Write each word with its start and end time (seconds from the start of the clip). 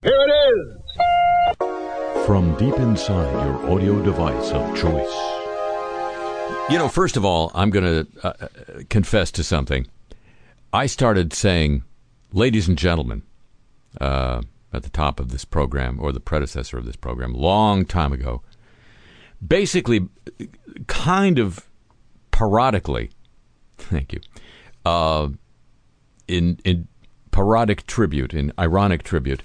Here 0.00 0.12
it 0.14 0.30
is! 0.54 2.24
From 2.24 2.56
deep 2.56 2.78
inside 2.78 3.32
your 3.44 3.68
audio 3.68 4.00
device 4.00 4.52
of 4.52 4.76
choice. 4.76 5.12
You 6.70 6.78
know, 6.78 6.86
first 6.88 7.16
of 7.16 7.24
all, 7.24 7.50
I'm 7.52 7.70
going 7.70 8.06
to 8.06 8.06
uh, 8.22 8.32
uh, 8.40 8.48
confess 8.90 9.32
to 9.32 9.42
something. 9.42 9.88
I 10.72 10.86
started 10.86 11.32
saying, 11.32 11.82
ladies 12.32 12.68
and 12.68 12.78
gentlemen, 12.78 13.24
uh, 14.00 14.42
at 14.72 14.84
the 14.84 14.90
top 14.90 15.18
of 15.18 15.32
this 15.32 15.44
program, 15.44 15.98
or 16.00 16.12
the 16.12 16.20
predecessor 16.20 16.78
of 16.78 16.84
this 16.84 16.94
program, 16.94 17.34
long 17.34 17.84
time 17.84 18.12
ago. 18.12 18.42
Basically, 19.44 20.08
kind 20.86 21.40
of 21.40 21.68
parodically, 22.30 23.10
thank 23.78 24.12
you, 24.12 24.20
uh, 24.84 25.30
in, 26.28 26.60
in 26.64 26.86
parodic 27.32 27.84
tribute, 27.88 28.32
in 28.32 28.52
ironic 28.60 29.02
tribute 29.02 29.42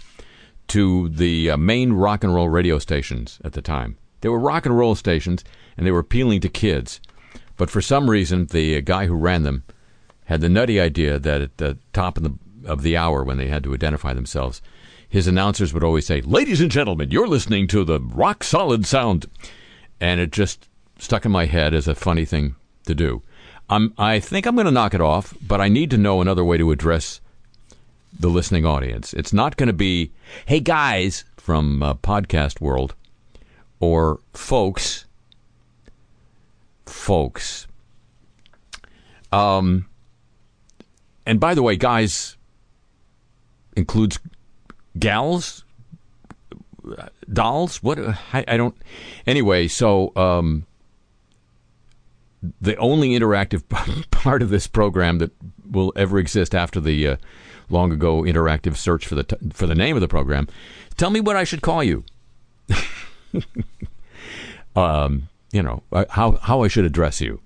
to 0.74 1.08
the 1.10 1.52
uh, 1.52 1.55
main 1.55 1.94
rock 1.94 2.23
and 2.23 2.34
roll 2.34 2.50
radio 2.50 2.80
stations 2.80 3.40
at 3.44 3.54
the 3.54 3.62
time. 3.62 3.95
They 4.22 4.30
were 4.30 4.40
rock 4.40 4.66
and 4.66 4.76
roll 4.76 4.96
stations, 4.96 5.44
and 5.77 5.86
they 5.86 5.91
were 5.91 5.99
appealing 5.99 6.41
to 6.41 6.49
kids. 6.49 6.99
But 7.58 7.70
for 7.70 7.80
some 7.80 8.09
reason, 8.09 8.48
the 8.48 8.82
guy 8.82 9.05
who 9.05 9.13
ran 9.13 9.44
them 9.44 9.66
had 10.26 10.41
the 10.41 10.49
nutty 10.49 10.80
idea 10.80 11.20
that 11.20 11.41
at 11.41 11.58
the 11.58 11.77
top 11.94 12.18
of 12.18 12.23
the 12.23 12.34
of 12.66 12.82
the 12.82 12.98
hour, 12.98 13.23
when 13.23 13.38
they 13.38 13.49
had 13.49 13.63
to 13.66 13.73
identify 13.76 14.13
themselves, 14.16 14.63
his 15.08 15.27
announcers 15.27 15.76
would 15.76 15.84
always 15.84 16.08
say, 16.08 16.22
"Ladies 16.22 16.59
and 16.59 16.72
gentlemen, 16.72 17.12
you're 17.12 17.27
listening 17.27 17.68
to 17.68 17.84
the 17.84 17.99
rock 17.99 18.44
solid 18.44 18.88
sound," 18.88 19.27
and 20.02 20.20
it 20.20 20.32
just 20.32 20.68
stuck 20.98 21.24
in 21.24 21.32
my 21.32 21.46
head 21.46 21.76
as 21.76 21.88
a 21.88 21.94
funny 21.94 22.26
thing 22.26 22.55
to 22.88 22.96
do. 22.96 23.21
I'm, 23.70 23.94
I 23.99 24.20
think 24.20 24.48
I'm 24.48 24.55
going 24.55 24.66
to 24.66 24.71
knock 24.71 24.96
it 24.96 25.02
off, 25.02 25.35
but 25.40 25.62
I 25.62 25.68
need 25.68 25.91
to 25.91 25.99
know 25.99 26.20
another 26.20 26.44
way 26.44 26.58
to 26.58 26.71
address 26.71 27.21
the 28.20 28.30
listening 28.30 28.66
audience. 28.66 29.13
It's 29.13 29.34
not 29.34 29.58
going 29.58 29.67
to 29.67 29.73
be, 29.73 30.12
"Hey 30.45 30.59
guys," 30.59 31.26
from 31.38 31.84
uh, 31.84 31.95
podcast 31.95 32.62
world, 32.62 32.95
or 33.79 34.20
folks 34.34 35.05
folks. 36.85 37.68
Um, 39.32 39.88
and 41.26 41.40
by 41.40 41.54
the 41.54 41.63
way, 41.63 41.76
guys 41.76 42.38
includes 43.76 44.20
gals, 44.98 45.66
dolls. 47.32 47.82
What 47.82 47.99
I, 48.34 48.45
I 48.48 48.57
don't. 48.57 48.76
Anyway, 49.26 49.68
so 49.68 50.16
um, 50.16 50.66
the 52.62 52.76
only 52.77 53.10
interactive 53.10 53.63
part 54.12 54.41
of 54.41 54.49
this 54.49 54.68
program 54.68 55.18
that 55.20 55.32
will 55.70 55.93
ever 55.95 56.20
exist 56.20 56.54
after 56.54 56.79
the 56.79 57.07
uh, 57.07 57.16
long 57.74 57.91
ago 57.91 58.21
interactive 58.21 58.77
search 58.77 59.05
for 59.05 59.16
the 59.16 59.24
t- 59.24 59.35
for 59.52 59.68
the 59.68 59.76
name 59.76 59.98
of 59.98 60.02
the 60.02 60.07
program. 60.07 60.48
Tell 60.96 61.10
me 61.10 61.20
what 61.20 61.35
I 61.35 61.43
should 61.43 61.62
call 61.62 61.84
you. 61.84 62.05
um, 64.75 65.28
you 65.52 65.62
know, 65.62 65.84
how, 66.09 66.34
how 66.34 66.63
I 66.63 66.68
should 66.68 66.85
address 66.85 67.22
you 67.22 67.41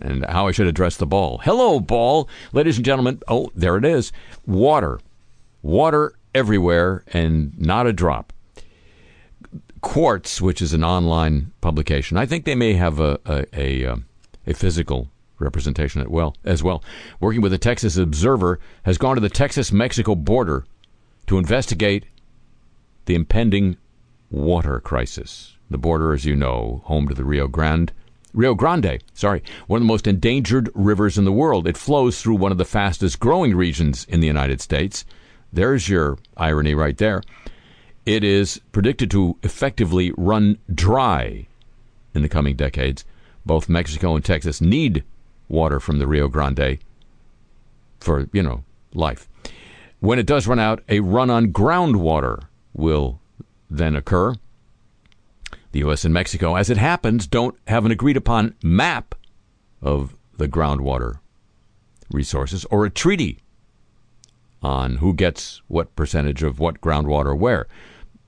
and 0.00 0.24
how 0.26 0.46
I 0.46 0.52
should 0.52 0.66
address 0.66 0.96
the 0.96 1.06
ball. 1.06 1.38
Hello, 1.38 1.80
ball. 1.80 2.28
Ladies 2.52 2.76
and 2.76 2.84
gentlemen, 2.84 3.20
oh, 3.28 3.50
there 3.54 3.76
it 3.76 3.84
is. 3.84 4.12
Water. 4.46 5.00
Water 5.62 6.14
everywhere 6.34 7.04
and 7.12 7.58
not 7.58 7.86
a 7.86 7.92
drop. 7.92 8.32
Quartz, 9.82 10.40
which 10.40 10.62
is 10.62 10.72
an 10.72 10.84
online 10.84 11.52
publication, 11.60 12.16
I 12.16 12.26
think 12.26 12.44
they 12.44 12.54
may 12.54 12.74
have 12.74 13.00
a, 13.00 13.18
a, 13.26 13.46
a, 13.58 13.86
um, 13.86 14.06
a 14.46 14.54
physical 14.54 15.08
representation 15.40 16.00
as 16.00 16.08
well, 16.08 16.36
as 16.44 16.62
well. 16.62 16.82
Working 17.18 17.40
with 17.40 17.52
the 17.52 17.58
Texas 17.58 17.96
Observer, 17.96 18.60
has 18.84 18.98
gone 18.98 19.16
to 19.16 19.20
the 19.20 19.28
Texas 19.28 19.72
Mexico 19.72 20.14
border 20.14 20.64
to 21.26 21.38
investigate 21.38 22.04
the 23.06 23.14
impending 23.14 23.76
water 24.30 24.80
crisis. 24.80 25.56
The 25.70 25.78
border, 25.78 26.12
as 26.12 26.24
you 26.24 26.36
know, 26.36 26.82
home 26.84 27.08
to 27.08 27.14
the 27.14 27.24
Rio 27.24 27.48
Grande. 27.48 27.92
Rio 28.32 28.54
Grande, 28.54 29.02
sorry, 29.12 29.42
one 29.66 29.78
of 29.78 29.82
the 29.82 29.92
most 29.92 30.06
endangered 30.06 30.70
rivers 30.74 31.18
in 31.18 31.24
the 31.24 31.32
world. 31.32 31.66
It 31.66 31.76
flows 31.76 32.20
through 32.20 32.36
one 32.36 32.52
of 32.52 32.58
the 32.58 32.64
fastest 32.64 33.18
growing 33.18 33.56
regions 33.56 34.04
in 34.04 34.20
the 34.20 34.26
United 34.26 34.60
States. 34.60 35.04
There's 35.52 35.88
your 35.88 36.18
irony 36.36 36.74
right 36.74 36.96
there. 36.96 37.22
It 38.06 38.22
is 38.24 38.60
predicted 38.72 39.10
to 39.12 39.36
effectively 39.42 40.12
run 40.16 40.58
dry 40.72 41.46
in 42.14 42.22
the 42.22 42.28
coming 42.28 42.56
decades. 42.56 43.04
Both 43.44 43.68
Mexico 43.68 44.14
and 44.14 44.24
Texas 44.24 44.60
need 44.60 45.04
water 45.50 45.80
from 45.80 45.98
the 45.98 46.06
Rio 46.06 46.28
Grande 46.28 46.78
for, 47.98 48.28
you 48.32 48.42
know, 48.42 48.64
life. 48.94 49.28
When 49.98 50.18
it 50.18 50.26
does 50.26 50.46
run 50.46 50.58
out, 50.58 50.82
a 50.88 51.00
run 51.00 51.28
on 51.28 51.52
groundwater 51.52 52.44
will 52.72 53.20
then 53.68 53.94
occur. 53.94 54.34
The 55.72 55.80
U.S. 55.80 56.04
and 56.04 56.14
Mexico, 56.14 56.56
as 56.56 56.70
it 56.70 56.78
happens, 56.78 57.26
don't 57.26 57.56
have 57.66 57.84
an 57.84 57.92
agreed 57.92 58.16
upon 58.16 58.54
map 58.62 59.14
of 59.82 60.16
the 60.36 60.48
groundwater 60.48 61.20
resources 62.10 62.64
or 62.70 62.84
a 62.84 62.90
treaty 62.90 63.38
on 64.62 64.96
who 64.96 65.14
gets 65.14 65.62
what 65.68 65.94
percentage 65.94 66.42
of 66.42 66.58
what 66.58 66.80
groundwater 66.80 67.36
where, 67.38 67.66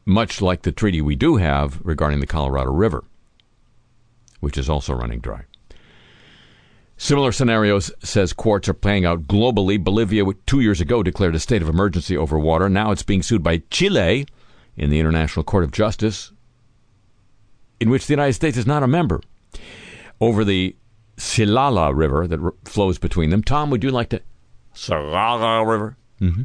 much 0.05 0.41
like 0.41 0.63
the 0.63 0.73
treaty 0.73 1.01
we 1.01 1.17
do 1.17 1.37
have 1.37 1.81
regarding 1.83 2.21
the 2.21 2.27
Colorado 2.27 2.71
River, 2.71 3.05
which 4.41 4.57
is 4.57 4.69
also 4.69 4.95
running 4.95 5.21
dry. 5.21 5.45
Similar 6.97 7.33
scenarios, 7.33 7.91
says 8.03 8.33
Quartz, 8.33 8.69
are 8.69 8.75
playing 8.75 9.05
out 9.05 9.25
globally. 9.25 9.83
Bolivia, 9.83 10.25
two 10.47 10.61
years 10.61 10.81
ago, 10.81 11.03
declared 11.03 11.35
a 11.35 11.41
state 11.41 11.63
of 11.63 11.69
emergency 11.69 12.17
over 12.17 12.39
water. 12.39 12.69
Now 12.69 12.93
it's 12.93 13.03
being 13.03 13.23
sued 13.23 13.43
by 13.43 13.63
Chile 13.71 14.27
in 14.77 14.91
the 14.91 15.01
International 15.01 15.43
Court 15.43 15.65
of 15.65 15.73
Justice 15.73 16.33
in 17.83 17.91
which 17.91 18.07
the 18.07 18.13
United 18.13 18.35
States 18.35 18.57
is 18.57 18.65
not 18.67 18.85
a 18.85 18.87
member, 18.87 19.21
over 20.21 20.45
the 20.45 20.77
Silala 21.17 21.93
River 21.93 22.29
that 22.29 22.41
r- 22.41 22.55
flows 22.65 22.97
between 22.97 23.31
them. 23.31 23.43
Tom, 23.43 23.71
would 23.71 23.83
you 23.83 23.91
like 23.91 24.09
to? 24.11 24.23
Silala 24.73 25.67
River. 25.67 25.97
Mm-hmm. 26.21 26.43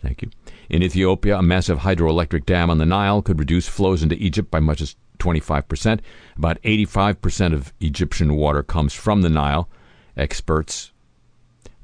Thank 0.00 0.22
you. 0.22 0.30
In 0.70 0.84
Ethiopia, 0.84 1.38
a 1.38 1.42
massive 1.42 1.80
hydroelectric 1.80 2.46
dam 2.46 2.70
on 2.70 2.78
the 2.78 2.86
Nile 2.86 3.22
could 3.22 3.40
reduce 3.40 3.66
flows 3.66 4.04
into 4.04 4.14
Egypt 4.22 4.52
by 4.52 4.60
much 4.60 4.80
as 4.80 4.94
25%. 5.18 5.98
About 6.36 6.62
85% 6.62 7.54
of 7.54 7.72
Egyptian 7.80 8.36
water 8.36 8.62
comes 8.62 8.94
from 8.94 9.22
the 9.22 9.28
Nile. 9.28 9.68
Experts, 10.18 10.90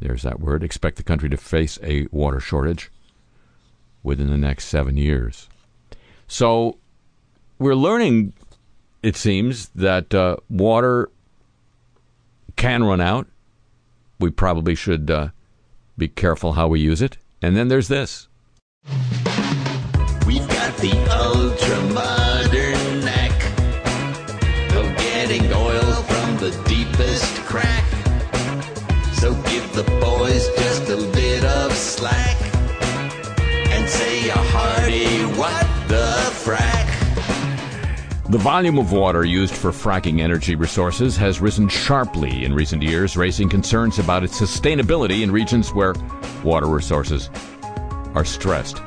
there's 0.00 0.22
that 0.22 0.40
word, 0.40 0.62
expect 0.62 0.96
the 0.96 1.02
country 1.02 1.30
to 1.30 1.36
face 1.36 1.78
a 1.82 2.06
water 2.10 2.40
shortage 2.40 2.90
within 4.02 4.28
the 4.28 4.36
next 4.36 4.66
seven 4.66 4.96
years. 4.96 5.48
So 6.26 6.76
we're 7.58 7.74
learning 7.74 8.34
it 9.04 9.16
seems 9.16 9.68
that 9.74 10.14
uh, 10.14 10.36
water 10.48 11.10
can 12.56 12.84
run 12.84 13.02
out. 13.02 13.26
We 14.18 14.30
probably 14.30 14.74
should 14.74 15.10
uh, 15.10 15.28
be 15.98 16.08
careful 16.08 16.54
how 16.54 16.68
we 16.68 16.80
use 16.80 17.02
it. 17.02 17.18
And 17.42 17.54
then 17.54 17.68
there's 17.68 17.88
this. 17.88 18.28
We've 20.26 20.48
got 20.48 20.74
the 20.78 20.96
ultra 21.12 21.80
modern 21.92 23.04
knack 23.04 23.32
of 24.74 24.96
getting 24.96 25.52
oil 25.52 25.92
from 26.04 26.38
the 26.38 26.64
deepest 26.66 27.36
crack. 27.42 27.93
The 29.74 29.82
boys 29.82 30.48
just 30.56 30.88
a 30.88 30.96
bit 31.12 31.44
of 31.44 31.72
slack 31.72 32.36
and 33.42 33.90
say 33.90 34.28
a 34.28 34.36
hearty 34.36 35.24
what 35.36 35.66
the 35.88 36.14
frack. 36.44 36.86
The 38.30 38.38
volume 38.38 38.78
of 38.78 38.92
water 38.92 39.24
used 39.24 39.52
for 39.52 39.72
fracking 39.72 40.20
energy 40.20 40.54
resources 40.54 41.16
has 41.16 41.40
risen 41.40 41.68
sharply 41.68 42.44
in 42.44 42.54
recent 42.54 42.84
years, 42.84 43.16
raising 43.16 43.48
concerns 43.48 43.98
about 43.98 44.22
its 44.22 44.40
sustainability 44.40 45.22
in 45.22 45.32
regions 45.32 45.74
where 45.74 45.94
water 46.44 46.68
resources 46.68 47.28
are 48.14 48.24
stressed. 48.24 48.80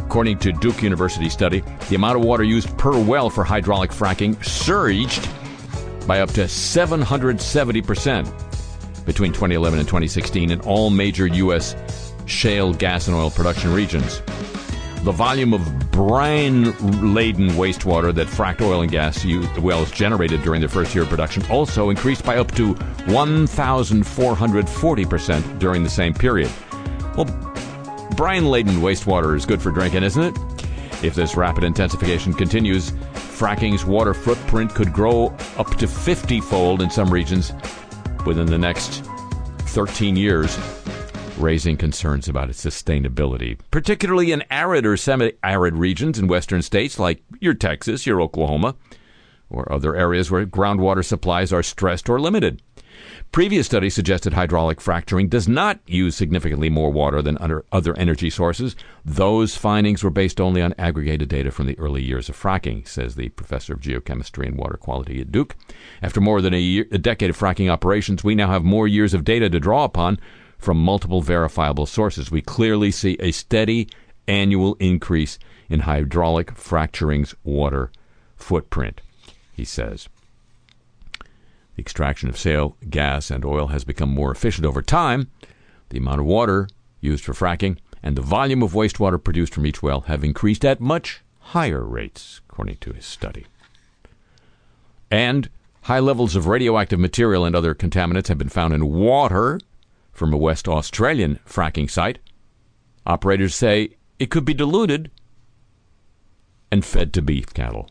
According 0.00 0.38
to 0.40 0.52
Duke 0.52 0.82
University 0.82 1.30
study, 1.30 1.64
the 1.88 1.94
amount 1.94 2.18
of 2.18 2.24
water 2.24 2.44
used 2.44 2.76
per 2.76 3.02
well 3.02 3.30
for 3.30 3.42
hydraulic 3.42 3.90
fracking 3.90 4.44
surged 4.44 5.26
by 6.06 6.20
up 6.20 6.28
to 6.32 6.42
770% 6.42 8.51
between 9.04 9.32
2011 9.32 9.78
and 9.78 9.88
2016 9.88 10.50
in 10.50 10.60
all 10.62 10.90
major 10.90 11.26
U.S. 11.26 11.76
shale 12.26 12.72
gas 12.72 13.06
and 13.08 13.16
oil 13.16 13.30
production 13.30 13.72
regions. 13.72 14.22
The 15.02 15.12
volume 15.12 15.52
of 15.52 15.90
brine 15.90 16.64
laden 17.12 17.48
wastewater 17.50 18.14
that 18.14 18.28
fracked 18.28 18.60
oil 18.60 18.82
and 18.82 18.90
gas 18.90 19.24
wells 19.58 19.90
generated 19.90 20.42
during 20.42 20.60
their 20.60 20.68
first 20.68 20.94
year 20.94 21.02
of 21.02 21.10
production 21.10 21.44
also 21.50 21.90
increased 21.90 22.24
by 22.24 22.38
up 22.38 22.52
to 22.52 22.74
1,440% 22.74 25.58
during 25.58 25.82
the 25.82 25.90
same 25.90 26.14
period. 26.14 26.52
Well, 27.16 27.24
brine 28.16 28.46
laden 28.46 28.76
wastewater 28.76 29.36
is 29.36 29.44
good 29.44 29.60
for 29.60 29.72
drinking, 29.72 30.04
isn't 30.04 30.22
it? 30.22 30.38
If 31.02 31.16
this 31.16 31.36
rapid 31.36 31.64
intensification 31.64 32.32
continues, 32.32 32.92
fracking's 33.12 33.84
water 33.84 34.14
footprint 34.14 34.72
could 34.72 34.92
grow 34.92 35.36
up 35.58 35.74
to 35.78 35.88
50 35.88 36.40
fold 36.42 36.80
in 36.80 36.90
some 36.90 37.12
regions 37.12 37.52
within 38.26 38.46
the 38.46 38.58
next 38.58 39.04
13 39.72 40.16
years. 40.16 40.58
raising 41.38 41.76
concerns 41.76 42.28
about 42.28 42.50
its 42.50 42.64
sustainability, 42.64 43.58
particularly 43.70 44.32
in 44.32 44.44
arid 44.50 44.84
or 44.84 44.96
semi 44.96 45.32
arid 45.42 45.74
regions 45.74 46.18
in 46.18 46.28
western 46.28 46.62
states 46.62 46.98
like 46.98 47.22
your 47.40 47.54
Texas, 47.54 48.06
your 48.06 48.20
Oklahoma, 48.20 48.76
or 49.48 49.70
other 49.72 49.96
areas 49.96 50.30
where 50.30 50.46
groundwater 50.46 51.04
supplies 51.04 51.52
are 51.52 51.62
stressed 51.62 52.08
or 52.08 52.20
limited. 52.20 52.62
Previous 53.32 53.64
studies 53.64 53.94
suggested 53.94 54.34
hydraulic 54.34 54.78
fracturing 54.78 55.26
does 55.26 55.48
not 55.48 55.80
use 55.86 56.14
significantly 56.14 56.68
more 56.68 56.92
water 56.92 57.22
than 57.22 57.38
under 57.38 57.64
other 57.72 57.96
energy 57.96 58.28
sources. 58.28 58.76
Those 59.06 59.56
findings 59.56 60.04
were 60.04 60.10
based 60.10 60.38
only 60.38 60.60
on 60.60 60.74
aggregated 60.76 61.30
data 61.30 61.50
from 61.50 61.64
the 61.64 61.78
early 61.78 62.02
years 62.02 62.28
of 62.28 62.36
fracking, 62.36 62.86
says 62.86 63.14
the 63.14 63.30
professor 63.30 63.72
of 63.72 63.80
geochemistry 63.80 64.46
and 64.46 64.58
water 64.58 64.76
quality 64.76 65.18
at 65.22 65.32
Duke. 65.32 65.56
After 66.02 66.20
more 66.20 66.42
than 66.42 66.52
a, 66.52 66.60
year, 66.60 66.86
a 66.92 66.98
decade 66.98 67.30
of 67.30 67.38
fracking 67.38 67.70
operations, 67.70 68.22
we 68.22 68.34
now 68.34 68.48
have 68.48 68.64
more 68.64 68.86
years 68.86 69.14
of 69.14 69.24
data 69.24 69.48
to 69.48 69.58
draw 69.58 69.84
upon 69.84 70.20
from 70.58 70.76
multiple 70.76 71.22
verifiable 71.22 71.86
sources. 71.86 72.30
We 72.30 72.42
clearly 72.42 72.90
see 72.90 73.16
a 73.18 73.32
steady 73.32 73.88
annual 74.28 74.74
increase 74.74 75.38
in 75.70 75.80
hydraulic 75.80 76.54
fracturing's 76.54 77.34
water 77.44 77.90
footprint, 78.36 79.00
he 79.54 79.64
says. 79.64 80.10
The 81.76 81.80
extraction 81.80 82.28
of 82.28 82.36
shale 82.36 82.76
gas 82.90 83.30
and 83.30 83.44
oil 83.44 83.68
has 83.68 83.84
become 83.84 84.10
more 84.10 84.30
efficient 84.30 84.66
over 84.66 84.82
time. 84.82 85.30
The 85.88 85.98
amount 85.98 86.20
of 86.20 86.26
water 86.26 86.68
used 87.00 87.24
for 87.24 87.32
fracking 87.32 87.78
and 88.02 88.16
the 88.16 88.22
volume 88.22 88.62
of 88.62 88.72
wastewater 88.72 89.22
produced 89.22 89.54
from 89.54 89.66
each 89.66 89.82
well 89.82 90.02
have 90.02 90.24
increased 90.24 90.64
at 90.64 90.80
much 90.80 91.22
higher 91.38 91.84
rates, 91.84 92.40
according 92.48 92.76
to 92.78 92.92
his 92.92 93.04
study. 93.04 93.46
And 95.10 95.48
high 95.82 96.00
levels 96.00 96.36
of 96.36 96.46
radioactive 96.46 96.98
material 96.98 97.44
and 97.44 97.54
other 97.54 97.74
contaminants 97.74 98.28
have 98.28 98.38
been 98.38 98.48
found 98.48 98.74
in 98.74 98.92
water 98.92 99.60
from 100.12 100.32
a 100.32 100.38
West 100.38 100.68
Australian 100.68 101.38
fracking 101.46 101.90
site. 101.90 102.18
Operators 103.06 103.54
say 103.54 103.90
it 104.18 104.30
could 104.30 104.44
be 104.44 104.54
diluted 104.54 105.10
and 106.70 106.84
fed 106.84 107.12
to 107.12 107.22
beef 107.22 107.52
cattle. 107.52 107.90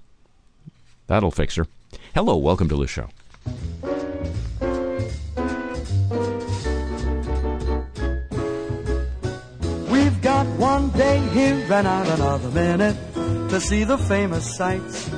That'll 1.08 1.32
fix 1.32 1.56
her. 1.56 1.68
Hello, 2.16 2.38
welcome 2.38 2.70
to 2.70 2.78
the 2.78 2.88
show. 2.88 3.10
We've 9.90 10.22
got 10.22 10.46
one 10.58 10.90
day 10.92 11.20
here 11.34 11.56
and 11.72 11.86
not 11.86 12.08
another 12.08 12.50
minute 12.50 12.98
to 13.50 13.60
see 13.60 13.84
the 13.84 13.98
famous 13.98 14.56
sights. 14.56 15.10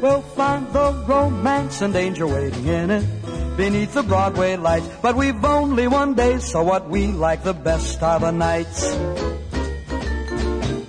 We'll 0.00 0.22
find 0.22 0.70
the 0.72 0.92
romance 1.06 1.80
and 1.82 1.92
danger 1.92 2.26
waiting 2.26 2.66
in 2.66 2.90
it 2.90 3.56
beneath 3.56 3.94
the 3.94 4.02
Broadway 4.02 4.56
lights. 4.56 4.88
But 5.02 5.16
we've 5.16 5.44
only 5.44 5.86
one 5.86 6.14
day, 6.14 6.38
so 6.38 6.62
what 6.62 6.88
we 6.88 7.06
like 7.08 7.42
the 7.42 7.54
best 7.54 8.02
are 8.02 8.20
the 8.20 8.30
nights. 8.30 8.94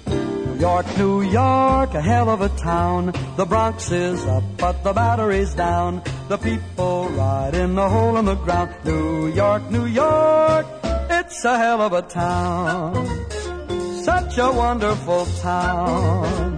New 0.08 0.60
York, 0.60 0.98
New 0.98 1.22
York, 1.22 1.94
a 1.94 2.02
hell 2.02 2.30
of 2.30 2.42
a 2.42 2.50
town. 2.50 3.14
The 3.36 3.46
Bronx 3.46 3.92
is 3.92 4.26
up, 4.26 4.44
but 4.58 4.84
the 4.84 4.94
battery's 4.94 5.54
down. 5.54 6.02
The 6.28 6.38
people 6.38 7.10
ride 7.10 7.54
in 7.54 7.76
the 7.76 7.88
hole 7.88 8.18
in 8.18 8.26
the 8.26 8.34
ground. 8.36 8.74
New 8.84 9.28
York, 9.28 9.70
New 9.70 9.86
York, 9.86 10.66
it's 11.10 11.46
a 11.46 11.56
hell 11.58 11.82
of 11.82 11.94
a 11.94 12.02
town. 12.02 13.06
Such 14.04 14.38
a 14.40 14.52
wonderful 14.52 15.26
town. 15.42 16.58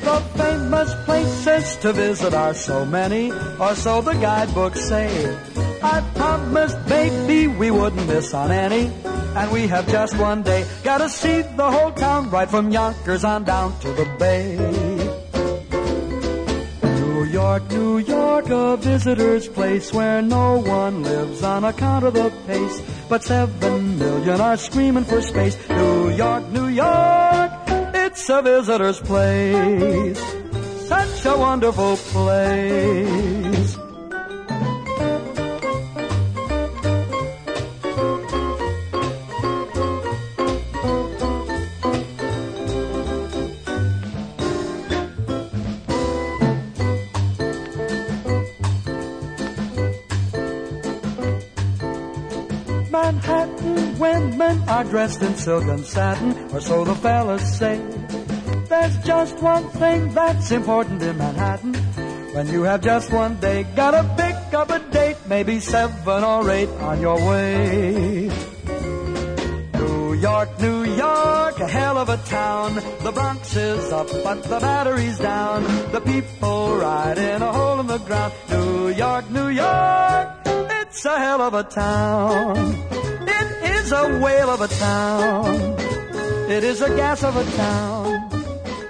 The 0.00 0.18
famous 0.36 0.94
places 1.04 1.76
to 1.76 1.92
visit 1.92 2.32
are 2.32 2.54
so 2.54 2.86
many, 2.86 3.30
or 3.60 3.74
so 3.74 4.00
the 4.00 4.14
guidebooks 4.14 4.80
say. 4.80 5.36
I 5.82 6.00
promised 6.14 6.78
baby 6.88 7.48
we 7.48 7.70
wouldn't 7.70 8.06
miss 8.06 8.32
on 8.32 8.50
any. 8.50 8.90
And 9.36 9.50
we 9.52 9.66
have 9.66 9.86
just 9.88 10.16
one 10.16 10.42
day. 10.42 10.64
Gotta 10.84 11.08
see 11.10 11.42
the 11.42 11.70
whole 11.70 11.92
town 11.92 12.30
right 12.30 12.48
from 12.48 12.70
Yonkers 12.70 13.24
on 13.24 13.44
down 13.44 13.78
to 13.80 13.88
the 13.92 14.06
bay. 14.18 14.93
New 17.34 17.40
York, 17.40 17.70
New 17.72 17.98
York, 17.98 18.48
a 18.48 18.76
visitor's 18.76 19.48
place 19.48 19.92
where 19.92 20.22
no 20.22 20.60
one 20.60 21.02
lives 21.02 21.42
on 21.42 21.64
account 21.64 22.04
of 22.04 22.14
the 22.14 22.30
pace. 22.46 22.80
But 23.08 23.24
seven 23.24 23.98
million 23.98 24.40
are 24.40 24.56
screaming 24.56 25.02
for 25.02 25.20
space. 25.20 25.56
New 25.68 26.10
York, 26.10 26.48
New 26.50 26.68
York, 26.68 27.50
it's 27.92 28.30
a 28.30 28.40
visitor's 28.40 29.00
place. 29.00 30.20
Such 30.86 31.26
a 31.26 31.36
wonderful 31.36 31.96
place. 31.96 33.03
Are 54.74 54.82
dressed 54.82 55.22
in 55.22 55.36
silk 55.36 55.62
and 55.64 55.84
satin, 55.86 56.30
or 56.52 56.60
so 56.60 56.84
the 56.84 56.96
fellas 56.96 57.58
say. 57.58 57.76
There's 58.68 58.96
just 59.04 59.36
one 59.40 59.68
thing 59.80 60.12
that's 60.12 60.50
important 60.50 61.00
in 61.00 61.16
Manhattan. 61.16 61.74
When 62.34 62.48
you 62.48 62.62
have 62.64 62.80
just 62.80 63.12
one 63.12 63.38
day, 63.38 63.62
gotta 63.76 64.02
pick 64.16 64.52
up 64.52 64.70
a 64.70 64.80
date, 64.90 65.18
maybe 65.28 65.60
seven 65.60 66.24
or 66.24 66.50
eight 66.50 66.68
on 66.90 67.00
your 67.00 67.18
way. 67.28 68.30
New 69.74 70.14
York, 70.14 70.50
New 70.60 70.82
York, 70.82 71.56
a 71.60 71.68
hell 71.68 71.96
of 71.96 72.08
a 72.08 72.16
town. 72.16 72.74
The 73.06 73.12
Bronx 73.12 73.54
is 73.54 73.92
up, 73.92 74.08
but 74.24 74.42
the 74.42 74.58
battery's 74.58 75.18
down. 75.20 75.62
The 75.92 76.00
people 76.00 76.76
ride 76.78 77.18
in 77.18 77.42
a 77.42 77.52
hole 77.52 77.78
in 77.78 77.86
the 77.86 77.98
ground. 77.98 78.32
New 78.50 78.88
York, 78.88 79.30
New 79.30 79.50
York, 79.50 80.28
it's 80.80 81.04
a 81.04 81.16
hell 81.16 81.42
of 81.42 81.54
a 81.54 81.62
town. 81.62 82.93
Is 83.84 83.92
a 83.92 84.18
whale 84.18 84.48
of 84.48 84.62
a 84.62 84.68
town. 84.68 85.76
It 86.50 86.64
is 86.64 86.80
a 86.80 86.88
gas 86.96 87.22
of 87.22 87.36
a 87.36 87.44
town. 87.54 88.30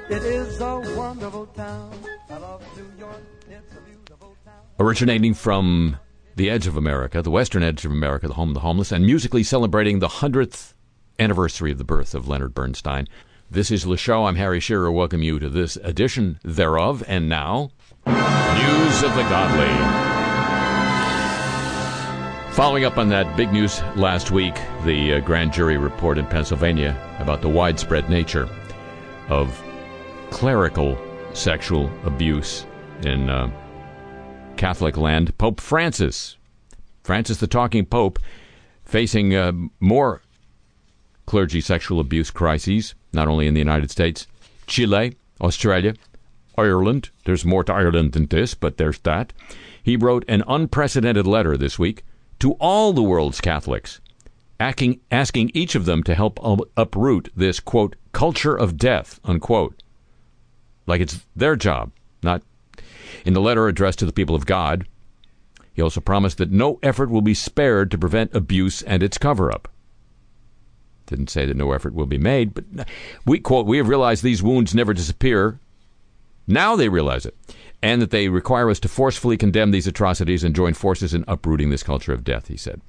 It 0.08 0.22
is 0.22 0.60
a 0.60 0.78
wonderful 0.96 1.46
town. 1.46 1.90
I 2.30 2.36
love 2.36 2.62
New 2.76 2.86
York. 2.96 3.20
It's 3.50 3.72
a 3.76 3.80
beautiful 3.80 4.36
town. 4.44 4.54
originating 4.78 5.34
from 5.34 5.96
the 6.36 6.48
edge 6.48 6.68
of 6.68 6.76
America, 6.76 7.22
the 7.22 7.30
western 7.32 7.64
edge 7.64 7.84
of 7.84 7.90
America, 7.90 8.28
the 8.28 8.34
home 8.34 8.50
of 8.50 8.54
the 8.54 8.60
homeless, 8.60 8.92
and 8.92 9.04
musically 9.04 9.42
celebrating 9.42 9.98
the 9.98 10.06
100th 10.06 10.74
anniversary 11.18 11.72
of 11.72 11.78
the 11.78 11.84
birth 11.84 12.14
of 12.14 12.28
Leonard 12.28 12.54
Bernstein. 12.54 13.08
This 13.50 13.72
is 13.72 13.84
Le 13.84 13.96
Show. 13.96 14.26
I'm 14.26 14.36
Harry 14.36 14.60
Shearer. 14.60 14.92
Welcome 14.92 15.24
you 15.24 15.40
to 15.40 15.48
this 15.48 15.74
edition 15.74 16.38
thereof. 16.44 17.02
And 17.08 17.28
now, 17.28 17.72
News 18.06 19.02
of 19.02 19.12
the 19.16 19.22
Godly. 19.22 20.03
Following 22.54 22.84
up 22.84 22.98
on 22.98 23.08
that 23.08 23.36
big 23.36 23.52
news 23.52 23.82
last 23.96 24.30
week, 24.30 24.54
the 24.84 25.14
uh, 25.14 25.18
grand 25.18 25.52
jury 25.52 25.76
report 25.76 26.18
in 26.18 26.26
Pennsylvania 26.26 26.96
about 27.18 27.42
the 27.42 27.48
widespread 27.48 28.08
nature 28.08 28.48
of 29.28 29.60
clerical 30.30 30.96
sexual 31.32 31.90
abuse 32.04 32.64
in 33.02 33.28
uh, 33.28 33.50
Catholic 34.56 34.96
land, 34.96 35.36
Pope 35.36 35.60
Francis, 35.60 36.36
Francis 37.02 37.38
the 37.38 37.48
Talking 37.48 37.86
Pope, 37.86 38.20
facing 38.84 39.34
uh, 39.34 39.50
more 39.80 40.22
clergy 41.26 41.60
sexual 41.60 41.98
abuse 41.98 42.30
crises, 42.30 42.94
not 43.12 43.26
only 43.26 43.48
in 43.48 43.54
the 43.54 43.60
United 43.60 43.90
States, 43.90 44.28
Chile, 44.68 45.16
Australia, 45.40 45.94
Ireland. 46.56 47.10
There's 47.24 47.44
more 47.44 47.64
to 47.64 47.72
Ireland 47.72 48.12
than 48.12 48.26
this, 48.26 48.54
but 48.54 48.76
there's 48.76 49.00
that. 49.00 49.32
He 49.82 49.96
wrote 49.96 50.24
an 50.28 50.44
unprecedented 50.46 51.26
letter 51.26 51.56
this 51.56 51.80
week 51.80 52.04
to 52.40 52.52
all 52.54 52.92
the 52.92 53.02
world's 53.02 53.40
Catholics, 53.40 54.00
asking, 54.60 55.00
asking 55.10 55.50
each 55.54 55.74
of 55.74 55.84
them 55.84 56.02
to 56.02 56.14
help 56.14 56.38
uproot 56.76 57.30
this, 57.36 57.60
quote, 57.60 57.96
culture 58.12 58.54
of 58.54 58.76
death, 58.76 59.20
unquote. 59.24 59.82
Like 60.86 61.00
it's 61.00 61.24
their 61.34 61.56
job, 61.56 61.92
not 62.22 62.42
in 63.24 63.32
the 63.32 63.40
letter 63.40 63.68
addressed 63.68 63.98
to 64.00 64.06
the 64.06 64.12
people 64.12 64.34
of 64.34 64.46
God, 64.46 64.86
he 65.72 65.82
also 65.82 66.00
promised 66.00 66.38
that 66.38 66.52
no 66.52 66.78
effort 66.82 67.10
will 67.10 67.22
be 67.22 67.34
spared 67.34 67.90
to 67.90 67.98
prevent 67.98 68.34
abuse 68.34 68.82
and 68.82 69.02
its 69.02 69.18
cover 69.18 69.50
up. 69.52 69.68
Didn't 71.06 71.30
say 71.30 71.46
that 71.46 71.56
no 71.56 71.72
effort 71.72 71.94
will 71.94 72.06
be 72.06 72.16
made, 72.16 72.54
but 72.54 72.86
we 73.26 73.40
quote, 73.40 73.66
we 73.66 73.78
have 73.78 73.88
realized 73.88 74.22
these 74.22 74.42
wounds 74.42 74.74
never 74.74 74.94
disappear. 74.94 75.58
Now 76.46 76.76
they 76.76 76.88
realize 76.88 77.26
it. 77.26 77.36
And 77.84 78.00
that 78.00 78.10
they 78.10 78.30
require 78.30 78.70
us 78.70 78.80
to 78.80 78.88
forcefully 78.88 79.36
condemn 79.36 79.70
these 79.70 79.86
atrocities 79.86 80.42
and 80.42 80.56
join 80.56 80.72
forces 80.72 81.12
in 81.12 81.22
uprooting 81.28 81.68
this 81.68 81.82
culture 81.82 82.14
of 82.14 82.24
death, 82.24 82.48
he 82.48 82.56
said. 82.56 82.80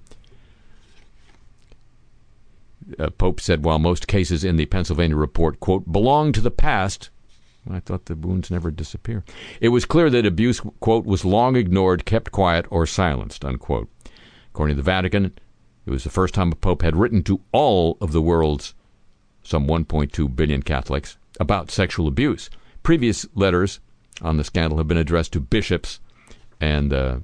Uh, 2.98 3.10
Pope 3.10 3.42
said 3.42 3.66
while 3.66 3.78
most 3.78 4.08
cases 4.08 4.46
in 4.46 4.56
the 4.56 4.66
Pennsylvania 4.66 5.18
report, 5.18 5.60
quote, 5.60 5.92
belong 5.92 6.32
to 6.32 6.40
the 6.40 6.50
past, 6.50 7.10
I 7.70 7.82
thought 7.82 8.06
the 8.06 8.16
wounds 8.16 8.50
never 8.50 8.72
disappear. 8.72 9.26
It 9.60 9.70
was 9.70 9.84
clear 9.84 10.10
that 10.10 10.26
abuse, 10.26 10.62
quote, 10.80 11.06
was 11.06 11.26
long 11.26 11.58
ignored, 11.58 12.06
kept 12.06 12.32
quiet, 12.32 12.66
or 12.70 12.86
silenced, 12.86 13.44
unquote. 13.44 13.90
According 14.54 14.78
to 14.78 14.82
the 14.82 14.86
Vatican, 14.86 15.34
It 15.86 15.92
was 15.92 16.06
the 16.06 16.10
first 16.10 16.34
time 16.34 16.54
a 16.54 16.56
pope 16.56 16.84
had 16.84 16.96
written 16.96 17.22
to 17.24 17.42
all 17.52 17.98
of 18.00 18.14
the 18.14 18.22
world's 18.22 18.74
some 19.44 19.68
1.2 19.68 20.34
billion 20.36 20.62
Catholics 20.62 21.18
about 21.38 21.70
sexual 21.70 22.08
abuse. 22.08 22.50
Previous 22.82 23.26
letters 23.36 23.82
on 24.22 24.38
the 24.38 24.44
scandal 24.44 24.78
have 24.78 24.88
been 24.88 24.98
addressed 24.98 25.34
to 25.34 25.40
bishops 25.40 26.00
and 26.62 26.94
uh, 26.94 27.20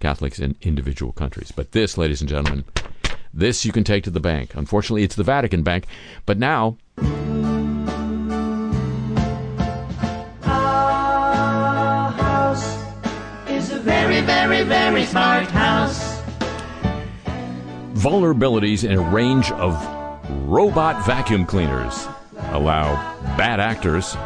Catholics 0.00 0.38
in 0.38 0.56
individual 0.62 1.12
countries. 1.12 1.52
But 1.54 1.72
this, 1.72 1.98
ladies 1.98 2.20
and 2.20 2.28
gentlemen, 2.28 2.64
this 3.32 3.64
you 3.64 3.72
can 3.72 3.84
take 3.84 4.04
to 4.04 4.10
the 4.10 4.20
bank. 4.20 4.54
Unfortunately, 4.54 5.02
it's 5.02 5.16
the 5.16 5.24
Vatican 5.24 5.62
Bank. 5.62 5.86
But 6.26 6.38
now. 6.38 6.76
Our 10.42 12.10
house 12.12 12.84
is 13.48 13.72
a 13.72 13.78
very, 13.78 14.20
very, 14.22 14.64
very 14.64 15.04
smart 15.04 15.46
house. 15.50 16.20
Vulnerabilities 17.94 18.84
in 18.88 18.92
a 18.98 19.02
range 19.02 19.50
of 19.52 19.74
robot 20.48 21.04
vacuum 21.04 21.44
cleaners 21.44 22.06
allow 22.52 22.94
bad 23.36 23.60
actors 23.60 24.16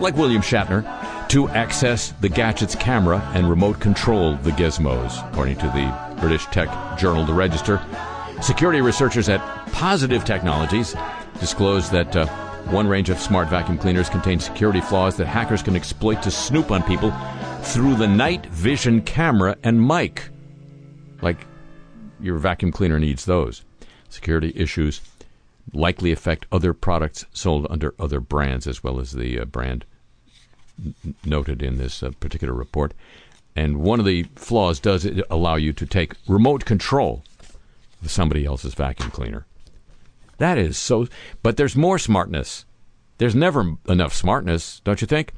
like 0.00 0.16
William 0.16 0.42
Shatner 0.42 0.82
to 1.28 1.48
access 1.48 2.12
the 2.20 2.28
gadget's 2.28 2.74
camera 2.74 3.20
and 3.34 3.48
remote 3.48 3.80
control 3.80 4.36
the 4.36 4.50
gizmos, 4.50 5.26
according 5.30 5.56
to 5.56 5.66
the 5.66 6.20
British 6.20 6.46
tech 6.46 6.68
journal 6.98 7.24
The 7.24 7.34
Register. 7.34 7.80
Security 8.42 8.80
researchers 8.80 9.28
at 9.28 9.40
Positive 9.72 10.24
Technologies 10.24 10.94
disclosed 11.40 11.90
that 11.92 12.14
uh, 12.14 12.26
one 12.66 12.86
range 12.86 13.10
of 13.10 13.18
smart 13.18 13.48
vacuum 13.48 13.78
cleaners 13.78 14.08
contains 14.08 14.44
security 14.44 14.80
flaws 14.80 15.16
that 15.16 15.26
hackers 15.26 15.62
can 15.62 15.76
exploit 15.76 16.22
to 16.22 16.30
snoop 16.30 16.70
on 16.70 16.82
people 16.82 17.12
through 17.62 17.94
the 17.94 18.06
night 18.06 18.46
vision 18.46 19.00
camera 19.02 19.56
and 19.62 19.86
mic. 19.86 20.30
Like 21.22 21.46
your 22.20 22.38
vacuum 22.38 22.72
cleaner 22.72 22.98
needs 22.98 23.24
those. 23.24 23.64
Security 24.08 24.52
issues 24.54 25.00
likely 25.72 26.12
affect 26.12 26.46
other 26.52 26.72
products 26.72 27.24
sold 27.32 27.66
under 27.70 27.94
other 27.98 28.20
brands 28.20 28.66
as 28.66 28.82
well 28.82 29.00
as 29.00 29.12
the 29.12 29.40
uh, 29.40 29.44
brand 29.44 29.84
noted 31.24 31.62
in 31.62 31.78
this 31.78 32.02
uh, 32.02 32.10
particular 32.20 32.54
report. 32.54 32.94
And 33.54 33.78
one 33.78 33.98
of 33.98 34.06
the 34.06 34.24
flaws 34.36 34.78
does 34.78 35.04
it 35.04 35.24
allow 35.30 35.56
you 35.56 35.72
to 35.72 35.86
take 35.86 36.14
remote 36.28 36.64
control 36.64 37.24
of 38.02 38.10
somebody 38.10 38.44
else's 38.44 38.74
vacuum 38.74 39.10
cleaner. 39.10 39.46
That 40.38 40.58
is 40.58 40.76
so. 40.76 41.08
But 41.42 41.56
there's 41.56 41.76
more 41.76 41.98
smartness. 41.98 42.66
There's 43.18 43.34
never 43.34 43.76
enough 43.88 44.12
smartness, 44.12 44.80
don't 44.84 45.00
you 45.00 45.06
think? 45.06 45.32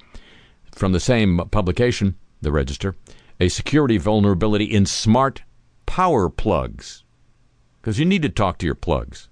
From 0.75 0.93
the 0.93 1.01
same 1.01 1.39
publication, 1.53 2.17
the 2.43 2.51
Register, 2.51 2.97
a 3.39 3.49
security 3.49 3.99
vulnerability 3.99 4.65
in 4.65 4.85
smart 4.85 5.43
power 5.87 6.29
plugs. 6.29 7.05
Because 7.81 8.01
you 8.01 8.05
need 8.05 8.23
to 8.23 8.29
talk 8.29 8.59
to 8.59 8.67
your 8.67 8.75
plugs. 8.75 9.29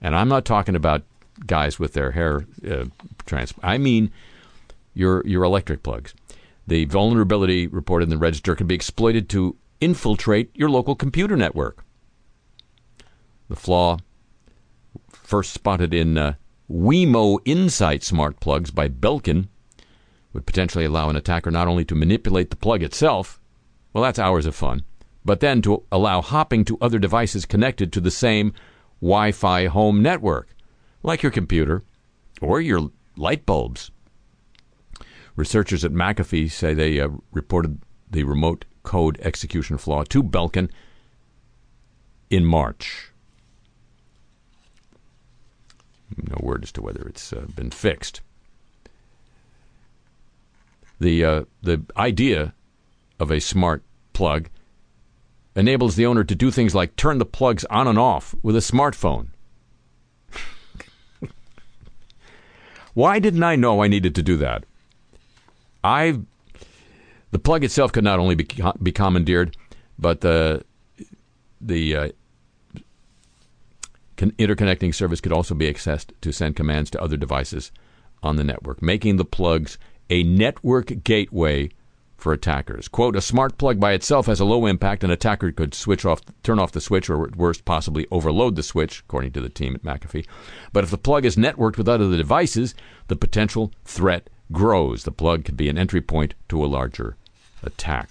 And 0.00 0.14
I'm 0.14 0.28
not 0.28 0.44
talking 0.44 0.76
about 0.76 1.02
guys 1.46 1.78
with 1.78 1.92
their 1.92 2.12
hair 2.12 2.46
uh, 2.68 2.84
trans. 3.26 3.52
I 3.62 3.78
mean 3.78 4.10
your 4.94 5.26
your 5.26 5.44
electric 5.44 5.82
plugs. 5.82 6.14
The 6.66 6.84
vulnerability 6.86 7.66
reported 7.66 8.04
in 8.04 8.10
the 8.10 8.18
register 8.18 8.54
can 8.54 8.66
be 8.66 8.74
exploited 8.74 9.28
to 9.30 9.56
infiltrate 9.80 10.50
your 10.54 10.70
local 10.70 10.96
computer 10.96 11.36
network. 11.36 11.84
The 13.48 13.56
flaw 13.56 13.98
first 15.10 15.52
spotted 15.52 15.94
in 15.94 16.18
uh, 16.18 16.34
Wemo 16.70 17.38
Insight 17.44 18.02
smart 18.02 18.40
plugs 18.40 18.70
by 18.70 18.88
Belkin 18.88 19.48
would 20.32 20.46
potentially 20.46 20.84
allow 20.84 21.08
an 21.08 21.16
attacker 21.16 21.50
not 21.50 21.68
only 21.68 21.84
to 21.84 21.94
manipulate 21.94 22.50
the 22.50 22.56
plug 22.56 22.82
itself, 22.82 23.40
well, 23.92 24.02
that's 24.02 24.18
hours 24.18 24.46
of 24.46 24.54
fun, 24.54 24.82
but 25.24 25.40
then 25.40 25.62
to 25.62 25.82
allow 25.92 26.20
hopping 26.20 26.64
to 26.64 26.78
other 26.80 26.98
devices 26.98 27.46
connected 27.46 27.92
to 27.92 28.00
the 28.00 28.10
same 28.10 28.52
Wi 29.00 29.32
Fi 29.32 29.66
home 29.66 30.02
network, 30.02 30.54
like 31.02 31.22
your 31.22 31.32
computer 31.32 31.82
or 32.40 32.60
your 32.60 32.90
light 33.16 33.46
bulbs. 33.46 33.90
Researchers 35.36 35.84
at 35.84 35.92
McAfee 35.92 36.50
say 36.50 36.72
they 36.72 37.00
uh, 37.00 37.08
reported 37.32 37.80
the 38.10 38.24
remote 38.24 38.64
code 38.82 39.18
execution 39.20 39.76
flaw 39.76 40.04
to 40.04 40.22
Belkin 40.22 40.70
in 42.30 42.44
March. 42.44 43.10
No 46.16 46.36
word 46.40 46.62
as 46.62 46.72
to 46.72 46.82
whether 46.82 47.02
it's 47.06 47.32
uh, 47.32 47.46
been 47.54 47.70
fixed. 47.70 48.20
The 50.98 51.24
uh, 51.24 51.44
the 51.62 51.82
idea 51.96 52.54
of 53.20 53.30
a 53.30 53.40
smart 53.40 53.82
plug 54.12 54.48
enables 55.56 55.96
the 55.96 56.06
owner 56.06 56.22
to 56.22 56.34
do 56.34 56.50
things 56.50 56.74
like 56.74 56.94
turn 56.94 57.18
the 57.18 57.24
plugs 57.24 57.64
on 57.64 57.88
and 57.88 57.98
off 57.98 58.34
with 58.42 58.54
a 58.54 58.60
smartphone. 58.60 59.28
Why 62.94 63.18
didn't 63.18 63.42
I 63.42 63.56
know 63.56 63.82
I 63.82 63.88
needed 63.88 64.14
to 64.14 64.22
do 64.22 64.36
that? 64.36 64.64
I 65.82 66.20
the 67.30 67.38
plug 67.38 67.64
itself 67.64 67.92
could 67.92 68.04
not 68.04 68.18
only 68.18 68.34
be, 68.34 68.46
be 68.82 68.92
commandeered, 68.92 69.56
but 69.98 70.20
the 70.20 70.62
the 71.60 71.96
uh, 71.96 72.08
con- 74.16 74.32
interconnecting 74.32 74.94
service 74.94 75.20
could 75.20 75.32
also 75.32 75.54
be 75.54 75.72
accessed 75.72 76.12
to 76.20 76.32
send 76.32 76.54
commands 76.54 76.90
to 76.90 77.02
other 77.02 77.16
devices 77.16 77.72
on 78.22 78.36
the 78.36 78.44
network, 78.44 78.82
making 78.82 79.16
the 79.16 79.24
plugs 79.24 79.78
a 80.10 80.22
network 80.22 81.02
gateway 81.02 81.70
for 82.26 82.32
attackers. 82.32 82.88
Quote, 82.88 83.14
a 83.14 83.20
smart 83.20 83.56
plug 83.56 83.78
by 83.78 83.92
itself 83.92 84.26
has 84.26 84.40
a 84.40 84.44
low 84.44 84.66
impact. 84.66 85.04
An 85.04 85.12
attacker 85.12 85.52
could 85.52 85.74
switch 85.74 86.04
off, 86.04 86.22
turn 86.42 86.58
off 86.58 86.72
the 86.72 86.80
switch, 86.80 87.08
or 87.08 87.24
at 87.24 87.36
worst, 87.36 87.64
possibly 87.64 88.04
overload 88.10 88.56
the 88.56 88.64
switch, 88.64 89.04
according 89.06 89.30
to 89.30 89.40
the 89.40 89.48
team 89.48 89.76
at 89.76 89.84
McAfee. 89.84 90.26
But 90.72 90.82
if 90.82 90.90
the 90.90 90.98
plug 90.98 91.24
is 91.24 91.36
networked 91.36 91.78
with 91.78 91.88
other 91.88 92.16
devices, 92.16 92.74
the 93.06 93.14
potential 93.14 93.70
threat 93.84 94.28
grows. 94.50 95.04
The 95.04 95.12
plug 95.12 95.44
could 95.44 95.56
be 95.56 95.68
an 95.68 95.78
entry 95.78 96.00
point 96.00 96.34
to 96.48 96.64
a 96.64 96.66
larger 96.66 97.16
attack. 97.62 98.10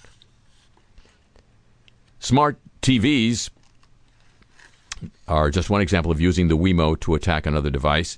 Smart 2.18 2.58
TVs 2.80 3.50
are 5.28 5.50
just 5.50 5.68
one 5.68 5.82
example 5.82 6.10
of 6.10 6.22
using 6.22 6.48
the 6.48 6.56
Wemo 6.56 6.98
to 7.00 7.14
attack 7.14 7.44
another 7.44 7.68
device. 7.68 8.16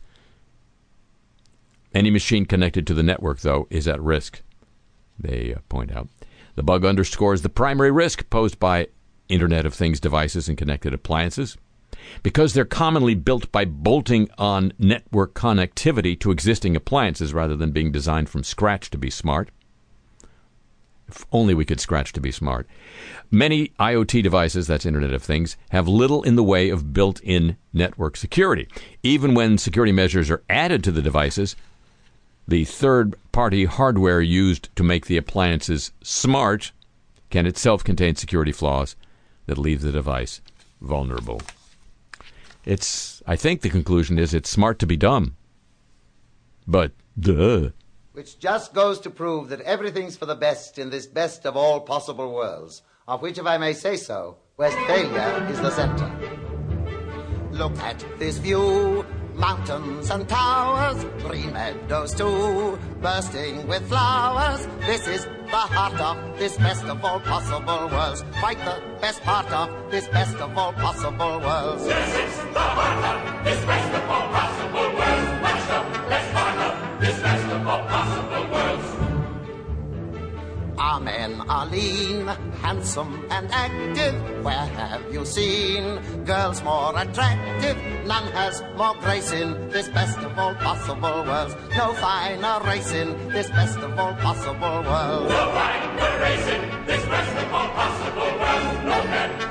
Any 1.93 2.13
machine 2.13 2.47
connected 2.47 2.87
to 2.87 2.95
the 2.95 3.03
network, 3.03 3.41
though, 3.41 3.67
is 3.69 3.89
at 3.89 4.01
risk, 4.01 4.43
they 5.19 5.55
uh, 5.55 5.61
point 5.69 5.93
out. 5.93 6.09
The 6.55 6.63
bug 6.63 6.85
underscores 6.85 7.43
the 7.43 7.49
primary 7.49 7.91
risk 7.91 8.29
posed 8.31 8.59
by 8.59 8.89
Internet 9.29 9.67
of 9.67 9.75
Things 9.75 10.01
devices 10.01 10.49
and 10.49 10.59
connected 10.59 10.95
appliances. 10.95 11.57
Because 12.23 12.55
they're 12.55 12.65
commonly 12.65 13.15
built 13.15 13.51
by 13.53 13.65
bolting 13.65 14.29
on 14.39 14.73
network 14.79 15.35
connectivity 15.35 16.19
to 16.21 16.31
existing 16.31 16.77
appliances 16.77 17.35
rather 17.35 17.57
than 17.57 17.73
being 17.73 17.93
designed 17.93 18.29
from 18.29 18.45
scratch 18.45 18.91
to 18.91 18.99
be 18.99 19.11
smart. 19.11 19.51
If 21.09 21.25
only 21.33 21.55
we 21.55 21.65
could 21.65 21.81
scratch 21.81 22.13
to 22.13 22.21
be 22.21 22.31
smart. 22.31 22.67
Many 23.31 23.69
IoT 23.81 24.23
devices, 24.23 24.67
that's 24.67 24.85
Internet 24.85 25.15
of 25.15 25.23
Things, 25.23 25.57
have 25.71 25.89
little 25.89 26.23
in 26.23 26.37
the 26.37 26.45
way 26.45 26.69
of 26.69 26.93
built 26.93 27.21
in 27.23 27.57
network 27.73 28.17
security. 28.17 28.69
Even 29.03 29.35
when 29.35 29.57
security 29.57 29.93
measures 29.93 30.31
are 30.31 30.45
added 30.51 30.85
to 30.85 30.93
the 30.93 31.03
devices, 31.03 31.57
the 32.49 32.65
third 32.65 33.15
party 33.31 33.67
hardware 33.67 34.23
used 34.23 34.75
to 34.75 34.83
make 34.83 35.07
the 35.07 35.19
appliances 35.19 35.93
smart 36.03 36.73
can 37.29 37.45
itself 37.45 37.85
contain 37.85 38.17
security 38.17 38.53
flaws 38.53 38.97
that 39.47 39.59
leave 39.59 39.83
the 39.83 39.93
device 39.93 40.41
vulnerable. 40.81 41.43
It's, 42.65 43.23
I 43.27 43.37
think 43.37 43.61
the 43.61 43.69
conclusion 43.69 44.19
is 44.19 44.33
it's 44.33 44.49
smart 44.49 44.79
to 44.79 44.87
be 44.87 44.97
dumb. 44.97 45.37
But, 46.67 46.93
duh. 47.21 47.71
Which 48.13 48.39
just 48.39 48.73
goes 48.73 48.99
to 49.01 49.11
prove 49.11 49.51
that 49.51 49.61
everything's 49.61 50.17
for 50.17 50.27
the 50.27 50.35
best 50.35 50.79
in 50.79 50.89
this 50.89 51.07
best 51.07 51.47
of 51.47 51.57
all 51.57 51.81
possible 51.81 52.33
worlds, 52.35 52.83
of 53.07 53.21
which, 53.21 53.39
if 53.39 53.47
I 53.47 53.59
may 53.59 53.75
say 53.75 53.97
so, 53.97 54.39
Westphalia 54.57 55.47
is 55.51 55.61
the 55.61 55.71
center. 55.71 56.11
Look 57.53 57.77
at 57.79 58.05
this 58.19 58.39
view. 58.39 59.05
Mountains 59.39 60.11
and 60.11 60.29
towers, 60.29 61.05
green 61.23 61.53
meadows 61.53 62.13
too, 62.13 62.77
bursting 63.01 63.69
with 63.69 63.89
flowers. 63.89 64.67
This 64.81 65.07
is 65.07 65.25
the 65.25 65.57
heart 65.57 66.01
of 66.01 66.39
this 66.39 66.57
best 66.57 66.85
of 66.85 67.05
all 67.05 67.21
possible 67.21 67.89
worlds. 67.89 68.25
Quite 68.41 68.59
the 68.65 68.83
best 69.01 69.23
part 69.23 69.51
of 69.53 69.91
this 69.93 70.09
best 70.09 70.37
of 70.39 70.59
all 70.59 70.73
possible 70.73 71.39
worlds. 71.39 71.85
This 71.85 72.15
is 72.19 72.37
the 72.53 72.59
heart 72.59 73.17
of 73.17 73.45
this 73.45 73.65
best 73.65 73.95
of 73.95 74.11
all 74.11 74.29
possible 74.29 74.99
worlds. 74.99 75.38
Our 80.79 81.01
men 81.01 81.41
are 81.49 81.67
lean, 81.67 82.27
handsome 82.63 83.27
and 83.31 83.51
active. 83.51 84.15
Where 84.45 84.55
have 84.79 85.03
you 85.13 85.25
seen 85.25 85.99
girls 86.25 86.63
more 86.63 86.97
attractive? 86.97 87.77
None 88.07 88.31
has 88.33 88.63
more 88.77 88.95
grace 89.01 89.33
in 89.33 89.69
this 89.71 89.89
best 89.89 90.19
of 90.19 90.39
all 90.39 90.55
possible 90.55 91.25
worlds. 91.27 91.57
No 91.77 91.93
finer 91.95 92.61
race 92.65 92.93
in 92.93 93.29
this 93.29 93.51
best 93.51 93.79
of 93.79 93.99
all 93.99 94.15
possible 94.15 94.83
worlds. 94.87 95.31
No 95.33 95.51
finer 95.51 96.21
race 96.23 96.47
in 96.47 96.87
this 96.87 97.05
best 97.07 97.37
of 97.37 97.53
all 97.53 97.69
possible 97.69 98.39
worlds. 98.39 98.85
no 98.85 99.03
can 99.39 99.48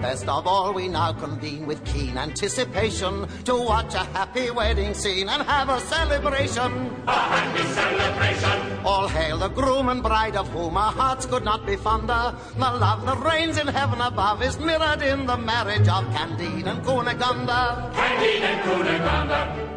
best 0.00 0.28
of 0.28 0.46
all, 0.46 0.72
we 0.72 0.88
now 0.88 1.12
convene 1.12 1.66
with 1.66 1.84
keen 1.84 2.16
anticipation 2.16 3.26
to 3.44 3.54
watch 3.56 3.94
a 3.94 4.04
happy 4.16 4.50
wedding 4.50 4.94
scene 4.94 5.28
and 5.28 5.42
have 5.42 5.68
a 5.68 5.80
celebration. 5.80 6.90
A 7.06 7.12
happy 7.12 7.62
celebration. 7.74 8.84
All 8.84 9.08
hail 9.08 9.38
the 9.38 9.48
groom 9.48 9.88
and 9.88 10.02
bride 10.02 10.36
of 10.36 10.48
whom 10.48 10.76
our 10.76 10.92
hearts 10.92 11.26
could 11.26 11.44
not 11.44 11.66
be 11.66 11.76
fonder. 11.76 12.34
The 12.56 12.70
love 12.70 13.04
that 13.06 13.18
reigns 13.20 13.58
in 13.58 13.66
heaven 13.66 14.00
above 14.00 14.42
is 14.42 14.58
mirrored 14.58 15.02
in 15.02 15.26
the 15.26 15.36
marriage 15.36 15.88
of 15.88 16.04
Candide 16.14 16.66
and 16.66 16.82
Cunegonde. 16.84 17.92
Candide 17.94 18.42
and 18.42 18.60
Cunegonde. 18.66 19.68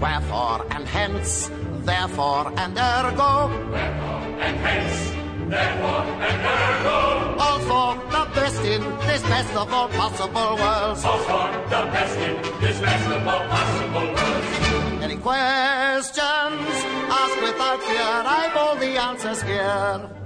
Wherefore 0.00 0.66
and 0.70 0.86
hence, 0.86 1.50
therefore 1.80 2.52
and 2.56 2.78
ergo, 2.78 3.48
Wherefore 3.70 4.40
and 4.40 4.56
hence. 4.58 5.27
Therefore 5.48 6.04
and 6.28 6.40
ergo. 6.44 6.98
all 7.44 7.58
for 7.70 7.88
the 8.10 8.24
best 8.34 8.62
in 8.64 8.82
this 9.06 9.22
best 9.22 9.56
of 9.56 9.72
all 9.72 9.88
possible 9.88 10.56
worlds. 10.60 11.04
All 11.04 11.18
for 11.18 11.48
the 11.72 11.82
best 11.94 12.18
in 12.18 12.36
this 12.60 12.78
best 12.80 13.06
of 13.06 13.26
all 13.26 13.44
possible 13.48 14.06
worlds. 14.14 15.02
Any 15.02 15.16
questions? 15.16 16.76
Ask 17.22 17.36
without 17.40 17.80
fear. 17.82 18.14
I've 18.38 18.56
all 18.56 18.76
the 18.76 18.92
answers 19.08 19.42
here. 19.42 20.17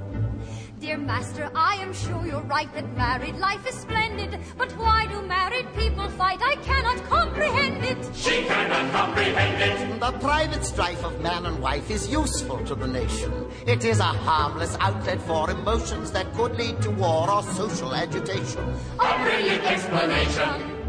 Dear 0.83 0.99
master, 0.99 1.49
I 1.55 1.77
am 1.77 1.95
sure 1.95 2.27
you're 2.27 2.41
right 2.41 2.67
that 2.75 2.97
married 2.97 3.37
life 3.37 3.65
is 3.69 3.77
splendid. 3.77 4.37
But 4.59 4.73
why 4.73 5.07
do 5.07 5.23
married 5.23 5.73
people 5.77 6.09
fight? 6.09 6.41
I 6.43 6.57
cannot 6.57 7.05
comprehend 7.05 7.85
it. 7.85 8.17
She 8.17 8.43
cannot 8.43 8.91
comprehend 8.91 9.63
it. 9.63 10.01
The 10.01 10.11
private 10.19 10.65
strife 10.65 11.05
of 11.05 11.21
man 11.21 11.47
and 11.47 11.63
wife 11.63 11.89
is 11.89 12.11
useful 12.11 12.65
to 12.65 12.75
the 12.75 12.89
nation. 12.89 13.33
It 13.65 13.85
is 13.85 14.01
a 14.01 14.13
harmless 14.27 14.77
outlet 14.81 15.23
for 15.23 15.49
emotions 15.53 16.11
that 16.11 16.35
could 16.35 16.57
lead 16.57 16.83
to 16.83 16.91
war 16.91 17.31
or 17.31 17.45
social 17.45 17.95
agitation. 17.95 18.75
A 18.99 19.23
brilliant 19.23 19.63
explanation. 19.63 20.82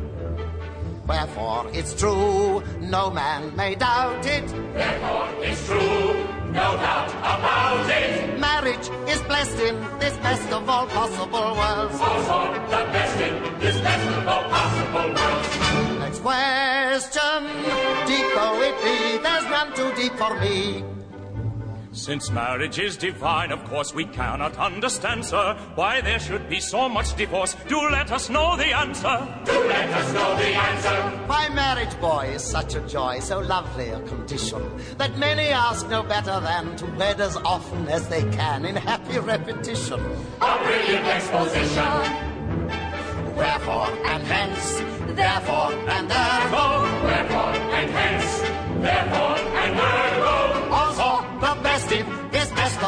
Wherefore, 1.07 1.67
it's 1.73 1.93
true, 1.93 2.63
no 2.79 3.09
man 3.11 3.55
may 3.55 3.75
doubt 3.75 4.25
it. 4.25 4.47
Therefore, 4.73 5.29
it's 5.41 5.65
true. 5.67 6.13
No 6.53 6.77
doubt 6.77 7.09
about 7.09 7.89
it. 7.89 8.39
Marriage 8.39 8.89
is 9.09 9.21
blessed 9.23 9.59
in 9.59 9.75
this 9.99 10.15
best 10.17 10.49
of 10.51 10.69
all 10.69 10.87
possible 10.87 11.55
worlds. 11.59 11.99
All 11.99 12.21
for 12.29 12.53
the 12.69 12.83
best 12.93 13.19
in 13.19 13.59
this 13.59 13.81
best 13.81 14.07
of 14.17 14.27
all 14.27 14.43
possible 14.43 15.13
worlds. 15.17 15.99
Next 15.99 16.19
question, 16.19 17.43
deep 18.07 18.27
though 18.35 18.61
it 18.61 18.75
be, 18.83 19.17
there's 19.17 19.45
none 19.45 19.73
too 19.75 19.91
deep 19.95 20.13
for 20.13 20.39
me. 20.39 20.92
Since 22.03 22.31
marriage 22.31 22.79
is 22.79 22.97
divine, 22.97 23.53
of 23.53 23.63
course 23.63 23.93
we 23.93 24.03
cannot 24.03 24.57
understand, 24.57 25.23
sir, 25.23 25.55
why 25.75 26.01
there 26.01 26.19
should 26.19 26.49
be 26.49 26.59
so 26.59 26.89
much 26.89 27.15
divorce. 27.15 27.55
Do 27.69 27.79
let 27.79 28.11
us 28.11 28.29
know 28.29 28.57
the 28.57 28.75
answer. 28.75 29.15
Do 29.45 29.53
let 29.53 29.89
us 29.89 30.13
know 30.13 30.35
the 30.35 30.47
answer. 30.47 30.95
Why 31.27 31.47
marriage, 31.47 31.97
boy, 32.01 32.33
is 32.35 32.43
such 32.43 32.75
a 32.75 32.81
joy, 32.81 33.19
so 33.19 33.39
lovely 33.39 33.87
a 33.87 34.01
condition, 34.01 34.69
that 34.97 35.17
many 35.17 35.47
ask 35.47 35.87
no 35.87 36.03
better 36.03 36.41
than 36.41 36.75
to 36.75 36.85
wed 36.97 37.21
as 37.21 37.37
often 37.37 37.87
as 37.87 38.09
they 38.09 38.23
can 38.31 38.65
in 38.65 38.75
happy 38.75 39.19
repetition. 39.19 40.01
A 40.41 40.57
brilliant 40.61 41.07
exposition. 41.07 42.33
Wherefore 43.37 43.87
and 44.11 44.23
hence, 44.23 44.79
therefore 45.15 45.71
and 45.87 46.11
ergo, 46.11 46.83
Wherefore 47.05 47.53
and 47.79 47.91
hence. 47.91 48.41
Therefore 48.83 49.32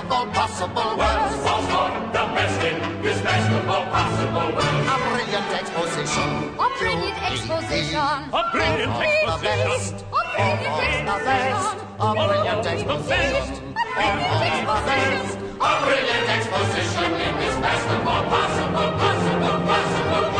is 0.05 0.25
best 0.33 0.61
of 0.61 0.77
all 0.77 0.95
possible 0.97 0.97
worlds. 0.97 1.45
All 1.45 1.61
for 1.65 1.89
the 2.13 2.23
best 2.35 2.61
in 2.63 3.01
this 3.01 3.21
best 3.21 3.51
of 3.51 3.69
all 3.69 3.85
possible 3.85 4.49
worlds. 4.55 4.85
A 4.85 4.97
brilliant 5.09 5.49
exposition. 5.59 6.29
A 6.59 6.69
brilliant 6.77 7.19
exposition. 7.31 7.97
A 7.99 8.43
brilliant 8.51 8.93
The 8.93 9.05
A 9.05 10.23
brilliant 10.31 10.75
exposition. 10.85 11.85
a 11.99 12.13
brilliant 12.13 12.65
exposition. 12.65 13.55
A 13.65 13.83
brilliant 13.95 14.43
exposition. 14.45 15.41
A 15.55 15.71
brilliant 15.85 16.29
exposition 16.35 17.09
in 17.25 17.33
this 17.41 17.55
best 17.63 17.87
of 17.89 18.07
all 18.07 18.23
possible, 18.29 18.91
possible, 18.99 19.57
possible 19.65 20.34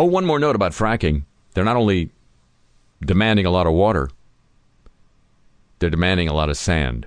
Oh, 0.00 0.04
one 0.04 0.24
more 0.24 0.38
note 0.38 0.56
about 0.56 0.72
fracking. 0.72 1.24
They're 1.52 1.62
not 1.62 1.76
only 1.76 2.10
demanding 3.04 3.44
a 3.44 3.50
lot 3.50 3.66
of 3.66 3.74
water, 3.74 4.08
they're 5.78 5.90
demanding 5.90 6.26
a 6.26 6.32
lot 6.32 6.48
of 6.48 6.56
sand. 6.56 7.06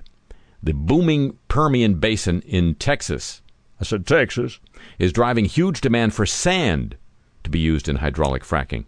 The 0.62 0.74
booming 0.74 1.36
Permian 1.48 1.96
Basin 1.96 2.40
in 2.42 2.76
Texas, 2.76 3.42
I 3.80 3.84
said 3.84 4.06
Texas, 4.06 4.60
is 5.00 5.12
driving 5.12 5.46
huge 5.46 5.80
demand 5.80 6.14
for 6.14 6.24
sand 6.24 6.96
to 7.42 7.50
be 7.50 7.58
used 7.58 7.88
in 7.88 7.96
hydraulic 7.96 8.44
fracking, 8.44 8.84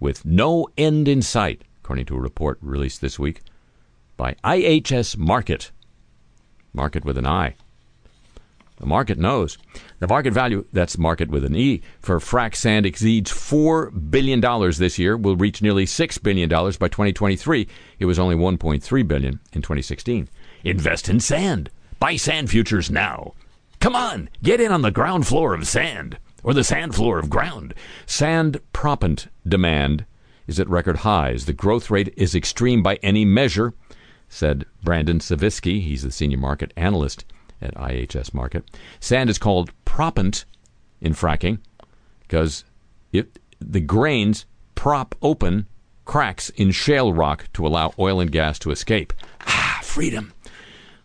with 0.00 0.24
no 0.24 0.66
end 0.76 1.06
in 1.06 1.22
sight, 1.22 1.62
according 1.84 2.06
to 2.06 2.16
a 2.16 2.20
report 2.20 2.58
released 2.60 3.00
this 3.00 3.20
week 3.20 3.42
by 4.16 4.34
IHS 4.42 5.14
Markit. 5.16 5.70
Markit 6.74 7.04
with 7.04 7.16
an 7.16 7.26
I. 7.28 7.54
The 8.78 8.86
market 8.86 9.18
knows. 9.18 9.58
The 9.98 10.06
market 10.06 10.32
value, 10.32 10.64
that's 10.72 10.96
market 10.96 11.30
with 11.30 11.44
an 11.44 11.56
E, 11.56 11.82
for 12.00 12.18
frac 12.20 12.54
sand 12.54 12.86
exceeds 12.86 13.32
$4 13.32 14.10
billion 14.10 14.40
this 14.78 14.98
year, 14.98 15.16
will 15.16 15.36
reach 15.36 15.60
nearly 15.60 15.84
$6 15.84 16.22
billion 16.22 16.48
by 16.48 16.88
2023. 16.88 17.66
It 17.98 18.04
was 18.04 18.18
only 18.18 18.36
1.3 18.36 19.08
billion 19.08 19.40
in 19.52 19.62
2016. 19.62 20.28
Invest 20.62 21.08
in 21.08 21.18
sand. 21.18 21.70
Buy 21.98 22.16
sand 22.16 22.50
futures 22.50 22.90
now. 22.90 23.34
Come 23.80 23.96
on, 23.96 24.28
get 24.42 24.60
in 24.60 24.70
on 24.70 24.82
the 24.82 24.90
ground 24.90 25.26
floor 25.26 25.54
of 25.54 25.66
sand, 25.66 26.18
or 26.44 26.54
the 26.54 26.64
sand 26.64 26.94
floor 26.94 27.18
of 27.18 27.30
ground. 27.30 27.74
Sand 28.06 28.60
proppant 28.72 29.28
demand 29.46 30.04
is 30.46 30.60
at 30.60 30.68
record 30.68 30.98
highs. 30.98 31.46
The 31.46 31.52
growth 31.52 31.90
rate 31.90 32.12
is 32.16 32.34
extreme 32.34 32.82
by 32.82 32.96
any 33.02 33.24
measure, 33.24 33.74
said 34.28 34.66
Brandon 34.82 35.18
Savitsky. 35.18 35.82
He's 35.82 36.02
the 36.02 36.12
senior 36.12 36.38
market 36.38 36.72
analyst 36.76 37.24
at 37.60 37.74
IHS 37.74 38.30
Markit. 38.30 38.64
Sand 39.00 39.30
is 39.30 39.38
called 39.38 39.72
proppant 39.84 40.44
in 41.00 41.12
fracking 41.12 41.58
because 42.20 42.64
it 43.12 43.38
the 43.60 43.80
grains 43.80 44.46
prop 44.74 45.14
open 45.22 45.66
cracks 46.04 46.50
in 46.50 46.70
shale 46.70 47.12
rock 47.12 47.48
to 47.52 47.66
allow 47.66 47.92
oil 47.98 48.20
and 48.20 48.32
gas 48.32 48.58
to 48.60 48.70
escape. 48.70 49.12
Ah, 49.46 49.80
freedom. 49.82 50.32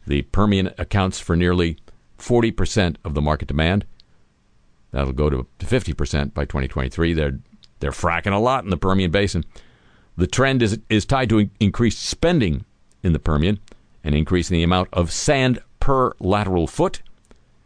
The 0.06 0.22
Permian 0.24 0.72
accounts 0.78 1.20
for 1.20 1.36
nearly 1.36 1.78
40% 2.20 2.98
of 3.04 3.14
the 3.14 3.22
market 3.22 3.48
demand. 3.48 3.86
That'll 4.92 5.14
go 5.14 5.30
to 5.30 5.48
50% 5.60 6.34
by 6.34 6.46
2023. 6.46 7.14
They're 7.14 7.40
they're 7.80 7.92
fracking 7.92 8.34
a 8.34 8.38
lot 8.38 8.64
in 8.64 8.70
the 8.70 8.78
Permian 8.78 9.12
Basin. 9.12 9.44
The 10.16 10.28
trend 10.28 10.62
is 10.62 10.80
is 10.90 11.06
tied 11.06 11.30
to 11.30 11.50
increased 11.60 12.04
spending 12.04 12.66
in 13.02 13.12
the 13.12 13.20
Permian, 13.20 13.60
and 14.04 14.16
increase 14.16 14.50
in 14.50 14.56
the 14.56 14.64
amount 14.64 14.90
of 14.94 15.12
sand 15.12 15.60
per 15.84 16.14
lateral 16.22 16.66
foot, 16.66 17.02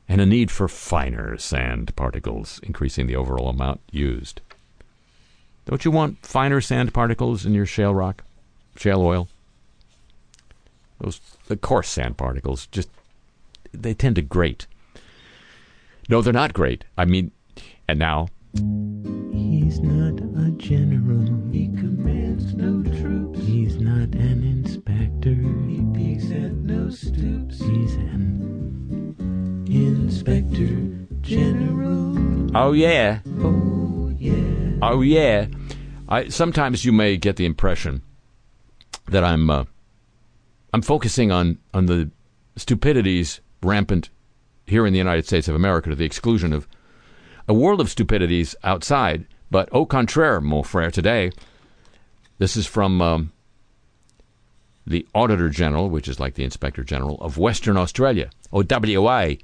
and 0.10 0.20
a 0.20 0.26
need 0.26 0.50
for 0.50 0.68
finer 0.68 1.38
sand 1.38 1.96
particles, 1.96 2.60
increasing 2.64 3.06
the 3.06 3.16
overall 3.16 3.50
amount 3.50 3.80
used. 3.92 4.42
Don't 5.66 5.86
you 5.86 5.92
want 5.92 6.26
finer 6.26 6.60
sand 6.60 6.96
particles 6.96 7.46
in 7.46 7.54
your 7.54 7.68
shale 7.68 7.94
rock, 7.94 8.24
shale 8.76 9.04
oil? 9.04 9.28
Those 11.00 11.22
the 11.46 11.58
coarse 11.58 11.90
sand 11.90 12.18
particles 12.18 12.66
just 12.66 12.90
they 13.72 13.94
tend 13.94 14.16
to 14.16 14.24
grate. 14.24 14.66
No, 16.10 16.24
they're 16.24 16.34
not 16.34 16.54
great. 16.54 16.86
I 16.98 17.06
mean, 17.06 17.32
and 17.88 18.00
now 18.00 18.30
He's 18.56 19.80
not 19.80 20.20
a 20.44 20.50
general. 20.58 21.24
He 21.52 21.68
commands 21.68 22.56
no 22.56 22.82
troops. 23.00 23.40
He's 23.46 23.80
not 23.80 24.16
an 24.16 24.42
inspector. 24.42 25.67
He 26.88 26.94
peeks 26.94 27.02
stoops. 27.02 27.60
He's 27.60 27.96
an 27.96 29.66
inspector 29.68 31.06
general. 31.22 32.56
Oh 32.56 32.72
yeah. 32.72 33.20
Oh 33.40 34.14
yeah. 34.18 34.78
Oh 34.82 35.02
yeah. 35.02 35.48
I 36.08 36.30
sometimes 36.30 36.86
you 36.86 36.94
may 36.94 37.18
get 37.18 37.36
the 37.36 37.46
impression 37.46 38.04
that 39.10 39.24
I'm 39.24 39.50
uh, 39.50 39.66
I'm 40.74 40.82
focusing 40.82 41.30
on 41.32 41.58
on 41.74 41.88
the 41.88 42.10
stupidities 42.56 43.42
rampant 43.62 44.10
here 44.66 44.86
in 44.86 44.94
the 44.94 45.00
United 45.00 45.26
States 45.26 45.50
of 45.50 45.56
America 45.56 45.90
to 45.90 45.96
the 45.96 46.06
exclusion 46.06 46.54
of 46.54 46.68
a 47.50 47.54
world 47.54 47.82
of 47.82 47.90
stupidities 47.90 48.56
outside. 48.64 49.26
But 49.52 49.68
au 49.74 49.86
contraire, 49.86 50.42
mon 50.42 50.64
frère, 50.64 50.92
today, 50.92 51.32
this 52.38 52.56
is 52.58 52.66
from 52.66 53.02
um, 53.02 53.32
the 54.88 55.06
Auditor 55.14 55.50
General, 55.50 55.90
which 55.90 56.08
is 56.08 56.20
like 56.20 56.36
the 56.36 56.46
Inspector 56.46 56.82
General 56.86 57.18
of 57.20 57.38
Western 57.38 57.76
Australia, 57.76 58.30
OWA. 58.54 59.36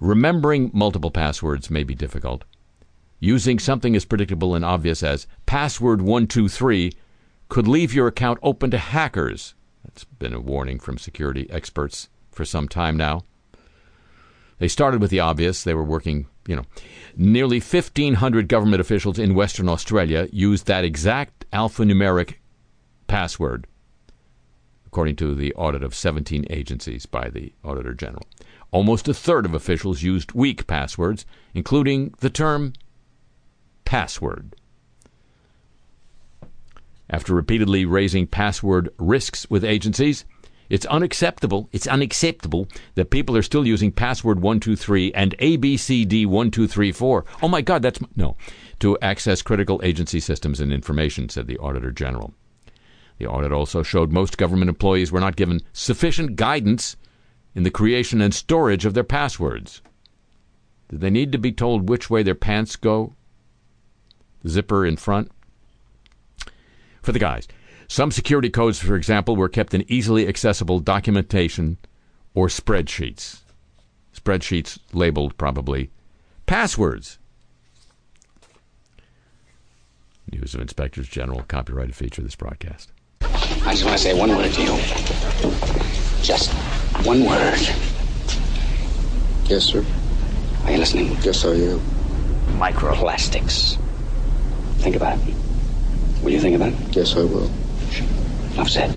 Remembering 0.00 0.70
multiple 0.74 1.12
passwords 1.12 1.70
may 1.70 1.84
be 1.84 1.94
difficult. 1.94 2.44
using 3.22 3.56
something 3.56 3.94
as 3.94 4.04
predictable 4.04 4.56
and 4.56 4.64
obvious 4.64 5.00
as 5.00 5.28
password 5.46 6.02
123 6.02 6.92
could 7.48 7.68
leave 7.68 7.94
your 7.94 8.08
account 8.08 8.36
open 8.42 8.68
to 8.68 8.78
hackers. 8.78 9.54
That's 9.84 10.02
been 10.04 10.34
a 10.34 10.40
warning 10.40 10.80
from 10.80 10.98
security 10.98 11.48
experts 11.48 12.08
for 12.32 12.44
some 12.44 12.66
time 12.66 12.96
now. 12.96 13.22
They 14.58 14.66
started 14.66 15.00
with 15.00 15.12
the 15.12 15.20
obvious. 15.20 15.62
They 15.62 15.74
were 15.74 15.84
working, 15.84 16.26
you 16.48 16.56
know. 16.56 16.64
Nearly 17.16 17.60
1,500 17.60 18.48
government 18.48 18.80
officials 18.80 19.20
in 19.20 19.36
Western 19.36 19.68
Australia 19.68 20.28
used 20.32 20.66
that 20.66 20.84
exact 20.84 21.48
alphanumeric 21.52 22.34
password, 23.06 23.68
according 24.92 25.16
to 25.16 25.34
the 25.34 25.54
audit 25.54 25.82
of 25.82 25.94
17 25.94 26.44
agencies 26.50 27.06
by 27.06 27.30
the 27.30 27.50
Auditor 27.64 27.94
General. 27.94 28.26
Almost 28.72 29.08
a 29.08 29.14
third 29.14 29.46
of 29.46 29.54
officials 29.54 30.02
used 30.02 30.32
weak 30.32 30.66
passwords, 30.66 31.24
including 31.54 32.12
the 32.20 32.28
term 32.28 32.74
password. 33.86 34.54
After 37.08 37.34
repeatedly 37.34 37.86
raising 37.86 38.26
password 38.26 38.90
risks 38.98 39.48
with 39.48 39.64
agencies, 39.64 40.26
it's 40.68 40.84
unacceptable. 40.84 41.70
It's 41.72 41.86
unacceptable 41.86 42.68
that 42.94 43.08
people 43.08 43.34
are 43.34 43.42
still 43.42 43.66
using 43.66 43.92
password 43.92 44.40
123 44.40 45.14
and 45.14 45.34
ABCD1234. 45.38 47.24
Oh 47.40 47.48
my 47.48 47.62
God, 47.62 47.80
that's 47.80 48.00
no. 48.14 48.36
To 48.80 48.98
access 49.00 49.40
critical 49.40 49.80
agency 49.82 50.20
systems 50.20 50.60
and 50.60 50.70
information, 50.70 51.30
said 51.30 51.46
the 51.46 51.58
Auditor 51.58 51.92
General. 51.92 52.34
The 53.18 53.26
audit 53.26 53.52
also 53.52 53.82
showed 53.82 54.12
most 54.12 54.38
government 54.38 54.68
employees 54.68 55.12
were 55.12 55.20
not 55.20 55.36
given 55.36 55.60
sufficient 55.72 56.36
guidance 56.36 56.96
in 57.54 57.62
the 57.62 57.70
creation 57.70 58.20
and 58.20 58.34
storage 58.34 58.84
of 58.84 58.94
their 58.94 59.04
passwords. 59.04 59.82
Did 60.88 61.00
they 61.00 61.10
need 61.10 61.32
to 61.32 61.38
be 61.38 61.52
told 61.52 61.88
which 61.88 62.10
way 62.10 62.22
their 62.22 62.34
pants 62.34 62.76
go? 62.76 63.14
Zipper 64.46 64.84
in 64.84 64.96
front? 64.96 65.30
For 67.02 67.12
the 67.12 67.18
guys, 67.18 67.48
some 67.88 68.10
security 68.10 68.50
codes, 68.50 68.78
for 68.78 68.96
example, 68.96 69.36
were 69.36 69.48
kept 69.48 69.74
in 69.74 69.84
easily 69.86 70.26
accessible 70.26 70.80
documentation 70.80 71.78
or 72.34 72.48
spreadsheets. 72.48 73.40
Spreadsheets 74.16 74.78
labeled 74.92 75.36
probably 75.36 75.90
passwords. 76.46 77.18
News 80.30 80.54
of 80.54 80.60
Inspectors 80.60 81.08
General, 81.08 81.42
copyrighted 81.42 81.94
feature 81.94 82.22
of 82.22 82.26
this 82.26 82.36
broadcast. 82.36 82.92
I 83.64 83.72
just 83.72 83.84
want 83.84 83.96
to 83.96 84.02
say 84.02 84.18
one 84.18 84.30
word 84.30 84.52
to 84.52 84.62
you. 84.62 84.76
Just 86.22 86.52
one 87.06 87.24
word. 87.24 87.58
Yes, 89.44 89.64
sir. 89.64 89.84
Are 90.64 90.72
you 90.72 90.78
listening? 90.78 91.16
Yes, 91.22 91.44
I 91.44 91.50
am. 91.50 91.80
Microplastics. 92.58 93.78
Think 94.78 94.96
about 94.96 95.18
it. 95.18 95.34
Will 96.22 96.32
you 96.32 96.40
think 96.40 96.56
about 96.56 96.72
it? 96.72 96.96
Yes, 96.96 97.16
I 97.16 97.20
will. 97.20 97.50
Enough 98.54 98.68
said. 98.68 98.96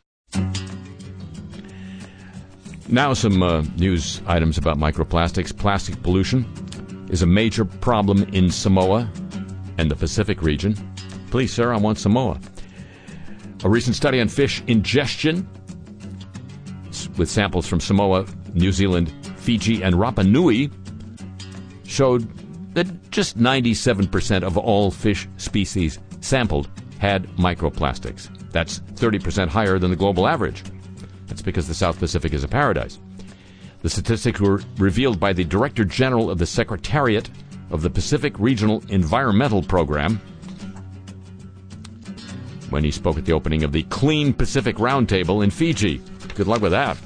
Now, 2.87 3.13
some 3.13 3.41
uh, 3.41 3.63
news 3.77 4.21
items 4.27 4.57
about 4.57 4.77
microplastics. 4.77 5.55
Plastic 5.57 6.01
pollution 6.03 6.45
is 7.09 7.21
a 7.23 7.25
major 7.25 7.65
problem 7.65 8.23
in 8.33 8.51
Samoa 8.51 9.09
and 9.77 9.89
the 9.89 9.95
Pacific 9.95 10.41
region. 10.41 10.75
Please, 11.31 11.51
sir, 11.51 11.73
I 11.73 11.77
want 11.77 11.97
Samoa. 11.97 12.39
A 13.63 13.69
recent 13.69 13.95
study 13.95 14.21
on 14.21 14.27
fish 14.27 14.61
ingestion 14.67 15.47
with 17.17 17.29
samples 17.29 17.67
from 17.67 17.79
Samoa, 17.79 18.25
New 18.53 18.71
Zealand, 18.71 19.11
Fiji, 19.37 19.81
and 19.81 19.95
Rapa 19.95 20.27
Nui 20.27 20.69
showed 21.85 22.27
that 22.75 23.11
just 23.11 23.37
97% 23.37 24.43
of 24.43 24.57
all 24.57 24.91
fish 24.91 25.27
species 25.37 25.99
sampled 26.19 26.69
had 26.99 27.27
microplastics. 27.37 28.29
That's 28.51 28.79
30% 28.95 29.47
higher 29.47 29.79
than 29.79 29.89
the 29.89 29.95
global 29.95 30.27
average. 30.27 30.63
That's 31.27 31.41
because 31.41 31.67
the 31.67 31.73
South 31.73 31.99
Pacific 31.99 32.33
is 32.33 32.43
a 32.43 32.47
paradise. 32.47 32.99
The 33.81 33.89
statistics 33.89 34.39
were 34.39 34.61
revealed 34.77 35.19
by 35.19 35.33
the 35.33 35.43
Director 35.43 35.85
General 35.85 36.29
of 36.29 36.37
the 36.37 36.45
Secretariat 36.45 37.29
of 37.71 37.81
the 37.81 37.89
Pacific 37.89 38.37
Regional 38.39 38.83
Environmental 38.89 39.61
Program 39.61 40.21
when 42.75 42.83
he 42.83 42.91
spoke 42.91 43.17
at 43.17 43.23
the 43.23 43.31
opening 43.31 43.63
of 43.63 43.71
the 43.71 43.83
Clean 43.83 44.33
Pacific 44.33 44.75
Roundtable 44.75 45.45
in 45.45 45.49
Fiji. 45.49 46.01
Good 46.35 46.45
luck 46.45 46.61
with 46.61 46.73
that. 46.73 46.97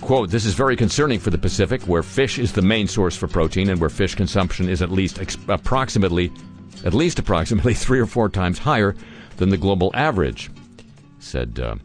Quote, 0.00 0.30
this 0.30 0.44
is 0.44 0.54
very 0.54 0.74
concerning 0.74 1.20
for 1.20 1.30
the 1.30 1.38
Pacific, 1.38 1.80
where 1.82 2.02
fish 2.02 2.40
is 2.40 2.52
the 2.52 2.60
main 2.60 2.88
source 2.88 3.16
for 3.16 3.28
protein 3.28 3.70
and 3.70 3.80
where 3.80 3.88
fish 3.88 4.16
consumption 4.16 4.68
is 4.68 4.82
at 4.82 4.90
least 4.90 5.20
ex- 5.20 5.38
approximately, 5.46 6.32
at 6.84 6.92
least 6.92 7.20
approximately 7.20 7.72
three 7.84 8.00
or 8.00 8.06
four 8.06 8.28
times 8.28 8.58
higher 8.58 8.96
than 9.36 9.50
the 9.50 9.56
global 9.56 9.92
average, 9.94 10.50
said 11.20 11.60
uh, 11.60 11.76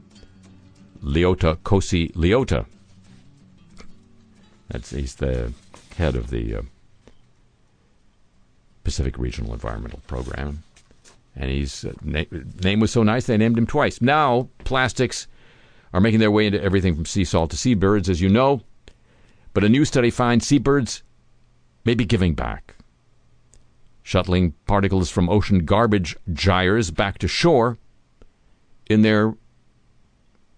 Leota 1.04 1.58
Kosi 1.58 2.12
Leota. 2.14 2.66
That's, 4.70 4.90
he's 4.90 5.14
the 5.14 5.54
head 5.96 6.16
of 6.16 6.32
the 6.32 6.56
uh, 6.56 6.62
Pacific 8.84 9.20
Regional 9.20 9.54
Environmental 9.54 10.02
Program. 10.08 10.64
And 11.40 11.52
his 11.52 11.86
uh, 11.86 11.94
na- 12.02 12.24
name 12.64 12.80
was 12.80 12.92
so 12.92 13.04
nice 13.04 13.28
they 13.28 13.38
named 13.38 13.58
him 13.58 13.68
twice. 13.68 14.02
Now, 14.02 14.50
plastics 14.66 15.28
are 15.94 16.02
making 16.02 16.20
their 16.20 16.32
way 16.32 16.48
into 16.48 16.62
everything 16.62 16.96
from 16.96 17.06
sea 17.06 17.24
salt 17.24 17.52
to 17.52 17.58
seabirds, 17.58 18.10
as 18.10 18.20
you 18.20 18.28
know. 18.28 18.62
But 19.54 19.64
a 19.64 19.70
new 19.70 19.86
study 19.86 20.10
finds 20.10 20.46
seabirds 20.48 21.04
may 21.86 21.94
be 21.94 22.06
giving 22.06 22.34
back. 22.34 22.76
Shuttling 24.04 24.54
particles 24.66 25.10
from 25.10 25.30
ocean 25.30 25.66
garbage 25.66 26.16
gyres 26.34 26.92
back 26.92 27.20
to 27.20 27.28
shore 27.28 27.78
in 28.90 29.02
their. 29.02 29.36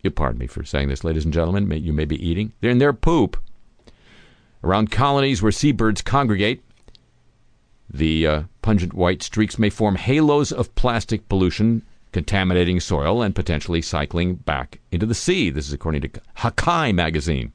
You 0.02 0.12
pardon 0.12 0.40
me 0.40 0.48
for 0.48 0.64
saying 0.64 0.88
this, 0.88 1.04
ladies 1.04 1.26
and 1.26 1.34
gentlemen. 1.34 1.70
You 1.84 1.92
may 1.92 2.06
be 2.06 2.26
eating. 2.26 2.54
They're 2.62 2.72
in 2.72 2.78
their 2.78 2.94
poop. 2.94 3.38
Around 4.64 4.92
colonies 4.92 5.42
where 5.42 5.52
seabirds 5.52 6.02
congregate, 6.02 6.64
the 7.90 8.28
uh, 8.28 8.44
pungent 8.62 8.94
white 8.94 9.24
streaks 9.24 9.58
may 9.58 9.70
form 9.70 9.96
halos 9.96 10.52
of 10.52 10.74
plastic 10.76 11.28
pollution, 11.28 11.84
contaminating 12.12 12.80
soil 12.80 13.22
and 13.22 13.36
potentially 13.36 13.82
cycling 13.82 14.36
back 14.36 14.80
into 14.92 15.06
the 15.06 15.16
sea. 15.16 15.50
This 15.50 15.68
is 15.68 15.74
according 15.74 16.02
to 16.02 16.22
Hakai 16.38 16.94
magazine. 16.94 17.52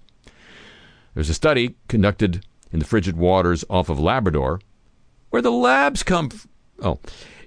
There's 1.14 1.30
a 1.30 1.34
study 1.34 1.76
conducted 1.88 2.44
in 2.72 2.80
the 2.80 2.84
frigid 2.84 3.16
waters 3.16 3.64
off 3.70 3.88
of 3.88 4.00
Labrador, 4.00 4.60
where 5.30 5.42
the 5.42 5.52
labs 5.52 6.02
come. 6.02 6.30
F- 6.32 6.48
oh, 6.82 6.98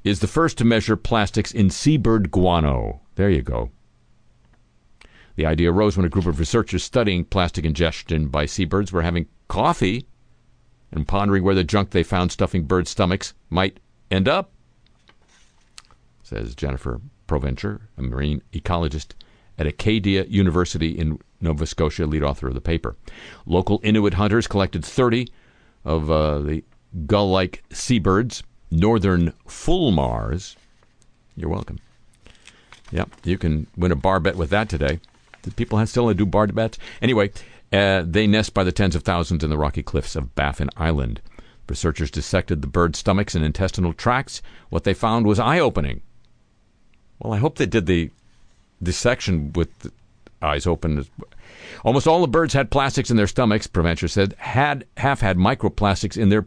is 0.03 0.19
the 0.21 0.27
first 0.27 0.57
to 0.57 0.65
measure 0.65 0.95
plastics 0.95 1.51
in 1.51 1.69
seabird 1.69 2.31
guano. 2.31 3.01
There 3.15 3.29
you 3.29 3.41
go. 3.41 3.71
The 5.35 5.45
idea 5.45 5.71
arose 5.71 5.97
when 5.97 6.05
a 6.05 6.09
group 6.09 6.25
of 6.25 6.39
researchers 6.39 6.83
studying 6.83 7.25
plastic 7.25 7.65
ingestion 7.65 8.27
by 8.29 8.45
seabirds 8.45 8.91
were 8.91 9.01
having 9.01 9.27
coffee 9.49 10.07
and 10.91 11.07
pondering 11.07 11.43
where 11.43 11.55
the 11.55 11.63
junk 11.63 11.91
they 11.91 12.03
found 12.03 12.31
stuffing 12.31 12.63
bird 12.63 12.87
stomachs 12.87 13.33
might 13.49 13.79
end 14.09 14.27
up, 14.27 14.51
says 16.23 16.55
Jennifer 16.55 17.01
Provencher, 17.27 17.81
a 17.97 18.01
marine 18.01 18.41
ecologist 18.53 19.13
at 19.57 19.67
Acadia 19.67 20.23
University 20.25 20.91
in 20.91 21.19
Nova 21.41 21.65
Scotia, 21.65 22.05
lead 22.05 22.23
author 22.23 22.47
of 22.47 22.53
the 22.53 22.61
paper. 22.61 22.95
Local 23.45 23.79
Inuit 23.83 24.15
hunters 24.15 24.47
collected 24.47 24.83
30 24.85 25.27
of 25.83 26.09
uh, 26.09 26.39
the 26.39 26.63
gull 27.05 27.29
like 27.29 27.63
seabirds, 27.71 28.43
northern 28.71 29.33
fulmars. 29.47 30.55
You're 31.35 31.49
welcome. 31.49 31.79
Yep, 32.91 33.09
you 33.23 33.37
can 33.37 33.67
win 33.75 33.91
a 33.91 33.95
bar 33.95 34.19
bet 34.19 34.35
with 34.35 34.49
that 34.51 34.69
today. 34.69 34.99
Do 35.43 35.51
people 35.51 35.85
still 35.85 36.13
do 36.13 36.25
bar 36.25 36.47
bets? 36.47 36.77
Anyway, 37.01 37.31
uh, 37.71 38.03
they 38.05 38.27
nest 38.27 38.53
by 38.53 38.63
the 38.63 38.71
tens 38.71 38.95
of 38.95 39.03
thousands 39.03 39.43
in 39.43 39.49
the 39.49 39.57
rocky 39.57 39.83
cliffs 39.83 40.15
of 40.15 40.35
Baffin 40.35 40.69
Island. 40.77 41.21
Researchers 41.67 42.11
dissected 42.11 42.61
the 42.61 42.67
birds' 42.67 42.99
stomachs 42.99 43.35
and 43.35 43.43
intestinal 43.43 43.93
tracts. 43.93 44.41
What 44.69 44.85
they 44.85 44.93
found 44.93 45.25
was 45.25 45.39
eye 45.39 45.59
opening. 45.59 46.01
Well, 47.19 47.33
I 47.33 47.37
hope 47.37 47.57
they 47.57 47.65
did 47.65 47.85
the 47.85 48.11
dissection 48.81 49.51
with 49.53 49.77
the 49.79 49.91
eyes 50.41 50.67
open. 50.67 51.05
Almost 51.83 52.07
all 52.07 52.21
the 52.21 52.27
birds 52.27 52.53
had 52.53 52.71
plastics 52.71 53.09
in 53.09 53.17
their 53.17 53.27
stomachs, 53.27 53.67
Provencher 53.67 54.07
said, 54.07 54.35
had 54.37 54.85
half 54.97 55.21
had 55.21 55.37
microplastics 55.37 56.17
in 56.17 56.29
their 56.29 56.45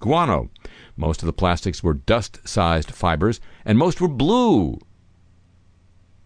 guano. 0.00 0.50
Most 0.96 1.22
of 1.22 1.26
the 1.26 1.32
plastics 1.32 1.82
were 1.82 1.94
dust 1.94 2.40
sized 2.44 2.90
fibers, 2.90 3.40
and 3.64 3.78
most 3.78 4.00
were 4.00 4.08
blue. 4.08 4.78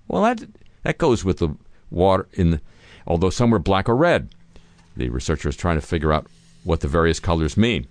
Well, 0.09 0.23
that, 0.23 0.43
that 0.83 0.99
goes 0.99 1.25
with 1.25 1.39
the 1.39 1.57
water 1.91 2.29
in 2.33 2.51
the, 2.53 2.61
although 3.07 3.31
some 3.31 3.51
were 3.51 3.59
black 3.59 3.89
or 3.89 3.97
red. 3.97 4.29
The 4.97 5.09
researcher 5.09 5.49
is 5.49 5.57
trying 5.57 5.77
to 5.77 5.87
figure 5.87 6.13
out 6.13 6.27
what 6.65 6.81
the 6.81 6.89
various 6.89 7.21
colors 7.21 7.57
mean. 7.57 7.87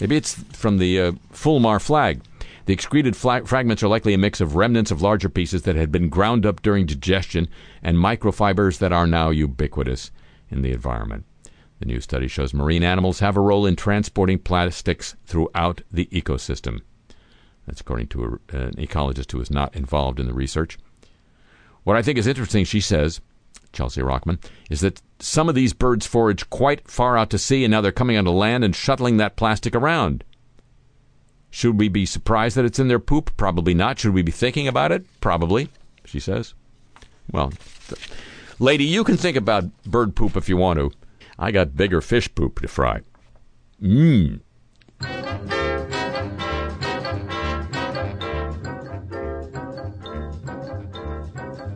Maybe 0.00 0.16
it's 0.16 0.34
from 0.34 0.78
the 0.78 1.00
uh, 1.00 1.12
Fulmar 1.32 1.80
flag. 1.80 2.20
The 2.66 2.72
excreted 2.72 3.16
flag- 3.16 3.46
fragments 3.46 3.82
are 3.82 3.88
likely 3.88 4.14
a 4.14 4.18
mix 4.18 4.40
of 4.40 4.54
remnants 4.54 4.90
of 4.90 5.02
larger 5.02 5.28
pieces 5.28 5.62
that 5.62 5.76
had 5.76 5.90
been 5.90 6.08
ground 6.08 6.46
up 6.46 6.62
during 6.62 6.86
digestion 6.86 7.48
and 7.82 7.96
microfibers 7.96 8.78
that 8.78 8.92
are 8.92 9.06
now 9.06 9.30
ubiquitous 9.30 10.10
in 10.50 10.62
the 10.62 10.72
environment. 10.72 11.24
The 11.80 11.86
new 11.86 12.00
study 12.00 12.28
shows 12.28 12.54
marine 12.54 12.84
animals 12.84 13.18
have 13.18 13.36
a 13.36 13.40
role 13.40 13.66
in 13.66 13.74
transporting 13.74 14.38
plastics 14.38 15.16
throughout 15.26 15.82
the 15.90 16.06
ecosystem. 16.06 16.80
That's 17.66 17.80
according 17.80 18.08
to 18.08 18.40
a, 18.52 18.56
an 18.56 18.74
ecologist 18.74 19.32
who 19.32 19.40
is 19.40 19.50
not 19.50 19.74
involved 19.74 20.20
in 20.20 20.26
the 20.26 20.32
research. 20.32 20.78
What 21.84 21.96
I 21.96 22.02
think 22.02 22.18
is 22.18 22.28
interesting, 22.28 22.64
she 22.64 22.80
says, 22.80 23.20
Chelsea 23.72 24.00
Rochman, 24.00 24.38
is 24.70 24.80
that 24.80 25.00
some 25.18 25.48
of 25.48 25.54
these 25.54 25.72
birds 25.72 26.06
forage 26.06 26.48
quite 26.50 26.88
far 26.88 27.16
out 27.16 27.30
to 27.30 27.38
sea 27.38 27.64
and 27.64 27.70
now 27.70 27.80
they're 27.80 27.92
coming 27.92 28.16
onto 28.16 28.30
land 28.30 28.64
and 28.64 28.76
shuttling 28.76 29.16
that 29.16 29.36
plastic 29.36 29.74
around. 29.74 30.24
Should 31.50 31.78
we 31.78 31.88
be 31.88 32.06
surprised 32.06 32.56
that 32.56 32.64
it's 32.64 32.78
in 32.78 32.88
their 32.88 32.98
poop? 32.98 33.36
Probably 33.36 33.74
not. 33.74 33.98
Should 33.98 34.14
we 34.14 34.22
be 34.22 34.32
thinking 34.32 34.66
about 34.66 34.90
it? 34.90 35.04
Probably, 35.20 35.68
she 36.04 36.18
says. 36.18 36.54
Well, 37.30 37.52
th- 37.88 38.00
lady, 38.58 38.84
you 38.84 39.04
can 39.04 39.16
think 39.16 39.36
about 39.36 39.82
bird 39.84 40.16
poop 40.16 40.36
if 40.36 40.48
you 40.48 40.56
want 40.56 40.78
to. 40.78 40.90
I 41.38 41.50
got 41.50 41.76
bigger 41.76 42.00
fish 42.00 42.34
poop 42.34 42.60
to 42.60 42.68
fry. 42.68 43.00
Mmm. 43.82 44.40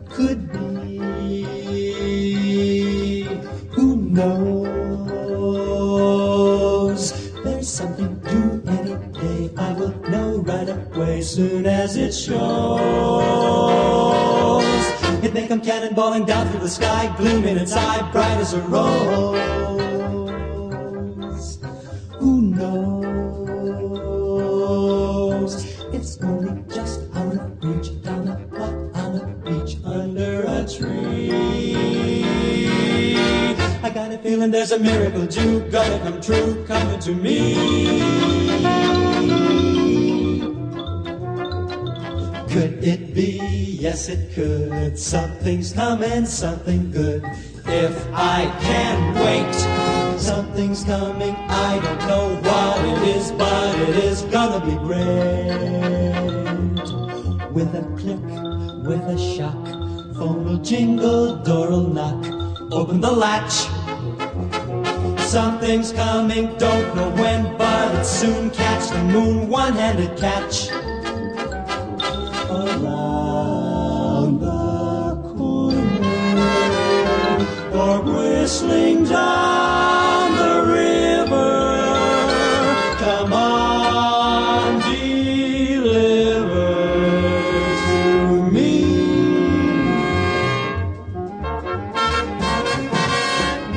Could 0.09 0.51
be. 0.51 0.66
Away 10.97 11.21
soon 11.21 11.65
as 11.65 11.95
it 11.95 12.11
shows. 12.11 12.37
It 15.23 15.33
may 15.33 15.47
come 15.47 15.61
cannonballing 15.61 16.25
down 16.25 16.49
through 16.49 16.61
the 16.61 16.69
sky, 16.69 17.13
gleaming 17.17 17.57
its 17.57 17.73
eye 17.73 18.09
bright 18.11 18.37
as 18.37 18.53
a 18.53 18.61
rose. 18.61 19.37
Who 22.19 22.41
knows? 22.41 22.97
It's 25.93 26.17
only 26.21 26.63
just 26.73 27.01
out 27.13 27.33
of 27.33 27.63
reach, 27.63 28.01
down 28.01 28.27
a 28.27 28.37
block 28.47 28.97
on 28.97 29.15
a 29.15 29.25
beach, 29.45 29.77
under 29.85 30.43
a 30.47 30.65
tree. 30.67 32.25
I 33.83 33.89
got 33.93 34.11
a 34.11 34.17
feeling 34.17 34.49
there's 34.51 34.71
a 34.71 34.79
miracle 34.79 35.27
Jew 35.27 35.59
gonna 35.69 35.99
come 35.99 36.19
true, 36.21 36.65
coming 36.65 36.99
to 36.99 37.13
me. 37.13 38.76
Could 42.49 42.83
it 42.83 43.13
be? 43.13 43.77
Yes, 43.79 44.07
it 44.07 44.33
could. 44.33 44.97
Something's 44.97 45.73
coming, 45.73 46.25
something 46.25 46.91
good. 46.91 47.23
If 47.65 48.07
I 48.13 48.49
can 48.61 49.13
wait, 49.15 50.19
something's 50.19 50.83
coming. 50.85 51.35
I 51.49 51.79
don't 51.79 51.99
know 52.07 52.35
what 52.47 52.85
it 52.85 53.15
is, 53.15 53.31
but 53.33 53.77
it 53.79 53.95
is 54.03 54.21
gonna 54.23 54.65
be 54.65 54.75
great. 54.87 55.47
With 57.51 57.75
a 57.75 57.83
click, 57.99 58.23
with 58.87 59.03
a 59.03 59.17
shock, 59.35 59.65
phone 60.15 60.45
will 60.45 60.57
jingle, 60.57 61.35
door 61.43 61.69
will 61.69 61.89
knock. 61.89 62.25
Open 62.71 63.01
the 63.01 63.11
latch. 63.11 63.67
Something's 65.27 65.91
coming, 65.91 66.55
don't 66.57 66.95
know 66.95 67.09
when, 67.21 67.57
but 67.57 67.93
it's 67.95 68.09
soon. 68.09 68.49
Catch 68.51 68.89
the 68.91 69.03
moon, 69.03 69.49
one-handed 69.49 70.17
catch. 70.17 70.69
The 72.79 74.53
corner, 75.35 76.41
or 77.73 78.01
whistling 78.01 79.03
down 79.05 80.35
the 80.37 80.53
river. 80.71 81.53
Come 82.99 83.33
on, 83.33 84.79
deliver 84.81 86.73
to 87.87 87.97
me. 88.51 88.71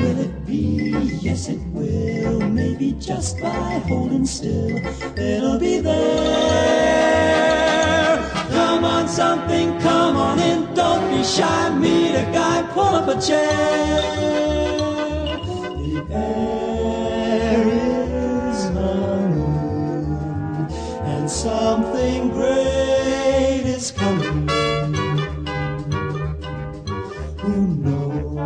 Will 0.03 0.19
it 0.21 0.35
be? 0.47 0.61
Yes, 1.23 1.49
it 1.49 1.61
will. 1.73 2.41
Maybe 2.41 2.93
just 2.93 3.41
by 3.41 3.81
holding 3.89 4.27
still, 4.27 4.77
it'll 5.17 5.59
be 5.59 5.81
there. 5.81 6.50
Something, 9.11 9.79
come 9.81 10.17
on 10.17 10.39
in. 10.39 10.73
Don't 10.73 11.11
be 11.11 11.25
shy. 11.25 11.69
Meet 11.77 12.15
a 12.15 12.23
guy, 12.33 12.63
pull 12.73 12.95
up 12.95 13.09
a 13.09 13.21
chair. 13.21 14.01
The 15.77 16.07
air 16.15 17.67
is 18.49 18.65
humming, 18.69 19.91
and 21.05 21.29
something 21.29 22.31
great 22.31 23.65
is 23.67 23.91
coming. 23.91 24.49
Who 27.41 27.67
knows? 27.85 28.37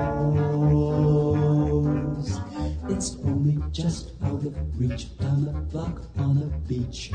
It's 2.88 3.16
only 3.24 3.58
just 3.70 4.12
out 4.24 4.42
of 4.42 4.80
reach, 4.80 5.14
down 5.18 5.46
a 5.48 5.52
block 5.70 6.00
on 6.16 6.38
a 6.38 6.46
beach. 6.66 7.12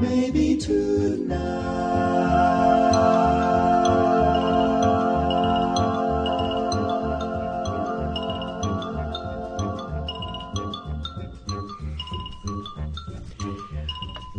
Maybe 0.00 0.52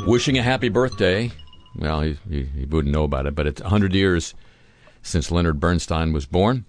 Wishing 0.06 0.38
a 0.38 0.44
happy 0.44 0.70
birthday. 0.70 1.32
Well, 1.76 2.02
he, 2.02 2.20
he, 2.30 2.44
he 2.44 2.66
wouldn't 2.66 2.94
know 2.94 3.04
about 3.04 3.26
it, 3.26 3.36
but 3.36 3.48
it's 3.48 3.62
100 3.62 3.94
years 3.94 4.36
since 5.02 5.32
Leonard 5.32 5.60
Bernstein 5.60 6.14
was 6.14 6.26
born. 6.26 6.66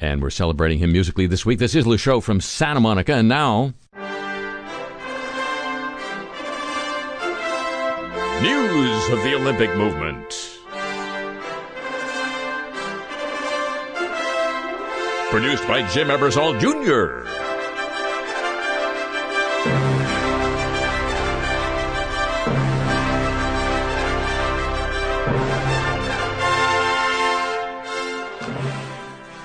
And 0.00 0.22
we're 0.22 0.30
celebrating 0.30 0.78
him 0.78 0.92
musically 0.92 1.26
this 1.26 1.44
week. 1.44 1.58
This 1.58 1.74
is 1.74 1.86
Le 1.86 1.98
Show 1.98 2.20
from 2.20 2.40
Santa 2.40 2.80
Monica. 2.80 3.14
And 3.14 3.28
now, 3.28 3.74
of 9.08 9.22
the 9.22 9.34
Olympic 9.36 9.72
movement. 9.76 10.58
Produced 15.30 15.68
by 15.68 15.88
Jim 15.92 16.08
Ebersol 16.08 16.58
Jr. 16.58 17.28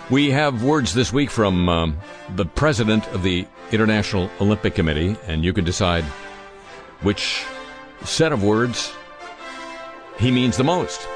We 0.10 0.32
have 0.32 0.64
words 0.64 0.96
this 0.96 1.14
week 1.14 1.30
from 1.30 1.70
um, 1.70 1.98
the 2.36 2.46
president 2.46 3.08
of 3.10 3.22
the 3.22 3.46
International 3.72 4.30
Olympic 4.40 4.74
Committee, 4.74 5.16
and 5.28 5.46
you 5.46 5.54
can 5.54 5.66
decide 5.66 6.04
which 7.02 7.46
set 8.04 8.32
of 8.34 8.44
words 8.44 8.92
he 10.22 10.32
means 10.32 10.56
the 10.56 10.64
most. 10.64 11.08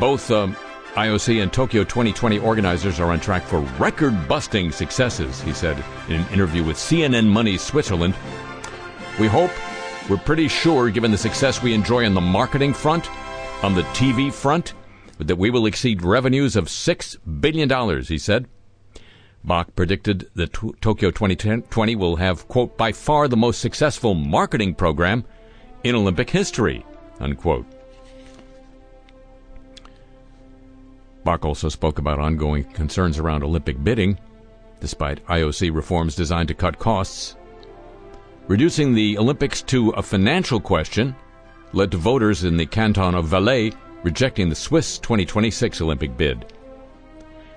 Both 0.00 0.30
um, 0.30 0.56
IOC 0.94 1.42
and 1.42 1.52
Tokyo 1.52 1.84
2020 1.84 2.38
organizers 2.38 2.98
are 2.98 3.12
on 3.12 3.20
track 3.20 3.42
for 3.42 3.60
record 3.78 4.26
busting 4.26 4.72
successes, 4.72 5.42
he 5.42 5.52
said 5.52 5.76
in 6.08 6.22
an 6.22 6.32
interview 6.32 6.64
with 6.64 6.76
CNN 6.76 7.26
Money 7.26 7.58
Switzerland. 7.58 8.14
We 9.20 9.26
hope, 9.26 9.50
we're 10.08 10.16
pretty 10.16 10.48
sure, 10.48 10.88
given 10.90 11.10
the 11.10 11.18
success 11.18 11.62
we 11.62 11.74
enjoy 11.74 12.06
on 12.06 12.14
the 12.14 12.20
marketing 12.20 12.72
front, 12.72 13.10
on 13.62 13.74
the 13.74 13.82
TV 13.92 14.32
front, 14.32 14.72
that 15.18 15.36
we 15.36 15.50
will 15.50 15.66
exceed 15.66 16.02
revenues 16.02 16.56
of 16.56 16.66
$6 16.66 17.40
billion, 17.40 18.02
he 18.02 18.18
said. 18.18 18.48
Bach 19.44 19.74
predicted 19.76 20.30
that 20.34 20.54
Tokyo 20.80 21.10
2020 21.10 21.96
will 21.96 22.16
have, 22.16 22.48
quote, 22.48 22.78
by 22.78 22.92
far 22.92 23.28
the 23.28 23.36
most 23.36 23.60
successful 23.60 24.14
marketing 24.14 24.74
program 24.74 25.24
in 25.84 25.94
Olympic 25.94 26.30
history, 26.30 26.84
unquote. 27.20 27.66
Bach 31.24 31.44
also 31.44 31.68
spoke 31.68 31.98
about 31.98 32.18
ongoing 32.18 32.64
concerns 32.64 33.18
around 33.18 33.42
Olympic 33.42 33.82
bidding, 33.82 34.18
despite 34.80 35.24
IOC 35.26 35.74
reforms 35.74 36.14
designed 36.14 36.48
to 36.48 36.54
cut 36.54 36.78
costs. 36.78 37.36
Reducing 38.46 38.92
the 38.92 39.16
Olympics 39.16 39.62
to 39.62 39.90
a 39.90 40.02
financial 40.02 40.60
question 40.60 41.16
led 41.72 41.90
to 41.90 41.96
voters 41.96 42.44
in 42.44 42.58
the 42.58 42.66
canton 42.66 43.14
of 43.14 43.26
Valais 43.26 43.72
rejecting 44.02 44.50
the 44.50 44.54
Swiss 44.54 44.98
2026 44.98 45.80
Olympic 45.80 46.16
bid. 46.16 46.52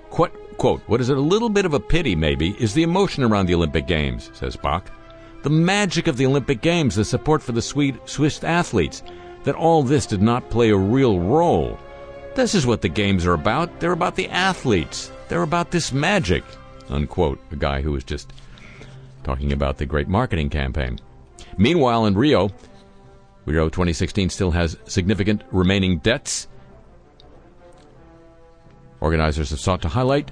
Quote, 0.08 0.56
quote, 0.56 0.80
what 0.86 1.00
is 1.00 1.10
a 1.10 1.14
little 1.14 1.50
bit 1.50 1.66
of 1.66 1.74
a 1.74 1.80
pity, 1.80 2.16
maybe, 2.16 2.56
is 2.58 2.72
the 2.72 2.82
emotion 2.82 3.22
around 3.22 3.46
the 3.46 3.54
Olympic 3.54 3.86
Games, 3.86 4.30
says 4.32 4.56
Bach. 4.56 4.90
The 5.42 5.50
magic 5.50 6.06
of 6.06 6.16
the 6.16 6.26
Olympic 6.26 6.62
Games, 6.62 6.96
the 6.96 7.04
support 7.04 7.42
for 7.42 7.52
the 7.52 7.62
Swiss 7.62 8.42
athletes, 8.42 9.02
that 9.48 9.56
all 9.56 9.82
this 9.82 10.04
did 10.04 10.20
not 10.20 10.50
play 10.50 10.68
a 10.68 10.76
real 10.76 11.18
role. 11.18 11.78
This 12.34 12.54
is 12.54 12.66
what 12.66 12.82
the 12.82 12.88
Games 12.90 13.24
are 13.24 13.32
about. 13.32 13.80
They're 13.80 13.92
about 13.92 14.14
the 14.14 14.28
athletes. 14.28 15.10
They're 15.28 15.40
about 15.40 15.70
this 15.70 15.90
magic, 15.90 16.44
unquote. 16.90 17.40
A 17.50 17.56
guy 17.56 17.80
who 17.80 17.92
was 17.92 18.04
just 18.04 18.30
talking 19.24 19.54
about 19.54 19.78
the 19.78 19.86
great 19.86 20.06
marketing 20.06 20.50
campaign. 20.50 20.98
Meanwhile, 21.56 22.04
in 22.04 22.14
Rio, 22.14 22.50
Rio 23.46 23.70
2016 23.70 24.28
still 24.28 24.50
has 24.50 24.76
significant 24.84 25.42
remaining 25.50 25.96
debts. 26.00 26.46
Organizers 29.00 29.48
have 29.48 29.60
sought 29.60 29.80
to 29.80 29.88
highlight 29.88 30.30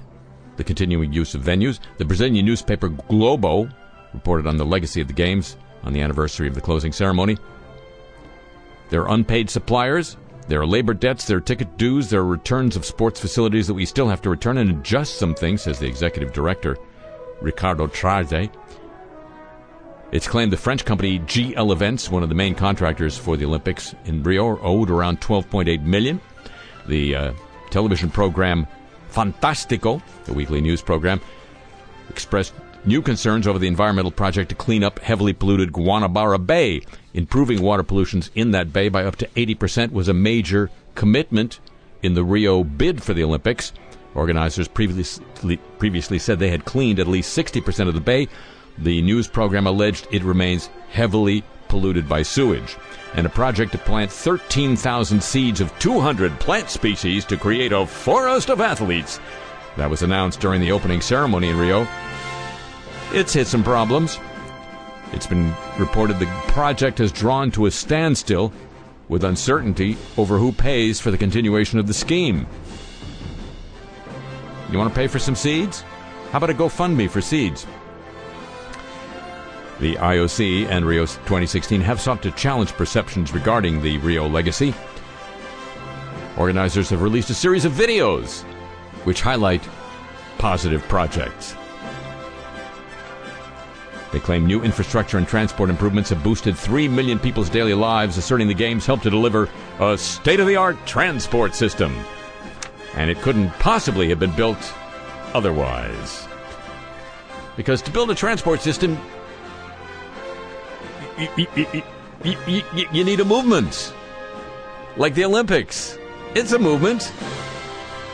the 0.57 0.63
continuing 0.63 1.11
use 1.11 1.33
of 1.33 1.41
venues. 1.41 1.79
The 1.97 2.05
Brazilian 2.05 2.45
newspaper 2.45 2.89
Globo 2.89 3.67
reported 4.13 4.45
on 4.45 4.57
the 4.57 4.65
legacy 4.65 5.01
of 5.01 5.07
the 5.07 5.13
games 5.13 5.57
on 5.81 5.93
the 5.93 6.01
anniversary 6.01 6.47
of 6.47 6.53
the 6.53 6.61
closing 6.61 6.93
ceremony. 6.93 7.35
There 8.89 9.01
are 9.01 9.13
unpaid 9.13 9.49
suppliers, 9.49 10.17
there 10.47 10.61
are 10.61 10.67
labor 10.67 10.93
debts, 10.93 11.25
there 11.25 11.37
are 11.37 11.41
ticket 11.41 11.77
dues, 11.77 12.09
there 12.09 12.21
are 12.21 12.25
returns 12.25 12.75
of 12.75 12.85
sports 12.85 13.19
facilities 13.19 13.67
that 13.67 13.73
we 13.73 13.85
still 13.85 14.07
have 14.07 14.21
to 14.21 14.29
return 14.29 14.57
and 14.57 14.71
adjust 14.71 15.15
some 15.15 15.35
things, 15.35 15.63
says 15.63 15.79
the 15.79 15.87
executive 15.87 16.31
director, 16.31 16.77
Ricardo 17.41 17.87
Trade. 17.87 18.49
It's 20.13 20.27
claimed 20.27 20.53
the 20.53 20.57
French 20.57 20.85
company 20.85 21.19
GL 21.19 21.71
Events, 21.71 22.09
one 22.09 22.23
of 22.23 22.29
the 22.29 22.35
main 22.35 22.55
contractors 22.55 23.17
for 23.17 23.35
the 23.35 23.43
Olympics 23.43 23.93
in 24.05 24.23
Rio, 24.23 24.57
owed 24.61 24.89
around 24.89 25.19
12.8 25.19 25.83
million. 25.83 26.21
The 26.87 27.15
uh, 27.15 27.33
television 27.69 28.09
program 28.09 28.67
Fantástico, 29.11 30.01
the 30.25 30.33
weekly 30.33 30.61
news 30.61 30.81
program, 30.81 31.19
expressed 32.09 32.53
new 32.87 33.01
concerns 33.01 33.45
over 33.45 33.59
the 33.59 33.67
environmental 33.67 34.11
project 34.11 34.49
to 34.49 34.55
clean 34.55 34.83
up 34.83 34.99
heavily 34.99 35.33
polluted 35.33 35.73
Guanabara 35.73 36.43
Bay. 36.43 36.81
Improving 37.13 37.61
water 37.61 37.83
pollutions 37.83 38.31
in 38.33 38.51
that 38.51 38.71
bay 38.71 38.89
by 38.89 39.03
up 39.03 39.17
to 39.17 39.27
80% 39.27 39.91
was 39.91 40.07
a 40.07 40.13
major 40.13 40.71
commitment 40.95 41.59
in 42.01 42.13
the 42.13 42.23
Rio 42.23 42.63
bid 42.63 43.03
for 43.03 43.13
the 43.13 43.23
Olympics. 43.23 43.73
Organizers 44.15 44.67
previously, 44.67 45.57
previously 45.77 46.17
said 46.17 46.39
they 46.39 46.49
had 46.49 46.65
cleaned 46.65 46.99
at 46.99 47.07
least 47.07 47.37
60% 47.37 47.87
of 47.87 47.93
the 47.93 48.01
bay. 48.01 48.27
The 48.77 49.01
news 49.01 49.27
program 49.27 49.67
alleged 49.67 50.07
it 50.11 50.23
remains 50.23 50.69
heavily 50.89 51.43
polluted 51.67 52.07
by 52.07 52.21
sewage. 52.23 52.77
And 53.13 53.25
a 53.25 53.29
project 53.29 53.73
to 53.73 53.77
plant 53.77 54.11
13,000 54.11 55.21
seeds 55.21 55.61
of 55.61 55.77
200 55.79 56.39
plant 56.39 56.69
species 56.69 57.25
to 57.25 57.37
create 57.37 57.73
a 57.73 57.85
forest 57.85 58.49
of 58.49 58.61
athletes. 58.61 59.19
That 59.75 59.89
was 59.89 60.01
announced 60.01 60.39
during 60.39 60.61
the 60.61 60.71
opening 60.71 61.01
ceremony 61.01 61.49
in 61.49 61.57
Rio. 61.57 61.87
It's 63.13 63.33
hit 63.33 63.47
some 63.47 63.63
problems. 63.63 64.19
It's 65.13 65.27
been 65.27 65.53
reported 65.79 66.19
the 66.19 66.25
project 66.49 66.97
has 66.97 67.11
drawn 67.11 67.51
to 67.51 67.65
a 67.65 67.71
standstill 67.71 68.51
with 69.07 69.23
uncertainty 69.23 69.97
over 70.17 70.37
who 70.37 70.51
pays 70.51 70.99
for 70.99 71.09
the 71.09 71.17
continuation 71.17 71.79
of 71.79 71.87
the 71.87 71.93
scheme. 71.93 72.45
You 74.69 74.77
want 74.77 74.93
to 74.93 74.95
pay 74.95 75.07
for 75.07 75.19
some 75.19 75.35
seeds? 75.35 75.81
How 76.31 76.39
about 76.39 76.49
a 76.49 76.53
GoFundMe 76.53 77.09
for 77.09 77.21
seeds? 77.21 77.65
The 79.79 79.95
IOC 79.95 80.67
and 80.67 80.85
Rio 80.85 81.05
2016 81.05 81.79
have 81.81 82.01
sought 82.01 82.21
to 82.23 82.31
challenge 82.31 82.73
perceptions 82.73 83.33
regarding 83.33 83.81
the 83.81 83.97
Rio 83.99 84.27
legacy. 84.27 84.73
Organizers 86.37 86.89
have 86.89 87.01
released 87.01 87.29
a 87.29 87.33
series 87.33 87.63
of 87.63 87.71
videos 87.71 88.41
which 89.05 89.21
highlight 89.21 89.61
positive 90.37 90.83
projects. 90.89 91.55
They 94.11 94.19
claim 94.19 94.45
new 94.45 94.61
infrastructure 94.61 95.17
and 95.17 95.27
transport 95.27 95.69
improvements 95.69 96.09
have 96.11 96.23
boosted 96.23 96.57
3 96.57 96.87
million 96.87 97.19
people's 97.19 97.49
daily 97.49 97.73
lives, 97.73 98.17
asserting 98.17 98.47
the 98.47 98.53
games 98.53 98.85
helped 98.85 99.03
to 99.03 99.09
deliver 99.09 99.49
a 99.79 99.97
state 99.97 100.39
of 100.39 100.47
the 100.47 100.55
art 100.55 100.77
transport 100.85 101.53
system. 101.53 101.93
And 102.95 103.09
it 103.09 103.19
couldn't 103.21 103.49
possibly 103.59 104.07
have 104.09 104.19
been 104.19 104.35
built 104.35 104.73
otherwise. 105.33 106.27
Because 107.57 107.81
to 107.81 107.91
build 107.91 108.09
a 108.09 108.15
transport 108.15 108.61
system, 108.61 108.97
you, 111.35 113.03
need 113.03 113.19
a 113.19 113.25
movement. 113.25 113.93
Like 114.95 115.15
the 115.15 115.25
Olympics. 115.25 115.97
It's 116.33 116.53
a 116.53 116.59
movement. 116.59 117.11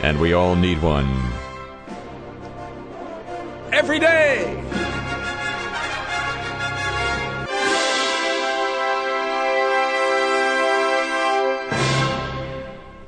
And 0.02 0.18
we 0.20 0.32
all 0.32 0.56
need 0.56 0.82
one. 0.82 1.08
Every 3.72 3.98
day! 3.98 4.92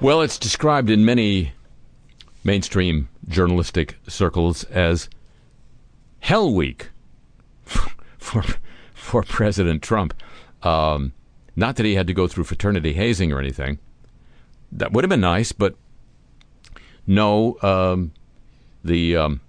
Well, 0.06 0.22
it's 0.22 0.38
described 0.38 0.88
in 0.88 1.04
many 1.04 1.50
mainstream 2.44 3.08
journalistic 3.26 3.98
circles 4.06 4.62
as 4.62 5.08
Hell 6.20 6.54
Week 6.54 6.90
for 7.64 8.44
for 8.94 9.24
President 9.24 9.82
Trump. 9.82 10.14
Um, 10.62 11.12
not 11.56 11.74
that 11.74 11.86
he 11.86 11.96
had 11.96 12.06
to 12.06 12.12
go 12.12 12.28
through 12.28 12.44
fraternity 12.44 12.92
hazing 12.92 13.32
or 13.32 13.40
anything. 13.40 13.80
That 14.70 14.92
would 14.92 15.02
have 15.02 15.08
been 15.08 15.20
nice, 15.22 15.50
but 15.50 15.74
no. 17.04 17.58
Um, 17.60 18.12
the 18.84 19.16
um, 19.16 19.40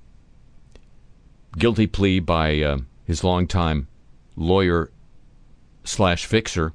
guilty 1.56 1.86
plea 1.86 2.20
by 2.20 2.62
uh, 2.62 2.78
his 3.06 3.24
longtime 3.24 3.88
lawyer 4.36 4.90
slash 5.84 6.26
fixer 6.26 6.74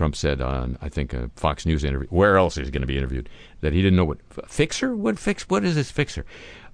Trump 0.00 0.16
said 0.16 0.40
on, 0.40 0.78
I 0.80 0.88
think, 0.88 1.12
a 1.12 1.28
Fox 1.36 1.66
News 1.66 1.84
interview, 1.84 2.08
where 2.08 2.38
else 2.38 2.56
is 2.56 2.68
he 2.68 2.70
going 2.72 2.80
to 2.80 2.86
be 2.86 2.96
interviewed, 2.96 3.28
that 3.60 3.74
he 3.74 3.82
didn't 3.82 3.96
know 3.96 4.06
what 4.06 4.16
fixer, 4.48 4.96
what 4.96 5.18
fix, 5.18 5.46
what 5.50 5.62
is 5.62 5.74
this 5.74 5.90
fixer? 5.90 6.24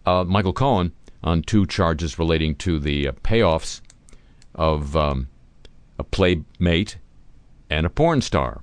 Uh, 0.07 0.23
Michael 0.23 0.53
Cohen 0.53 0.93
on 1.25 1.43
two 1.43 1.67
charges 1.67 2.21
relating 2.21 2.55
to 2.55 2.79
the 2.79 3.09
uh, 3.09 3.13
payoffs 3.25 3.81
of 4.55 4.95
um, 4.95 5.27
a 5.99 6.05
playmate 6.05 6.99
and 7.69 7.85
a 7.85 7.91
porn 7.91 8.21
star. 8.21 8.61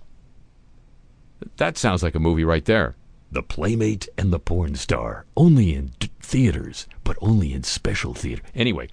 That 1.57 1.77
sounds 1.77 2.01
like 2.01 2.15
a 2.15 2.19
movie 2.19 2.45
right 2.45 2.63
there. 2.63 2.95
The 3.33 3.43
Playmate 3.43 4.07
and 4.17 4.31
the 4.31 4.39
Porn 4.39 4.75
Star, 4.75 5.25
only 5.35 5.73
in 5.73 5.91
theaters, 6.21 6.87
but 7.03 7.17
only 7.19 7.51
in 7.51 7.63
special 7.63 8.13
theater. 8.13 8.43
Anyway, 8.55 8.87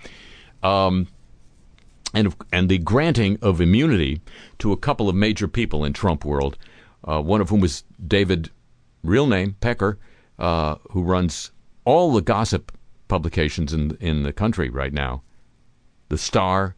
um, 0.64 1.06
and 2.14 2.34
and 2.52 2.68
the 2.68 2.78
granting 2.78 3.38
of 3.42 3.60
immunity 3.60 4.20
to 4.58 4.72
a 4.72 4.76
couple 4.76 5.08
of 5.08 5.14
major 5.14 5.48
people 5.48 5.84
in 5.84 5.92
Trump 5.92 6.24
world, 6.24 6.56
uh, 7.04 7.20
one 7.20 7.40
of 7.40 7.50
whom 7.50 7.60
was 7.60 7.84
David, 8.06 8.50
real 9.02 9.26
name 9.26 9.56
Pecker, 9.60 9.98
uh, 10.38 10.76
who 10.90 11.02
runs 11.02 11.52
all 11.84 12.12
the 12.12 12.22
gossip 12.22 12.72
publications 13.08 13.72
in 13.72 13.96
in 14.00 14.22
the 14.22 14.32
country 14.32 14.68
right 14.68 14.92
now, 14.92 15.22
the 16.08 16.18
Star, 16.18 16.74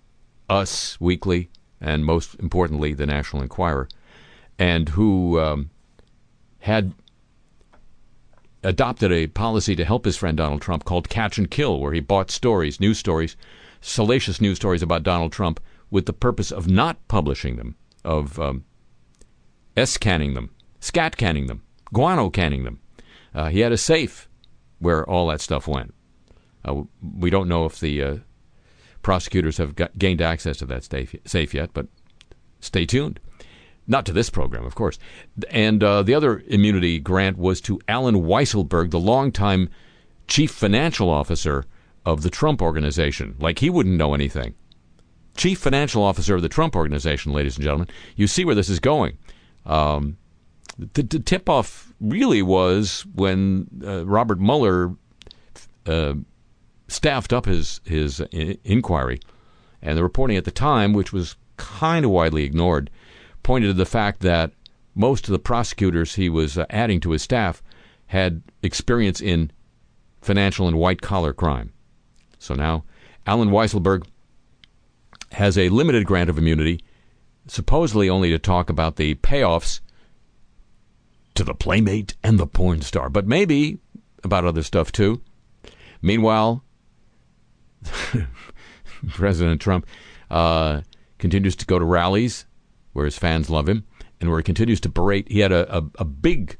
Us 0.48 1.00
Weekly, 1.00 1.50
and 1.80 2.04
most 2.04 2.34
importantly 2.36 2.92
the 2.92 3.06
National 3.06 3.42
Enquirer, 3.42 3.88
and 4.58 4.90
who 4.90 5.40
um, 5.40 5.70
had 6.60 6.92
adopted 8.62 9.10
a 9.10 9.26
policy 9.26 9.74
to 9.74 9.84
help 9.84 10.04
his 10.04 10.16
friend 10.16 10.36
Donald 10.36 10.62
Trump 10.62 10.84
called 10.84 11.08
Catch 11.08 11.38
and 11.38 11.50
Kill, 11.50 11.80
where 11.80 11.92
he 11.92 12.00
bought 12.00 12.30
stories, 12.30 12.78
news 12.78 12.98
stories 12.98 13.36
salacious 13.82 14.40
news 14.40 14.56
stories 14.56 14.82
about 14.82 15.02
Donald 15.02 15.32
Trump 15.32 15.60
with 15.90 16.06
the 16.06 16.12
purpose 16.14 16.50
of 16.50 16.66
not 16.66 17.06
publishing 17.08 17.56
them, 17.56 17.76
of 18.04 18.38
um, 18.38 18.64
S 19.76 19.98
canning 19.98 20.32
them, 20.32 20.50
scat 20.80 21.18
canning 21.18 21.48
them, 21.48 21.62
guano 21.92 22.30
canning 22.30 22.64
them. 22.64 22.80
Uh, 23.34 23.48
he 23.48 23.60
had 23.60 23.72
a 23.72 23.76
safe 23.76 24.28
where 24.78 25.08
all 25.08 25.28
that 25.28 25.40
stuff 25.40 25.68
went. 25.68 25.92
Uh, 26.64 26.82
we 27.18 27.28
don't 27.28 27.48
know 27.48 27.66
if 27.66 27.78
the 27.80 28.02
uh, 28.02 28.16
prosecutors 29.02 29.58
have 29.58 29.74
got, 29.74 29.98
gained 29.98 30.22
access 30.22 30.56
to 30.58 30.66
that 30.66 30.84
safe, 30.84 31.54
yet, 31.54 31.70
but 31.74 31.86
stay 32.60 32.86
tuned. 32.86 33.20
Not 33.86 34.06
to 34.06 34.12
this 34.12 34.30
program, 34.30 34.64
of 34.64 34.76
course. 34.76 34.98
And 35.50 35.82
uh, 35.82 36.02
the 36.02 36.14
other 36.14 36.44
immunity 36.46 37.00
grant 37.00 37.36
was 37.36 37.60
to 37.62 37.80
Allen 37.88 38.22
Weisselberg, 38.22 38.90
the 38.90 39.00
longtime 39.00 39.68
chief 40.28 40.52
financial 40.52 41.10
officer 41.10 41.64
of 42.04 42.22
the 42.22 42.30
Trump 42.30 42.62
organization, 42.62 43.36
like 43.38 43.58
he 43.58 43.70
wouldn't 43.70 43.96
know 43.96 44.14
anything. 44.14 44.54
Chief 45.36 45.58
financial 45.58 46.02
officer 46.02 46.34
of 46.34 46.42
the 46.42 46.48
Trump 46.48 46.76
organization, 46.76 47.32
ladies 47.32 47.56
and 47.56 47.64
gentlemen. 47.64 47.88
You 48.16 48.26
see 48.26 48.44
where 48.44 48.54
this 48.54 48.68
is 48.68 48.80
going. 48.80 49.16
Um, 49.64 50.18
the, 50.78 51.02
the 51.02 51.20
tip 51.20 51.48
off 51.48 51.92
really 52.00 52.42
was 52.42 53.06
when 53.14 53.68
uh, 53.84 54.04
Robert 54.06 54.40
Mueller 54.40 54.94
uh, 55.86 56.14
staffed 56.88 57.32
up 57.32 57.46
his, 57.46 57.80
his 57.84 58.20
in- 58.30 58.58
inquiry. 58.64 59.20
And 59.80 59.96
the 59.96 60.02
reporting 60.02 60.36
at 60.36 60.44
the 60.44 60.50
time, 60.50 60.92
which 60.92 61.12
was 61.12 61.36
kind 61.56 62.04
of 62.04 62.10
widely 62.10 62.44
ignored, 62.44 62.90
pointed 63.42 63.68
to 63.68 63.72
the 63.72 63.86
fact 63.86 64.20
that 64.20 64.52
most 64.94 65.26
of 65.26 65.32
the 65.32 65.38
prosecutors 65.38 66.14
he 66.14 66.28
was 66.28 66.58
uh, 66.58 66.66
adding 66.70 67.00
to 67.00 67.10
his 67.10 67.22
staff 67.22 67.62
had 68.06 68.42
experience 68.62 69.20
in 69.20 69.50
financial 70.20 70.68
and 70.68 70.78
white 70.78 71.00
collar 71.00 71.32
crime. 71.32 71.72
So 72.42 72.54
now 72.54 72.84
Allen 73.24 73.50
Weisselberg 73.50 74.04
has 75.30 75.56
a 75.56 75.68
limited 75.68 76.04
grant 76.04 76.28
of 76.28 76.38
immunity, 76.38 76.80
supposedly 77.46 78.10
only 78.10 78.30
to 78.30 78.38
talk 78.38 78.68
about 78.68 78.96
the 78.96 79.14
payoffs 79.16 79.80
to 81.34 81.44
the 81.44 81.54
playmate 81.54 82.14
and 82.22 82.38
the 82.38 82.46
porn 82.46 82.82
star, 82.82 83.08
but 83.08 83.26
maybe 83.26 83.78
about 84.24 84.44
other 84.44 84.62
stuff 84.62 84.90
too. 84.90 85.22
Meanwhile, 86.02 86.64
President 89.08 89.60
Trump 89.60 89.86
uh, 90.30 90.82
continues 91.18 91.54
to 91.56 91.66
go 91.66 91.78
to 91.78 91.84
rallies 91.84 92.44
where 92.92 93.04
his 93.04 93.16
fans 93.16 93.50
love 93.50 93.68
him 93.68 93.84
and 94.20 94.28
where 94.28 94.40
he 94.40 94.44
continues 94.44 94.80
to 94.80 94.88
berate. 94.88 95.30
He 95.30 95.38
had 95.40 95.52
a, 95.52 95.78
a, 95.78 95.84
a 96.00 96.04
big 96.04 96.56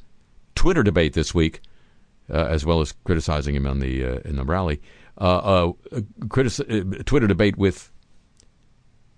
Twitter 0.55 0.85
debate 0.85 1.15
this 1.15 1.35
week, 1.35 1.61
uh, 2.31 2.47
as 2.47 2.65
well 2.65 2.81
as 2.81 2.93
criticizing 3.05 3.57
him 3.57 3.67
on 3.67 3.81
the 3.81 4.05
uh, 4.05 4.19
in 4.25 4.37
the 4.37 4.45
rally. 4.45 4.81
Uh, 5.19 5.25
uh, 5.25 5.73
a 5.93 6.01
critici- 6.27 6.99
uh, 6.99 7.03
Twitter 7.05 7.27
debate 7.27 7.57
with 7.59 7.91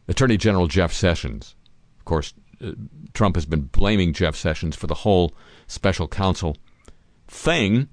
Attorney 0.08 0.36
General 0.36 0.66
Jeff 0.66 0.92
Sessions. 0.92 1.54
Of 1.98 2.04
course, 2.04 2.34
uh, 2.60 2.72
Trump 3.12 3.36
has 3.36 3.46
been 3.46 3.62
blaming 3.62 4.12
Jeff 4.12 4.34
Sessions 4.34 4.76
for 4.76 4.86
the 4.86 4.94
whole 4.94 5.32
special 5.66 6.08
counsel 6.08 6.56
thing 7.28 7.88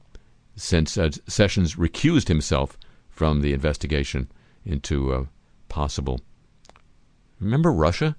since 0.55 0.97
uh, 0.97 1.11
Sessions 1.27 1.75
recused 1.75 2.27
himself 2.27 2.77
from 3.09 3.41
the 3.41 3.53
investigation 3.53 4.29
into 4.65 5.13
uh, 5.13 5.25
possible. 5.69 6.19
Remember 7.39 7.71
Russia 7.71 8.15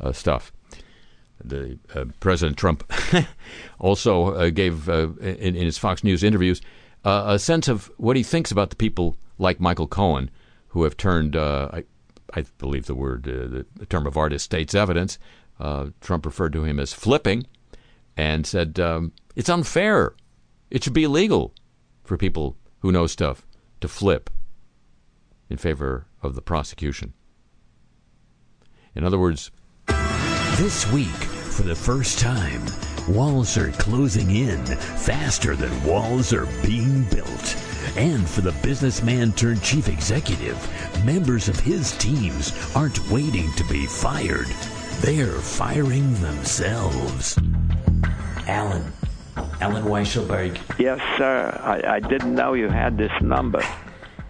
uh, 0.00 0.12
stuff. 0.12 0.52
The 1.42 1.78
President 2.20 2.56
Trump 2.56 2.90
also 3.78 4.50
gave 4.50 4.88
in, 4.88 5.16
in 5.20 5.54
his 5.56 5.76
Fox 5.76 6.02
News 6.02 6.22
interviews 6.22 6.62
uh, 7.04 7.24
a 7.26 7.38
sense 7.38 7.68
of 7.68 7.90
what 7.96 8.16
he 8.16 8.22
thinks 8.22 8.50
about 8.50 8.70
the 8.70 8.76
people 8.76 9.16
like 9.38 9.60
Michael 9.60 9.86
Cohen 9.86 10.30
who 10.68 10.84
have 10.84 10.96
turned. 10.96 11.36
Uh, 11.36 11.68
I, 11.72 11.84
I 12.34 12.44
believe 12.58 12.86
the 12.86 12.94
word, 12.94 13.28
uh, 13.28 13.62
the 13.76 13.86
term 13.86 14.06
of 14.06 14.16
art 14.16 14.32
is 14.32 14.42
state's 14.42 14.74
evidence. 14.74 15.18
Uh, 15.60 15.90
Trump 16.00 16.26
referred 16.26 16.52
to 16.54 16.64
him 16.64 16.80
as 16.80 16.92
flipping, 16.92 17.46
and 18.16 18.46
said 18.46 18.80
um, 18.80 19.12
it's 19.36 19.48
unfair. 19.48 20.14
It 20.70 20.82
should 20.82 20.92
be 20.92 21.04
illegal 21.04 21.54
for 22.02 22.16
people 22.16 22.56
who 22.80 22.90
know 22.90 23.06
stuff 23.06 23.46
to 23.80 23.88
flip 23.88 24.30
in 25.48 25.56
favor 25.56 26.06
of 26.22 26.34
the 26.34 26.42
prosecution. 26.42 27.12
In 28.94 29.04
other 29.04 29.18
words, 29.18 29.50
This 30.56 30.90
week, 30.92 31.06
for 31.06 31.62
the 31.62 31.74
first 31.74 32.18
time, 32.18 32.64
walls 33.08 33.56
are 33.56 33.70
closing 33.72 34.30
in 34.34 34.64
faster 34.66 35.54
than 35.56 35.84
walls 35.84 36.32
are 36.32 36.46
being 36.62 37.04
built. 37.04 37.56
And 37.96 38.28
for 38.28 38.40
the 38.40 38.54
businessman 38.62 39.32
turned 39.32 39.62
chief 39.62 39.88
executive, 39.88 40.58
members 41.04 41.48
of 41.48 41.58
his 41.60 41.96
teams 41.98 42.52
aren't 42.74 43.10
waiting 43.10 43.52
to 43.52 43.64
be 43.64 43.86
fired. 43.86 44.46
They're 45.00 45.26
firing 45.26 46.14
themselves. 46.20 47.38
Alan. 48.46 48.92
Allen 49.60 49.84
Weisselberg. 49.84 50.58
Yes, 50.78 51.00
sir. 51.18 51.60
I, 51.62 51.96
I 51.96 52.00
didn't 52.00 52.34
know 52.34 52.54
you 52.54 52.68
had 52.68 52.96
this 52.96 53.12
number. 53.20 53.62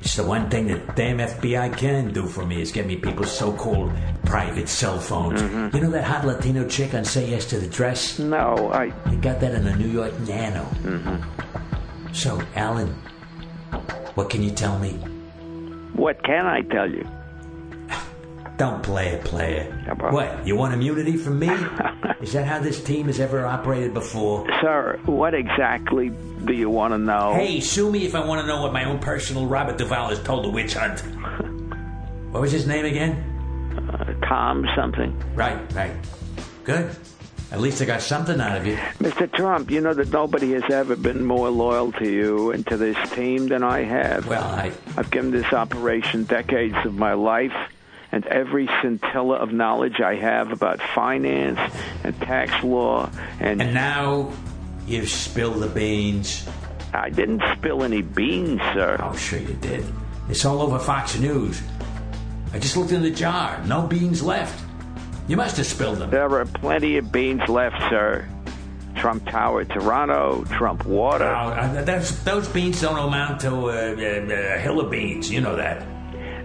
It's 0.04 0.16
the 0.16 0.22
one 0.22 0.50
thing 0.50 0.66
that 0.66 0.96
damn 0.96 1.16
FBI 1.16 1.78
can 1.78 2.12
do 2.12 2.26
for 2.26 2.44
me 2.44 2.60
is 2.60 2.70
get 2.70 2.86
me 2.86 2.94
people's 2.96 3.32
so-called 3.32 3.90
private 4.26 4.68
cell 4.68 4.98
phones. 4.98 5.40
You 5.74 5.80
know 5.80 5.90
that 5.90 6.04
hot 6.04 6.26
Latino 6.26 6.68
chick 6.68 6.92
on 6.92 7.06
Say 7.06 7.30
Yes 7.30 7.46
to 7.46 7.58
the 7.58 7.66
Dress? 7.66 8.18
No, 8.18 8.70
I... 8.70 8.92
You 9.10 9.16
got 9.16 9.40
that 9.40 9.54
in 9.54 9.66
a 9.66 9.74
New 9.76 9.88
York 9.88 10.12
Nano. 10.20 10.64
Mm-hmm. 10.82 12.12
So, 12.12 12.38
Alan, 12.54 12.88
what 14.14 14.28
can 14.28 14.42
you 14.42 14.50
tell 14.50 14.78
me? 14.78 14.90
What 15.94 16.22
can 16.22 16.44
I 16.44 16.60
tell 16.60 16.90
you? 16.90 17.08
Don't 18.58 18.82
play 18.82 19.08
it, 19.08 19.24
play 19.24 19.56
it. 19.56 19.72
What, 20.12 20.46
you 20.46 20.54
want 20.54 20.74
immunity 20.74 21.16
from 21.16 21.38
me? 21.38 21.48
is 22.20 22.34
that 22.34 22.44
how 22.44 22.58
this 22.58 22.84
team 22.84 23.06
has 23.06 23.20
ever 23.20 23.46
operated 23.46 23.94
before? 23.94 24.46
Sir, 24.60 25.00
what 25.06 25.32
exactly 25.32 26.12
do 26.44 26.52
you 26.52 26.70
want 26.70 26.92
to 26.92 26.98
know? 26.98 27.34
Hey, 27.34 27.60
sue 27.60 27.90
me 27.90 28.04
if 28.06 28.14
I 28.14 28.24
want 28.24 28.40
to 28.40 28.46
know 28.46 28.62
what 28.62 28.72
my 28.72 28.84
own 28.84 28.98
personal 28.98 29.46
Robert 29.46 29.78
Duvall 29.78 30.10
has 30.10 30.22
told 30.22 30.44
the 30.44 30.50
witch 30.50 30.74
hunt. 30.74 31.00
what 32.30 32.40
was 32.40 32.52
his 32.52 32.66
name 32.66 32.84
again? 32.84 33.12
Uh, 33.76 34.14
Tom 34.26 34.66
something. 34.76 35.18
Right, 35.34 35.72
right. 35.74 35.94
Good. 36.64 36.94
At 37.50 37.60
least 37.60 37.80
I 37.80 37.84
got 37.84 38.00
something 38.00 38.40
out 38.40 38.56
of 38.56 38.66
you. 38.66 38.76
Mr. 38.98 39.32
Trump, 39.32 39.70
you 39.70 39.80
know 39.80 39.94
that 39.94 40.10
nobody 40.10 40.52
has 40.52 40.64
ever 40.70 40.96
been 40.96 41.24
more 41.24 41.50
loyal 41.50 41.92
to 41.92 42.10
you 42.10 42.50
and 42.50 42.66
to 42.66 42.76
this 42.76 42.96
team 43.10 43.46
than 43.46 43.62
I 43.62 43.82
have. 43.82 44.26
Well, 44.26 44.42
I... 44.42 44.72
I've 44.96 45.10
given 45.10 45.30
this 45.30 45.52
operation 45.52 46.24
decades 46.24 46.74
of 46.84 46.94
my 46.94 47.12
life 47.12 47.54
and 48.10 48.26
every 48.26 48.68
scintilla 48.80 49.36
of 49.36 49.52
knowledge 49.52 50.00
I 50.00 50.16
have 50.16 50.52
about 50.52 50.80
finance 50.94 51.60
and 52.02 52.18
tax 52.20 52.64
law 52.64 53.10
and... 53.38 53.62
And 53.62 53.74
now 53.74 54.32
you've 54.86 55.08
spilled 55.08 55.62
the 55.62 55.68
beans. 55.68 56.48
I 56.92 57.10
didn't 57.10 57.42
spill 57.56 57.82
any 57.82 58.02
beans, 58.02 58.60
sir. 58.72 58.96
Oh, 59.00 59.16
sure 59.16 59.40
you 59.40 59.54
did. 59.54 59.84
It's 60.28 60.44
all 60.44 60.62
over 60.62 60.78
Fox 60.78 61.18
News. 61.18 61.60
I 62.52 62.58
just 62.58 62.76
looked 62.76 62.92
in 62.92 63.02
the 63.02 63.10
jar. 63.10 63.62
No 63.66 63.86
beans 63.86 64.22
left. 64.22 64.64
You 65.26 65.36
must 65.36 65.56
have 65.56 65.66
spilled 65.66 65.98
them. 65.98 66.10
There 66.10 66.30
are 66.30 66.44
plenty 66.44 66.98
of 66.98 67.10
beans 67.10 67.48
left, 67.48 67.76
sir. 67.90 68.28
Trump 68.96 69.26
Tower, 69.26 69.64
Toronto, 69.64 70.44
Trump 70.56 70.86
Water. 70.86 71.34
Oh, 71.34 71.84
those, 71.84 72.48
beans 72.48 72.80
don't 72.80 72.96
amount 72.96 73.40
to 73.40 73.50
uh, 73.50 73.72
uh, 73.72 74.54
a 74.54 74.58
hill 74.58 74.80
of 74.80 74.90
beans. 74.90 75.30
You 75.30 75.40
know 75.40 75.56
that. 75.56 75.86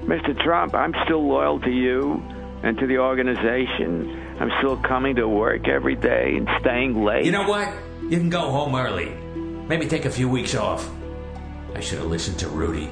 Mr. 0.02 0.42
Trump, 0.44 0.74
I'm 0.74 0.94
still 1.06 1.28
loyal 1.28 1.60
to 1.60 1.70
you 1.70 2.24
and 2.64 2.78
to 2.80 2.88
the 2.88 2.98
organization. 2.98 4.36
I'm 4.40 4.52
still 4.60 4.78
coming 4.78 5.18
to 5.18 5.28
work 5.28 5.68
every 5.68 5.96
day 5.96 6.36
and 6.36 6.50
staying 6.60 7.04
late. 7.04 7.26
You 7.26 7.32
know 7.32 7.48
what? 7.48 7.72
You 8.10 8.18
can 8.18 8.30
go 8.32 8.50
home 8.50 8.76
early. 8.76 9.10
Maybe 9.68 9.88
take 9.88 10.06
a 10.06 10.10
few 10.10 10.28
weeks 10.28 10.56
off. 10.56 10.90
I 11.76 11.80
should 11.80 12.00
have 12.00 12.08
listened 12.08 12.40
to 12.40 12.50
Rudy. 12.50 12.90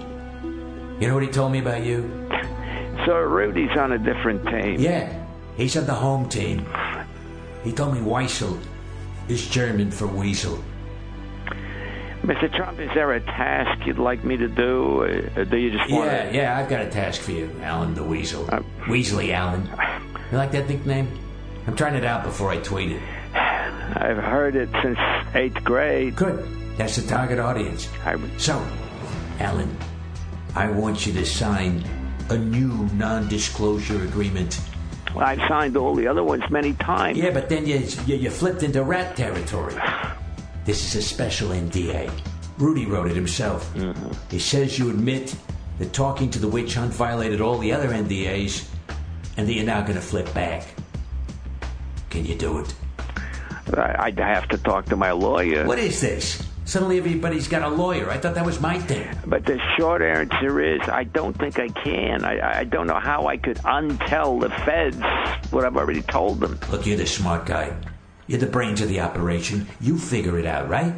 You 1.00 1.08
know 1.08 1.16
what 1.16 1.24
he 1.24 1.30
told 1.30 1.52
me 1.52 1.58
about 1.58 1.84
you? 1.84 2.30
So 3.04 3.18
Rudy's 3.18 3.76
on 3.78 3.94
a 3.94 3.98
different 3.98 4.46
team. 4.46 4.80
Yeah, 4.80 5.26
he's 5.56 5.76
on 5.76 5.88
the 5.88 5.94
home 5.96 6.30
team. 6.30 6.68
He 7.64 7.72
told 7.72 7.96
me 7.96 8.02
Weissel 8.02 8.60
is 9.28 9.48
German 9.50 9.90
for 9.90 10.06
weasel. 10.06 10.64
Mr. 12.22 12.54
Trump, 12.56 12.80
is 12.80 12.90
there 12.94 13.14
a 13.14 13.20
task 13.22 13.88
you'd 13.88 13.98
like 13.98 14.24
me 14.24 14.38
to 14.38 14.48
do? 14.48 15.02
Or 15.02 15.46
do 15.46 15.58
you 15.58 15.72
just 15.72 15.90
want 15.90 16.12
Yeah, 16.12 16.30
yeah, 16.30 16.58
I've 16.60 16.70
got 16.70 16.82
a 16.82 16.90
task 16.90 17.22
for 17.22 17.32
you, 17.32 17.50
Alan 17.64 17.96
the 17.96 18.04
Weasel. 18.04 18.46
Uh, 18.52 18.60
Weasley 18.86 19.32
Allen. 19.32 19.68
You 20.32 20.38
like 20.38 20.52
that 20.52 20.68
nickname? 20.70 21.08
I'm 21.66 21.76
trying 21.76 21.96
it 21.96 22.04
out 22.06 22.24
before 22.24 22.52
I 22.52 22.58
tweet 22.58 22.92
it. 22.92 23.02
I've 24.00 24.18
heard 24.18 24.56
it 24.56 24.70
since 24.84 25.00
eighth 25.34 25.64
grade. 25.64 26.16
Good. 26.16 26.48
That's 26.78 26.98
the 26.98 27.08
target 27.08 27.40
audience. 27.40 27.90
So, 28.38 28.64
Alan, 29.40 29.76
I 30.56 30.70
want 30.70 31.08
you 31.08 31.14
to 31.14 31.26
sign 31.26 31.84
a 32.30 32.38
new 32.38 32.88
non-disclosure 32.94 34.04
agreement. 34.04 34.60
Well, 35.16 35.26
I've 35.26 35.40
signed 35.48 35.76
all 35.76 35.96
the 35.96 36.08
other 36.08 36.24
ones 36.24 36.44
many 36.52 36.74
times. 36.74 37.18
Yeah, 37.18 37.32
but 37.32 37.50
then 37.50 37.66
you, 37.66 37.88
you, 38.06 38.18
you 38.18 38.30
flipped 38.30 38.62
into 38.62 38.84
rat 38.84 39.16
territory. 39.16 39.74
This 40.64 40.86
is 40.86 40.96
a 40.96 41.02
special 41.02 41.50
NDA. 41.50 42.12
Rudy 42.60 42.86
wrote 42.86 43.10
it 43.10 43.16
himself. 43.16 43.74
Mm-hmm. 43.74 44.12
He 44.30 44.38
says 44.38 44.78
you 44.78 44.92
admit 44.92 45.36
that 45.80 45.94
talking 45.94 46.30
to 46.32 46.40
the 46.40 46.48
witch 46.48 46.76
hunt 46.76 46.94
violated 46.94 47.42
all 47.42 47.58
the 47.58 47.72
other 47.72 47.90
NDAs 47.90 48.68
and 49.38 49.48
that 49.48 49.54
you're 49.54 49.66
now 49.66 49.82
going 49.82 49.96
to 49.96 50.02
flip 50.02 50.32
back. 50.36 50.68
Can 52.12 52.26
you 52.26 52.36
do 52.36 52.60
it? 52.60 52.76
I- 53.74 53.96
I'd 54.06 54.20
have 54.20 54.48
to 54.50 54.58
talk 54.58 54.86
to 54.86 54.96
my 54.96 55.12
lawyer. 55.12 55.66
What 55.66 55.80
is 55.80 56.00
this? 56.02 56.44
Suddenly 56.66 56.98
everybody's 56.98 57.48
got 57.48 57.62
a 57.64 57.70
lawyer. 57.70 58.10
I 58.10 58.18
thought 58.18 58.36
that 58.36 58.46
was 58.46 58.60
my 58.60 58.78
thing. 58.78 59.08
But 59.26 59.46
the 59.46 59.58
short 59.78 60.02
answer 60.02 60.60
is, 60.60 60.82
I 60.90 61.06
don't 61.06 61.34
think 61.38 61.60
I 61.60 61.70
can. 61.70 62.26
I, 62.26 62.60
I 62.60 62.64
don't 62.66 62.88
know 62.88 63.00
how 63.00 63.28
I 63.28 63.38
could 63.38 63.56
untell 63.60 64.42
the 64.42 64.50
feds 64.66 64.98
what 65.52 65.64
I've 65.64 65.78
already 65.78 66.02
told 66.02 66.42
them. 66.42 66.60
Look, 66.70 66.86
you're 66.86 66.98
the 66.98 67.06
smart 67.08 67.46
guy. 67.46 67.74
You're 68.28 68.40
the 68.40 68.48
brains 68.48 68.82
of 68.82 68.90
the 68.90 69.00
operation. 69.00 69.66
You 69.80 69.98
figure 69.98 70.38
it 70.38 70.46
out, 70.46 70.68
right? 70.68 70.94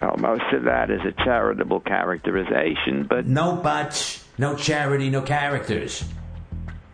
Well, 0.00 0.16
most 0.18 0.52
of 0.52 0.64
that 0.64 0.90
is 0.90 1.00
a 1.02 1.12
charitable 1.24 1.78
characterization, 1.80 3.06
but 3.08 3.26
No 3.26 3.54
buts, 3.54 4.24
no 4.36 4.56
charity, 4.56 5.10
no 5.10 5.22
characters. 5.22 6.04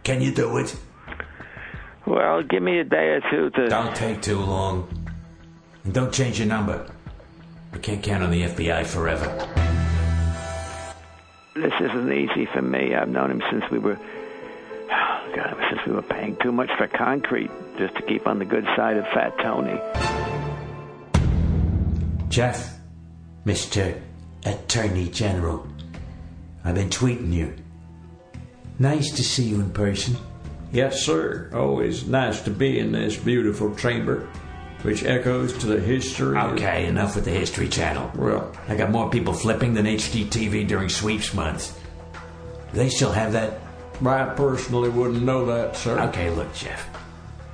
Can 0.04 0.20
you 0.20 0.30
do 0.34 0.58
it? 0.58 0.76
Well, 2.08 2.42
give 2.42 2.62
me 2.62 2.78
a 2.78 2.84
day 2.84 3.08
or 3.08 3.20
two 3.30 3.50
to. 3.50 3.68
Don't 3.68 3.94
take 3.94 4.22
too 4.22 4.38
long. 4.38 4.88
And 5.84 5.92
don't 5.92 6.12
change 6.12 6.38
your 6.38 6.48
number. 6.48 6.86
We 7.72 7.80
can't 7.80 8.02
count 8.02 8.22
on 8.22 8.30
the 8.30 8.42
FBI 8.42 8.86
forever. 8.86 9.26
This 11.54 11.72
isn't 11.80 12.12
easy 12.12 12.46
for 12.46 12.62
me. 12.62 12.94
I've 12.94 13.08
known 13.08 13.30
him 13.30 13.42
since 13.50 13.64
we 13.70 13.78
were. 13.78 13.96
God, 15.34 15.56
since 15.68 15.80
we 15.86 15.92
were 15.92 16.02
paying 16.02 16.36
too 16.36 16.52
much 16.52 16.70
for 16.78 16.86
concrete 16.86 17.50
just 17.76 17.94
to 17.96 18.02
keep 18.02 18.26
on 18.26 18.38
the 18.38 18.44
good 18.44 18.64
side 18.76 18.96
of 18.96 19.04
Fat 19.08 19.36
Tony. 19.38 19.78
Jeff, 22.28 22.78
Mr. 23.44 24.00
Attorney 24.44 25.08
General, 25.08 25.66
I've 26.64 26.74
been 26.74 26.90
tweeting 26.90 27.32
you. 27.32 27.54
Nice 28.78 29.10
to 29.12 29.24
see 29.24 29.44
you 29.44 29.60
in 29.60 29.70
person. 29.72 30.16
Yes, 30.70 31.02
sir. 31.02 31.50
Always 31.54 32.06
nice 32.06 32.40
to 32.42 32.50
be 32.50 32.78
in 32.78 32.92
this 32.92 33.16
beautiful 33.16 33.74
chamber. 33.74 34.28
which 34.82 35.04
echoes 35.04 35.56
to 35.58 35.66
the 35.66 35.80
history. 35.80 36.38
Okay, 36.38 36.86
enough 36.86 37.16
with 37.16 37.24
the 37.24 37.30
History 37.30 37.68
Channel. 37.68 38.10
Well, 38.14 38.52
I 38.68 38.76
got 38.76 38.90
more 38.90 39.10
people 39.10 39.32
flipping 39.32 39.74
than 39.74 39.86
HGTV 39.86 40.68
during 40.68 40.88
sweeps 40.88 41.34
month. 41.34 41.78
They 42.72 42.88
still 42.88 43.12
have 43.12 43.32
that? 43.32 43.60
I 44.06 44.26
personally 44.36 44.88
wouldn't 44.88 45.24
know 45.24 45.46
that, 45.46 45.76
sir. 45.76 45.98
Okay, 46.08 46.30
look, 46.30 46.54
Jeff. 46.54 46.88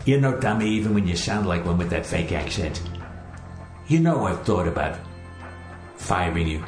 You're 0.05 0.21
no 0.21 0.39
dummy 0.39 0.69
even 0.69 0.93
when 0.93 1.09
you 1.09 1.17
sound 1.17 1.47
like 1.47 1.65
one 1.65 1.79
with 1.79 1.89
that 1.91 2.05
fake 2.05 2.33
accent. 2.33 2.83
You 3.89 4.01
know 4.01 4.27
I've 4.27 4.43
thought 4.43 4.69
about 4.69 4.99
firing 5.97 6.49
you. 6.49 6.63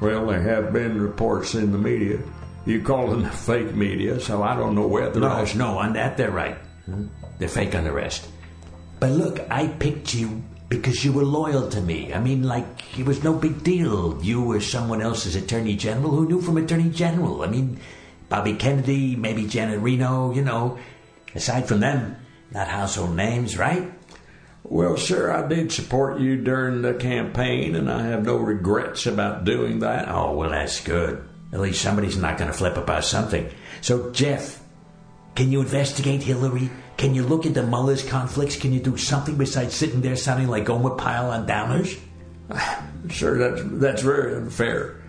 Well, 0.00 0.26
there 0.26 0.42
have 0.42 0.72
been 0.72 1.00
reports 1.00 1.56
in 1.56 1.72
the 1.72 1.78
media. 1.78 2.18
You 2.66 2.82
call 2.82 3.08
them 3.08 3.22
the 3.22 3.30
fake 3.30 3.74
media, 3.74 4.18
so 4.18 4.42
I 4.42 4.56
don't 4.56 4.74
know 4.74 4.86
whether 4.88 5.20
No, 5.20 5.28
I... 5.28 5.52
no, 5.54 5.78
on 5.78 5.92
that 5.92 6.16
they're 6.16 6.32
right. 6.32 6.56
Hmm? 6.84 7.06
They're 7.38 7.48
fake 7.48 7.74
on 7.74 7.84
the 7.84 7.92
rest. 7.92 8.26
But 8.98 9.12
look, 9.12 9.40
I 9.50 9.68
picked 9.68 10.14
you 10.14 10.42
because 10.68 11.04
you 11.04 11.12
were 11.12 11.24
loyal 11.24 11.68
to 11.70 11.80
me. 11.80 12.12
I 12.12 12.18
mean, 12.18 12.42
like, 12.42 12.66
it 12.98 13.06
was 13.06 13.22
no 13.22 13.32
big 13.34 13.62
deal. 13.62 14.20
You 14.22 14.42
were 14.42 14.60
someone 14.60 15.00
else's 15.00 15.36
attorney 15.36 15.76
general 15.76 16.10
who 16.10 16.26
knew 16.26 16.40
from 16.40 16.56
attorney 16.56 16.90
general. 16.90 17.42
I 17.42 17.46
mean, 17.46 17.78
Bobby 18.28 18.54
Kennedy, 18.54 19.14
maybe 19.14 19.46
Janet 19.46 19.80
Reno, 19.80 20.32
you 20.32 20.42
know. 20.42 20.78
Aside 21.34 21.68
from 21.68 21.80
them, 21.80 22.16
not 22.50 22.66
household 22.66 23.14
names, 23.14 23.56
right? 23.56 23.92
Well, 24.64 24.96
sir, 24.96 25.30
I 25.30 25.46
did 25.46 25.70
support 25.70 26.18
you 26.18 26.36
during 26.36 26.82
the 26.82 26.94
campaign, 26.94 27.76
and 27.76 27.88
I 27.88 28.02
have 28.06 28.24
no 28.24 28.36
regrets 28.36 29.06
about 29.06 29.44
doing 29.44 29.80
that. 29.80 30.08
Oh, 30.08 30.34
well, 30.34 30.50
that's 30.50 30.80
good. 30.80 31.22
At 31.52 31.60
least 31.60 31.80
somebody's 31.80 32.16
not 32.16 32.38
going 32.38 32.50
to 32.50 32.56
flip 32.56 32.76
about 32.76 33.04
something. 33.04 33.48
So, 33.80 34.10
Jeff, 34.10 34.62
can 35.34 35.52
you 35.52 35.60
investigate 35.60 36.22
Hillary? 36.22 36.70
Can 36.96 37.14
you 37.14 37.22
look 37.22 37.46
into 37.46 37.62
Mueller's 37.62 38.02
conflicts? 38.02 38.56
Can 38.56 38.72
you 38.72 38.80
do 38.80 38.96
something 38.96 39.36
besides 39.36 39.74
sitting 39.74 40.00
there 40.00 40.16
sounding 40.16 40.48
like 40.48 40.64
Gomer 40.64 40.96
Pyle 40.96 41.30
on 41.30 41.46
Downers? 41.46 41.98
Sure, 43.08 43.38
that's, 43.38 43.62
that's 43.74 44.02
very 44.02 44.34
unfair. 44.34 45.00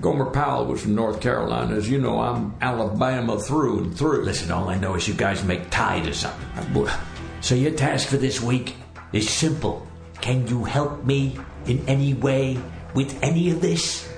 Gomer 0.00 0.30
Powell 0.30 0.64
was 0.66 0.80
from 0.80 0.94
North 0.94 1.20
Carolina. 1.20 1.76
As 1.76 1.88
you 1.88 2.00
know, 2.00 2.18
I'm 2.18 2.54
Alabama 2.62 3.38
through 3.38 3.84
and 3.84 3.96
through. 3.96 4.24
Listen, 4.24 4.50
all 4.50 4.70
I 4.70 4.78
know 4.78 4.94
is 4.94 5.06
you 5.06 5.12
guys 5.12 5.44
make 5.44 5.68
tide 5.68 6.06
or 6.06 6.14
something. 6.14 6.48
Uh, 6.86 7.00
so 7.42 7.54
your 7.54 7.72
task 7.72 8.08
for 8.08 8.16
this 8.16 8.40
week 8.40 8.74
is 9.12 9.28
simple. 9.28 9.86
Can 10.22 10.46
you 10.46 10.64
help 10.64 11.04
me 11.04 11.38
in 11.66 11.86
any 11.86 12.14
way 12.14 12.58
with 12.94 13.22
any 13.22 13.50
of 13.50 13.60
this? 13.60 14.08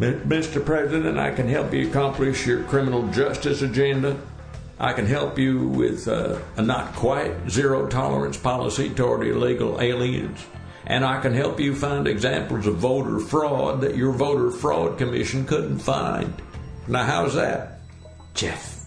Mr. 0.00 0.64
President, 0.64 1.18
I 1.18 1.30
can 1.30 1.46
help 1.46 1.74
you 1.74 1.86
accomplish 1.86 2.46
your 2.46 2.62
criminal 2.64 3.06
justice 3.08 3.60
agenda. 3.60 4.18
I 4.78 4.94
can 4.94 5.04
help 5.04 5.38
you 5.38 5.68
with 5.68 6.08
uh, 6.08 6.38
a 6.56 6.62
not 6.62 6.94
quite 6.94 7.50
zero 7.50 7.86
tolerance 7.86 8.38
policy 8.38 8.88
toward 8.88 9.26
illegal 9.26 9.78
aliens. 9.78 10.46
And 10.86 11.04
I 11.04 11.20
can 11.20 11.34
help 11.34 11.60
you 11.60 11.74
find 11.74 12.08
examples 12.08 12.66
of 12.66 12.76
voter 12.76 13.18
fraud 13.18 13.82
that 13.82 13.94
your 13.94 14.12
voter 14.12 14.50
fraud 14.50 14.96
commission 14.96 15.44
couldn't 15.44 15.80
find. 15.80 16.32
Now, 16.88 17.04
how's 17.04 17.34
that? 17.34 17.80
Jeff. 18.32 18.86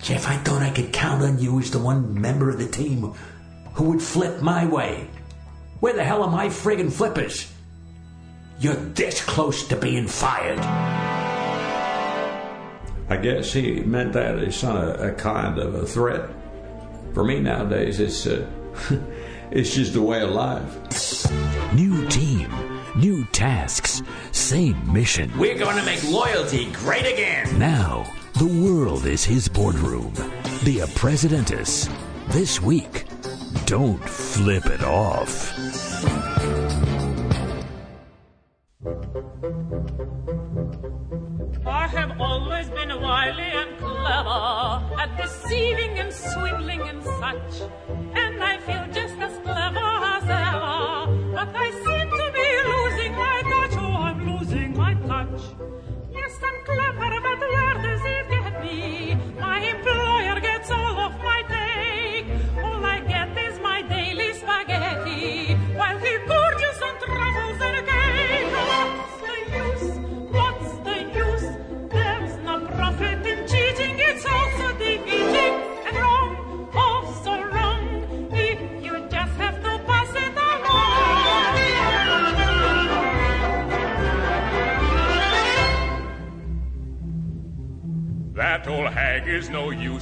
Jeff, 0.00 0.28
I 0.28 0.36
thought 0.36 0.62
I 0.62 0.70
could 0.70 0.92
count 0.92 1.24
on 1.24 1.40
you 1.40 1.58
as 1.58 1.72
the 1.72 1.80
one 1.80 2.20
member 2.20 2.48
of 2.48 2.58
the 2.58 2.68
team 2.68 3.12
who 3.74 3.90
would 3.90 4.02
flip 4.02 4.40
my 4.40 4.66
way. 4.66 5.10
Where 5.80 5.94
the 5.94 6.04
hell 6.04 6.22
are 6.22 6.30
my 6.30 6.46
friggin' 6.46 6.92
flippers? 6.92 7.51
You're 8.62 8.74
this 8.74 9.20
close 9.24 9.66
to 9.66 9.76
being 9.76 10.06
fired. 10.06 10.60
I 13.10 13.16
guess 13.16 13.52
he 13.52 13.80
meant 13.80 14.12
that 14.12 14.38
as 14.38 14.62
a, 14.62 15.10
a 15.10 15.12
kind 15.14 15.58
of 15.58 15.74
a 15.74 15.84
threat. 15.84 16.30
For 17.12 17.24
me 17.24 17.40
nowadays, 17.40 17.98
it's 17.98 18.24
uh, 18.24 18.46
it's 19.50 19.74
just 19.74 19.96
a 19.96 20.00
way 20.00 20.22
of 20.22 20.30
life. 20.30 21.74
New 21.74 22.06
team, 22.06 22.48
new 22.94 23.24
tasks, 23.32 24.00
same 24.30 24.92
mission. 24.92 25.36
We're 25.36 25.58
going 25.58 25.76
to 25.76 25.84
make 25.84 26.08
loyalty 26.08 26.70
great 26.70 27.12
again. 27.12 27.58
Now, 27.58 28.06
the 28.38 28.46
world 28.46 29.06
is 29.06 29.24
his 29.24 29.48
boardroom. 29.48 30.14
Be 30.64 30.78
a 30.78 30.86
presidentus. 30.86 31.88
This 32.28 32.62
week, 32.62 33.06
don't 33.66 34.08
flip 34.08 34.66
it 34.66 34.84
off. 34.84 35.52
I 38.84 38.88
have 41.86 42.20
always 42.20 42.68
been 42.70 43.00
wily 43.00 43.44
and 43.44 43.78
clever 43.78 45.00
at 45.00 45.16
deceiving 45.16 46.00
and 46.00 46.12
swindling 46.12 46.80
and 46.88 47.00
such. 47.04 47.70
And 48.14 48.42
I 48.42 48.58
feel 48.58 48.84
just 48.92 49.14
as 49.18 49.38
clever 49.44 49.91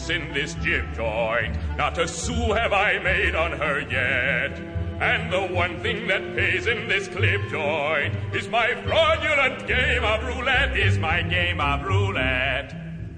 in 0.09 0.33
this 0.33 0.55
jib 0.55 0.85
joint. 0.95 1.59
Not 1.77 1.99
a 1.99 2.09
sou 2.09 2.53
have 2.53 2.73
I 2.73 2.99
made 2.99 3.35
on 3.35 3.53
her 3.53 3.81
yet. 3.81 4.59
And 5.01 5.33
the 5.33 5.55
one 5.55 5.81
thing 5.81 6.07
that 6.09 6.37
pays 6.37 6.67
in 6.67 6.87
this 6.89 7.09
clip 7.09 7.41
joint 7.51 8.15
is 8.35 8.49
my 8.49 8.75
fraudulent 8.85 9.67
game 9.67 10.05
of 10.05 10.23
roulette, 10.25 10.77
is 10.77 10.99
my 10.99 11.23
game 11.23 11.61
of 11.61 11.83
roulette. 11.83 12.75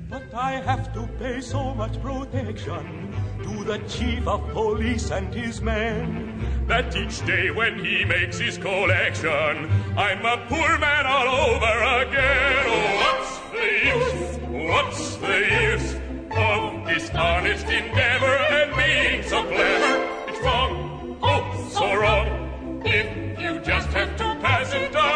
But 0.09 0.33
I 0.35 0.61
have 0.61 0.93
to 0.95 1.07
pay 1.19 1.41
so 1.41 1.75
much 1.75 2.01
protection 2.01 3.15
to 3.43 3.65
the 3.65 3.79
chief 3.89 4.27
of 4.29 4.47
police 4.51 5.11
and 5.11 5.35
his 5.35 5.61
men. 5.61 6.39
That 6.67 6.95
each 6.95 7.25
day 7.27 7.51
when 7.51 7.85
he 7.85 8.05
makes 8.05 8.39
his 8.39 8.59
collection, 8.59 9.71
I'm 9.97 10.25
a 10.25 10.37
poor 10.49 10.79
man 10.79 11.07
all 11.07 11.29
over 11.51 12.07
again. 12.07 12.65
Oh, 12.67 12.97
what's 13.03 13.39
the 13.51 13.67
use? 13.89 14.39
What's 14.71 15.17
the 15.17 15.39
use 15.73 16.02
of 16.37 16.87
dishonest 16.87 17.67
endeavor 17.67 18.37
and 18.57 18.77
being 18.77 19.23
so 19.23 19.43
clever? 19.45 19.95
It's 20.29 20.41
wrong, 20.41 21.19
oh, 21.23 21.69
so 21.71 21.95
wrong. 21.95 22.83
If 22.85 23.41
you 23.41 23.61
just 23.61 23.89
have 23.89 24.17
to 24.17 24.25
pass 24.41 24.73
it 24.73 24.97
on. 24.97 25.13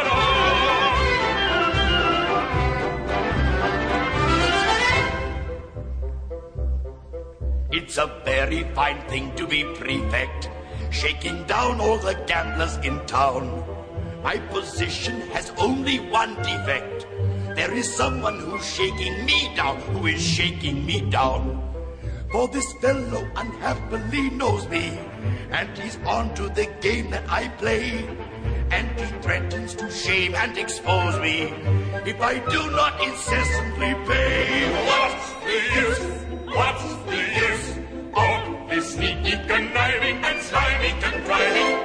It's 7.73 7.99
a 7.99 8.07
very 8.25 8.65
fine 8.75 9.01
thing 9.07 9.35
to 9.37 9.47
be 9.47 9.63
prefect, 9.63 10.49
shaking 10.91 11.45
down 11.45 11.81
all 11.81 11.99
the 11.99 12.15
gamblers 12.27 12.77
in 12.79 13.05
town. 13.07 13.65
My 14.23 14.39
position 14.39 15.21
has 15.33 15.53
only 15.59 15.99
one 15.99 16.35
defect. 16.37 17.07
There 17.57 17.73
is 17.73 17.89
someone 17.91 18.39
who's 18.39 18.67
shaking 18.67 19.25
me 19.25 19.51
down, 19.57 19.81
who 19.81 20.07
is 20.07 20.21
shaking 20.21 20.85
me 20.85 21.01
down. 21.01 21.63
For 22.31 22.49
this 22.49 22.71
fellow 22.85 23.27
unhappily 23.35 24.29
knows 24.29 24.69
me, 24.69 24.99
and 25.51 25.67
he's 25.79 25.97
on 26.05 26.35
to 26.35 26.51
the 26.51 26.67
game 26.83 27.11
that 27.13 27.25
I 27.31 27.49
play. 27.57 28.07
And 28.71 29.01
he 29.01 29.07
threatens 29.23 29.75
to 29.77 29.91
shame 29.91 30.35
and 30.35 30.59
expose 30.59 31.19
me 31.19 31.45
if 32.05 32.21
I 32.21 32.45
do 32.51 32.71
not 32.73 33.01
incessantly 33.03 33.95
pay. 34.05 34.69
What's 34.91 35.33
the 35.49 35.59
use? 35.81 36.05
What's 36.53 36.89
the 37.09 37.23
use 37.49 37.69
of 38.13 38.69
this 38.69 38.93
sneaky 38.93 39.37
conniving 39.49 40.23
and 40.23 40.43
slimy 40.43 40.93
contriving? 41.01 41.76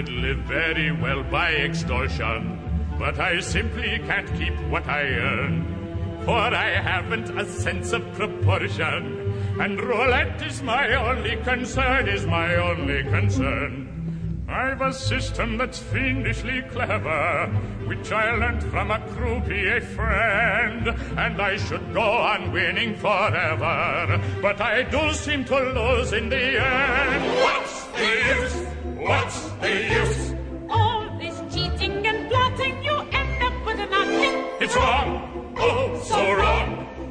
Could 0.00 0.08
live 0.14 0.38
very 0.38 0.90
well 0.90 1.22
by 1.24 1.52
extortion, 1.52 2.58
but 2.98 3.20
I 3.20 3.38
simply 3.40 3.98
can't 4.06 4.26
keep 4.38 4.54
what 4.70 4.86
I 4.88 5.02
earn. 5.02 6.22
For 6.24 6.38
I 6.38 6.70
haven't 6.70 7.38
a 7.38 7.44
sense 7.44 7.92
of 7.92 8.10
proportion, 8.14 9.60
and 9.60 9.78
roulette 9.78 10.40
is 10.40 10.62
my 10.62 10.94
only 10.94 11.36
concern, 11.44 12.08
is 12.08 12.24
my 12.24 12.56
only 12.56 13.02
concern. 13.04 14.46
I've 14.48 14.80
a 14.80 14.94
system 14.94 15.58
that's 15.58 15.78
fiendishly 15.78 16.62
clever, 16.70 17.48
which 17.84 18.10
I 18.10 18.34
learnt 18.36 18.62
from 18.62 18.90
a 18.90 19.00
croupier 19.00 19.82
friend, 19.82 20.88
and 21.18 21.42
I 21.42 21.58
should 21.58 21.92
go 21.92 22.10
on 22.32 22.52
winning 22.52 22.96
forever, 22.96 24.18
but 24.40 24.62
I 24.62 24.82
do 24.84 25.12
seem 25.12 25.44
to 25.44 25.58
lose 25.58 26.14
in 26.14 26.30
the 26.30 26.58
end. 26.58 27.24
What's 27.42 27.84
the 27.84 28.40
use? 28.40 28.69
What's 29.10 29.40
the 29.60 29.72
use? 30.00 30.34
All 30.68 31.02
this 31.18 31.36
cheating 31.52 32.06
and 32.06 32.30
plotting, 32.30 32.76
you 32.84 32.96
end 33.10 33.42
up 33.42 33.66
with 33.66 33.80
nothing. 33.90 34.34
It's 34.60 34.76
wrong, 34.76 35.52
oh, 35.58 36.00
so 36.00 36.32
wrong. 36.32 36.68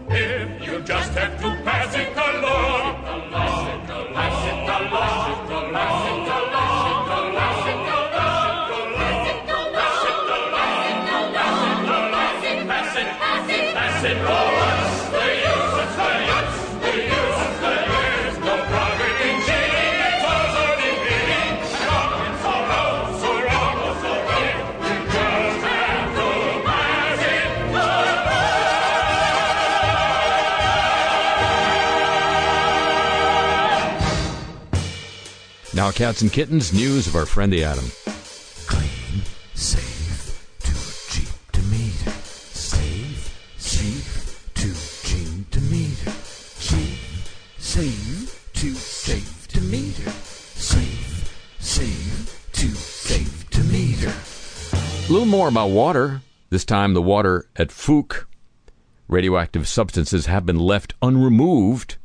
If 0.10 0.66
you 0.66 0.82
just 0.84 1.12
have 1.20 1.36
to 1.42 1.50
pass 1.66 1.94
it 1.96 2.16
along, 2.16 2.69
Now, 35.80 35.92
cats 35.92 36.22
and 36.22 36.30
kittens, 36.30 36.74
news 36.74 37.08
of 37.08 37.16
our 37.16 37.26
friend 37.26 37.54
the 37.54 37.64
Atom. 37.64 37.86
Save, 39.56 40.60
too 40.60 40.76
cheap 41.08 41.52
to 41.54 41.62
meter. 41.72 42.12
Save, 42.12 43.54
save, 43.58 44.50
too 44.56 44.74
cheap 45.08 45.50
to 45.52 45.62
meter. 45.62 46.12
Save, 46.12 47.56
save, 47.60 48.50
too 48.52 48.74
safe 48.74 49.48
to 49.48 49.62
meter. 49.62 50.12
Save, 50.12 51.56
save, 51.60 52.50
too 52.52 52.74
safe 52.74 53.50
to 53.52 53.64
meter. 53.64 54.14
A 54.74 55.10
little 55.10 55.26
more 55.26 55.48
about 55.48 55.70
water. 55.70 56.22
This 56.50 56.66
time, 56.66 56.94
the 56.94 57.02
water 57.02 57.48
at 57.56 57.70
Fook. 57.70 58.26
Radioactive 59.08 59.66
substances 59.66 60.26
have 60.26 60.46
been 60.46 60.60
left 60.60 60.94
unremoved 61.02 61.96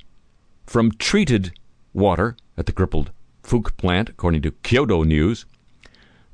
from 0.65 0.93
treated 0.93 1.59
water 1.93 2.37
at 2.57 2.67
the 2.67 2.73
crippled 2.73 3.11
Fook 3.45 3.77
plant, 3.77 4.09
according 4.09 4.43
to 4.43 4.51
Kyodo 4.51 5.05
News. 5.07 5.45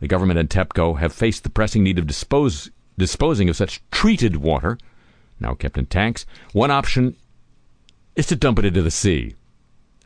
The 0.01 0.09
government 0.09 0.39
and 0.39 0.49
TEPCO 0.49 0.99
have 0.99 1.13
faced 1.13 1.43
the 1.43 1.51
pressing 1.51 1.83
need 1.83 1.99
of 1.99 2.07
dispose, 2.07 2.71
disposing 2.97 3.49
of 3.49 3.57
such 3.57 3.83
treated 3.91 4.37
water, 4.37 4.79
now 5.41 5.55
kept 5.55 5.77
in 5.77 5.87
tanks. 5.87 6.25
One 6.53 6.71
option 6.71 7.17
is 8.17 8.27
to 8.27 8.37
dump 8.37 8.59
it 8.59 8.65
into 8.65 8.83
the 8.83 8.91
sea. 8.91 9.35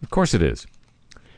Of 0.03 0.11
course 0.11 0.35
it 0.35 0.43
is. 0.43 0.67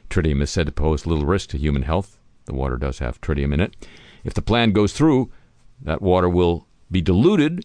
Tritium 0.08 0.40
is 0.40 0.50
said 0.50 0.66
to 0.66 0.72
pose 0.72 1.04
little 1.04 1.26
risk 1.26 1.50
to 1.50 1.58
human 1.58 1.82
health. 1.82 2.18
The 2.44 2.54
water 2.54 2.76
does 2.76 3.00
have 3.00 3.20
tritium 3.20 3.52
in 3.52 3.60
it. 3.60 3.74
If 4.24 4.34
the 4.34 4.42
plan 4.42 4.72
goes 4.72 4.92
through, 4.92 5.30
that 5.82 6.00
water 6.00 6.28
will 6.28 6.66
be 6.90 7.00
diluted, 7.00 7.64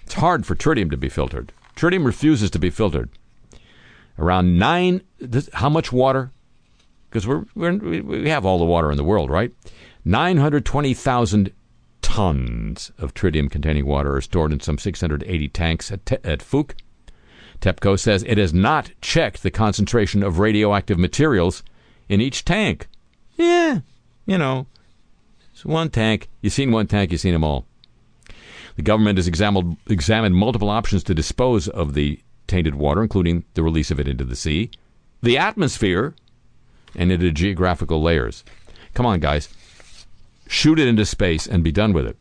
It's 0.03 0.16
hard 0.16 0.45
for 0.45 0.55
tritium 0.55 0.89
to 0.91 0.97
be 0.97 1.09
filtered. 1.09 1.53
Tritium 1.76 2.05
refuses 2.05 2.51
to 2.51 2.59
be 2.59 2.70
filtered. 2.70 3.09
Around 4.20 4.57
nine, 4.57 5.01
this, 5.20 5.49
how 5.53 5.70
much 5.70 5.91
water? 5.91 6.32
Because 7.09 7.26
we're, 7.26 7.45
we're, 7.55 7.78
we 7.78 8.30
have 8.30 8.45
all 8.45 8.59
the 8.59 8.66
water 8.66 8.91
in 8.91 8.97
the 8.97 9.03
world, 9.03 9.30
right? 9.30 9.53
920,000 10.03 11.51
tons 12.01 12.91
of 12.97 13.14
tritium 13.14 13.49
containing 13.49 13.86
water 13.86 14.16
are 14.16 14.22
stored 14.22 14.51
in 14.51 14.59
some 14.59 14.78
680 14.78 15.47
tanks 15.49 15.91
at, 15.91 16.12
at 16.26 16.39
Fook. 16.39 16.74
TEPCO 17.62 17.99
says 17.99 18.24
it 18.24 18.38
has 18.38 18.53
not 18.53 18.91
checked 19.01 19.43
the 19.43 19.51
concentration 19.51 20.24
of 20.24 20.39
radioactive 20.39 20.97
materials 20.97 21.64
in 22.09 22.20
each 22.20 22.43
tank. 22.43 22.88
Yeah, 23.36 23.80
you 24.26 24.38
know, 24.38 24.68
it's 25.53 25.64
one 25.64 25.89
tank. 25.89 26.28
You've 26.41 26.53
seen 26.53 26.72
one 26.72 26.88
tank, 26.88 27.12
you've 27.12 27.22
seen 27.22 27.34
them 27.34 27.43
all. 27.43 27.66
The 28.76 28.82
government 28.82 29.18
has 29.18 29.28
examined, 29.28 29.78
examined 29.88 30.36
multiple 30.36 30.70
options 30.70 31.03
to 31.03 31.14
dispose 31.14 31.68
of 31.68 31.93
the 31.93 32.20
tainted 32.47 32.76
water, 32.76 33.01
including 33.01 33.45
the 33.53 33.64
release 33.64 33.91
of 33.91 33.99
it 33.99 34.07
into 34.07 34.24
the 34.24 34.36
sea, 34.36 34.72
the 35.22 35.38
atmosphere, 35.38 36.16
and 36.95 37.12
into 37.12 37.32
geographical 37.32 38.01
layers. 38.01 38.43
Come 38.93 39.05
on, 39.05 39.20
guys. 39.20 39.49
Shoot 40.47 40.80
it 40.80 40.88
into 40.88 41.05
space 41.05 41.47
and 41.47 41.64
be 41.64 41.72
done 41.72 41.93
with 41.93 42.05
it. 42.07 42.18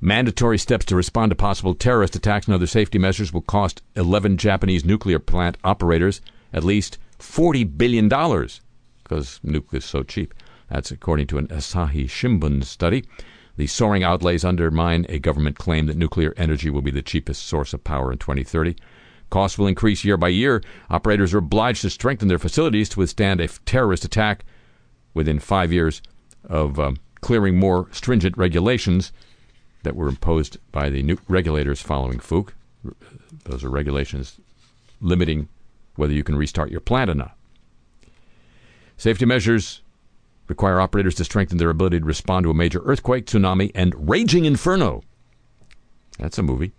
Mandatory 0.00 0.58
steps 0.58 0.84
to 0.86 0.96
respond 0.96 1.30
to 1.30 1.36
possible 1.36 1.74
terrorist 1.74 2.14
attacks 2.14 2.46
and 2.46 2.54
other 2.54 2.66
safety 2.66 2.98
measures 2.98 3.32
will 3.32 3.40
cost 3.40 3.82
11 3.94 4.36
Japanese 4.36 4.84
nuclear 4.84 5.18
plant 5.18 5.56
operators 5.64 6.20
at 6.52 6.64
least 6.64 6.98
$40 7.18 7.76
billion 7.78 8.08
because 9.02 9.40
nuclear 9.42 9.78
is 9.78 9.84
so 9.84 10.02
cheap. 10.02 10.34
That's 10.68 10.90
according 10.90 11.28
to 11.28 11.38
an 11.38 11.48
Asahi 11.48 12.04
Shimbun 12.04 12.64
study. 12.64 13.04
The 13.56 13.66
soaring 13.66 14.04
outlays 14.04 14.44
undermine 14.44 15.06
a 15.08 15.18
government 15.18 15.56
claim 15.56 15.86
that 15.86 15.96
nuclear 15.96 16.34
energy 16.36 16.68
will 16.68 16.82
be 16.82 16.90
the 16.90 17.02
cheapest 17.02 17.46
source 17.46 17.72
of 17.72 17.84
power 17.84 18.12
in 18.12 18.18
2030. 18.18 18.76
Costs 19.30 19.58
will 19.58 19.66
increase 19.66 20.04
year 20.04 20.18
by 20.18 20.28
year. 20.28 20.62
Operators 20.90 21.32
are 21.32 21.38
obliged 21.38 21.82
to 21.82 21.90
strengthen 21.90 22.28
their 22.28 22.38
facilities 22.38 22.90
to 22.90 23.00
withstand 23.00 23.40
a 23.40 23.48
terrorist 23.48 24.04
attack 24.04 24.44
within 25.14 25.38
five 25.38 25.72
years 25.72 26.02
of 26.44 26.78
um, 26.78 26.98
clearing 27.22 27.58
more 27.58 27.88
stringent 27.92 28.36
regulations 28.36 29.10
that 29.86 29.94
were 29.94 30.08
imposed 30.08 30.58
by 30.72 30.90
the 30.90 31.00
new 31.00 31.16
regulators 31.28 31.80
following 31.80 32.18
Fook. 32.18 32.50
Those 33.44 33.62
are 33.62 33.70
regulations 33.70 34.40
limiting 35.00 35.48
whether 35.94 36.12
you 36.12 36.24
can 36.24 36.34
restart 36.34 36.72
your 36.72 36.80
plant 36.80 37.08
or 37.08 37.14
not. 37.14 37.36
Safety 38.96 39.24
measures 39.24 39.82
require 40.48 40.80
operators 40.80 41.14
to 41.14 41.24
strengthen 41.24 41.58
their 41.58 41.70
ability 41.70 42.00
to 42.00 42.04
respond 42.04 42.42
to 42.42 42.50
a 42.50 42.54
major 42.54 42.80
earthquake, 42.84 43.26
tsunami, 43.26 43.70
and 43.76 44.08
raging 44.08 44.44
inferno. 44.44 45.04
That's 46.18 46.38
a 46.38 46.42
movie. 46.42 46.72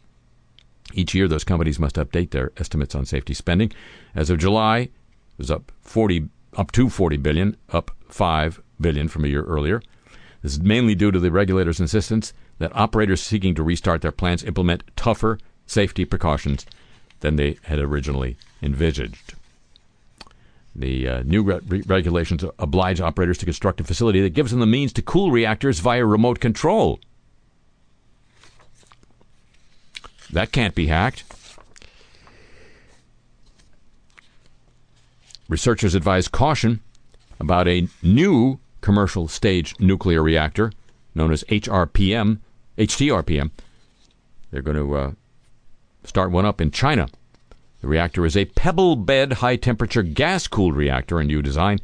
Each 0.93 1.15
year, 1.15 1.29
those 1.29 1.45
companies 1.45 1.79
must 1.79 1.95
update 1.95 2.31
their 2.31 2.51
estimates 2.57 2.93
on 2.93 3.05
safety 3.05 3.33
spending. 3.33 3.71
As 4.13 4.29
of 4.29 4.37
July, 4.37 4.79
it 4.79 4.91
was 5.37 5.49
up 5.49 5.71
40, 5.79 6.27
up 6.57 6.73
to 6.73 6.89
40 6.89 7.15
billion, 7.17 7.55
up 7.69 7.91
5 8.09 8.61
billion 8.81 9.07
from 9.07 9.23
a 9.23 9.29
year 9.29 9.43
earlier. 9.43 9.81
This 10.41 10.53
is 10.53 10.59
mainly 10.59 10.93
due 10.93 11.11
to 11.11 11.19
the 11.19 11.31
regulators' 11.31 11.79
insistence 11.79 12.33
that 12.59 12.75
operators 12.75 13.21
seeking 13.21 13.55
to 13.55 13.63
restart 13.63 14.01
their 14.01 14.11
plants 14.11 14.43
implement 14.43 14.83
tougher 14.95 15.39
safety 15.65 16.05
precautions 16.05 16.65
than 17.19 17.35
they 17.35 17.57
had 17.63 17.79
originally 17.79 18.37
envisaged. 18.61 19.33
The 20.75 21.07
uh, 21.07 21.23
new 21.23 21.43
re- 21.43 21.59
re- 21.67 21.83
regulations 21.85 22.43
oblige 22.59 23.01
operators 23.01 23.37
to 23.39 23.45
construct 23.45 23.81
a 23.81 23.83
facility 23.83 24.21
that 24.21 24.33
gives 24.33 24.51
them 24.51 24.59
the 24.59 24.65
means 24.65 24.93
to 24.93 25.01
cool 25.01 25.31
reactors 25.31 25.79
via 25.79 26.05
remote 26.05 26.39
control. 26.39 26.99
That 30.31 30.51
can't 30.51 30.75
be 30.75 30.87
hacked. 30.87 31.23
Researchers 35.49 35.95
advise 35.95 36.27
caution 36.27 36.81
about 37.39 37.67
a 37.67 37.87
new 38.03 38.59
commercial 38.81 39.27
stage 39.27 39.73
nuclear 39.79 40.21
reactor 40.21 40.71
known 41.15 41.31
as 41.31 41.43
HRPM, 41.45 42.39
HTRPM. 42.77 43.51
They're 44.51 44.61
going 44.61 44.77
to 44.77 44.95
uh, 44.95 45.11
start 46.03 46.31
one 46.31 46.45
up 46.45 46.61
in 46.61 46.71
China. 46.71 47.07
The 47.81 47.87
reactor 47.87 48.25
is 48.25 48.35
a 48.35 48.45
pebble 48.45 48.95
bed 48.95 49.33
high 49.33 49.55
temperature 49.55 50.03
gas 50.03 50.47
cooled 50.47 50.75
reactor, 50.75 51.19
a 51.19 51.23
new 51.23 51.41
design 51.41 51.79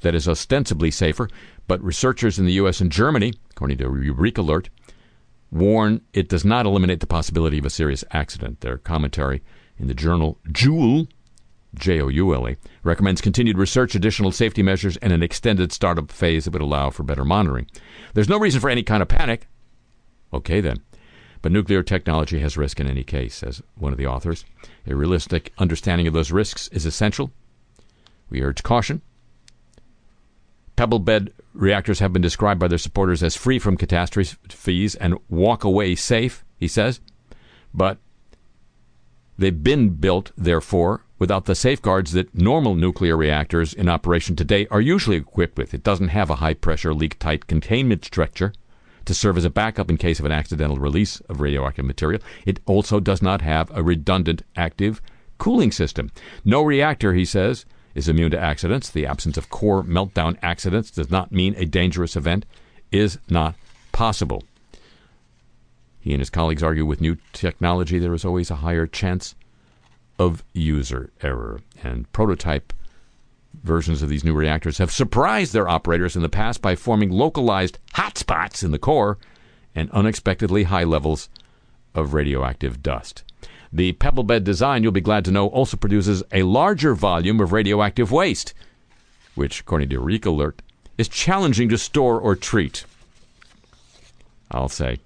that 0.00 0.14
is 0.14 0.28
ostensibly 0.28 0.90
safer. 0.90 1.28
But 1.66 1.82
researchers 1.82 2.38
in 2.38 2.46
the 2.46 2.52
U.S. 2.54 2.80
and 2.80 2.90
Germany, 2.90 3.34
according 3.50 3.78
to 3.78 3.88
EurekAlert, 3.88 4.68
warn 5.50 6.00
it 6.12 6.28
does 6.28 6.44
not 6.44 6.66
eliminate 6.66 7.00
the 7.00 7.06
possibility 7.06 7.58
of 7.58 7.66
a 7.66 7.70
serious 7.70 8.04
accident. 8.10 8.60
Their 8.60 8.78
commentary 8.78 9.42
in 9.78 9.86
the 9.86 9.94
journal 9.94 10.38
Joule, 10.50 11.08
J 11.74 12.00
O 12.00 12.08
U 12.08 12.34
L 12.34 12.48
E, 12.48 12.56
recommends 12.82 13.20
continued 13.20 13.58
research, 13.58 13.94
additional 13.94 14.32
safety 14.32 14.62
measures, 14.62 14.96
and 14.98 15.12
an 15.12 15.22
extended 15.22 15.72
startup 15.72 16.10
phase 16.10 16.44
that 16.44 16.52
would 16.52 16.62
allow 16.62 16.90
for 16.90 17.02
better 17.02 17.24
monitoring. 17.24 17.66
There's 18.14 18.28
no 18.28 18.38
reason 18.38 18.60
for 18.60 18.70
any 18.70 18.82
kind 18.82 19.02
of 19.02 19.08
panic. 19.08 19.46
Okay, 20.32 20.60
then. 20.60 20.78
But 21.40 21.52
nuclear 21.52 21.82
technology 21.82 22.40
has 22.40 22.56
risk 22.56 22.80
in 22.80 22.88
any 22.88 23.04
case, 23.04 23.36
says 23.36 23.62
one 23.76 23.92
of 23.92 23.98
the 23.98 24.06
authors. 24.06 24.44
A 24.86 24.94
realistic 24.94 25.52
understanding 25.58 26.06
of 26.06 26.14
those 26.14 26.32
risks 26.32 26.68
is 26.68 26.84
essential. 26.84 27.30
We 28.28 28.42
urge 28.42 28.62
caution. 28.62 29.02
Pebble 30.76 30.98
bed 30.98 31.32
reactors 31.54 31.98
have 32.00 32.12
been 32.12 32.22
described 32.22 32.60
by 32.60 32.68
their 32.68 32.78
supporters 32.78 33.22
as 33.22 33.36
free 33.36 33.58
from 33.58 33.76
catastrophes 33.76 34.94
and 34.96 35.16
walk 35.28 35.64
away 35.64 35.94
safe, 35.94 36.44
he 36.56 36.68
says. 36.68 37.00
But 37.72 37.98
they've 39.36 39.62
been 39.62 39.90
built, 39.90 40.32
therefore, 40.36 41.04
without 41.18 41.46
the 41.46 41.54
safeguards 41.54 42.12
that 42.12 42.34
normal 42.34 42.74
nuclear 42.74 43.16
reactors 43.16 43.74
in 43.74 43.88
operation 43.88 44.36
today 44.36 44.66
are 44.70 44.80
usually 44.80 45.16
equipped 45.16 45.58
with. 45.58 45.74
It 45.74 45.82
doesn't 45.82 46.08
have 46.08 46.30
a 46.30 46.36
high 46.36 46.54
pressure, 46.54 46.94
leak 46.94 47.18
tight 47.18 47.46
containment 47.46 48.04
structure 48.04 48.52
to 49.08 49.14
serve 49.14 49.38
as 49.38 49.44
a 49.44 49.50
backup 49.50 49.88
in 49.88 49.96
case 49.96 50.20
of 50.20 50.26
an 50.26 50.32
accidental 50.32 50.76
release 50.76 51.20
of 51.22 51.40
radioactive 51.40 51.84
material. 51.84 52.20
It 52.44 52.60
also 52.66 53.00
does 53.00 53.22
not 53.22 53.40
have 53.40 53.70
a 53.74 53.82
redundant 53.82 54.42
active 54.54 55.00
cooling 55.38 55.72
system. 55.72 56.12
No 56.44 56.62
reactor, 56.62 57.14
he 57.14 57.24
says, 57.24 57.64
is 57.94 58.06
immune 58.06 58.30
to 58.32 58.38
accidents. 58.38 58.90
The 58.90 59.06
absence 59.06 59.38
of 59.38 59.48
core 59.48 59.82
meltdown 59.82 60.36
accidents 60.42 60.90
does 60.90 61.10
not 61.10 61.32
mean 61.32 61.54
a 61.56 61.64
dangerous 61.64 62.16
event 62.16 62.44
is 62.92 63.18
not 63.30 63.54
possible. 63.92 64.44
He 66.00 66.12
and 66.12 66.20
his 66.20 66.30
colleagues 66.30 66.62
argue 66.62 66.84
with 66.84 67.00
new 67.00 67.16
technology 67.32 67.98
there 67.98 68.14
is 68.14 68.26
always 68.26 68.50
a 68.50 68.56
higher 68.56 68.86
chance 68.86 69.34
of 70.18 70.44
user 70.52 71.10
error. 71.22 71.62
And 71.82 72.12
prototype 72.12 72.74
versions 73.62 74.02
of 74.02 74.08
these 74.08 74.24
new 74.24 74.34
reactors 74.34 74.78
have 74.78 74.90
surprised 74.90 75.52
their 75.52 75.68
operators 75.68 76.16
in 76.16 76.22
the 76.22 76.28
past 76.28 76.62
by 76.62 76.74
forming 76.74 77.10
localized 77.10 77.78
hotspots 77.94 78.62
in 78.62 78.70
the 78.70 78.78
core 78.78 79.18
and 79.74 79.90
unexpectedly 79.90 80.64
high 80.64 80.84
levels 80.84 81.28
of 81.94 82.14
radioactive 82.14 82.82
dust. 82.82 83.24
The 83.72 83.92
pebble 83.92 84.22
bed 84.22 84.44
design, 84.44 84.82
you'll 84.82 84.92
be 84.92 85.00
glad 85.00 85.24
to 85.26 85.30
know, 85.30 85.48
also 85.48 85.76
produces 85.76 86.22
a 86.32 86.42
larger 86.42 86.94
volume 86.94 87.40
of 87.40 87.52
radioactive 87.52 88.10
waste, 88.10 88.54
which, 89.34 89.60
according 89.60 89.90
to 89.90 90.00
EurekAlert, 90.00 90.60
is 90.96 91.08
challenging 91.08 91.68
to 91.68 91.78
store 91.78 92.18
or 92.18 92.34
treat. 92.34 92.84
I'll 94.50 94.68
say. 94.68 94.98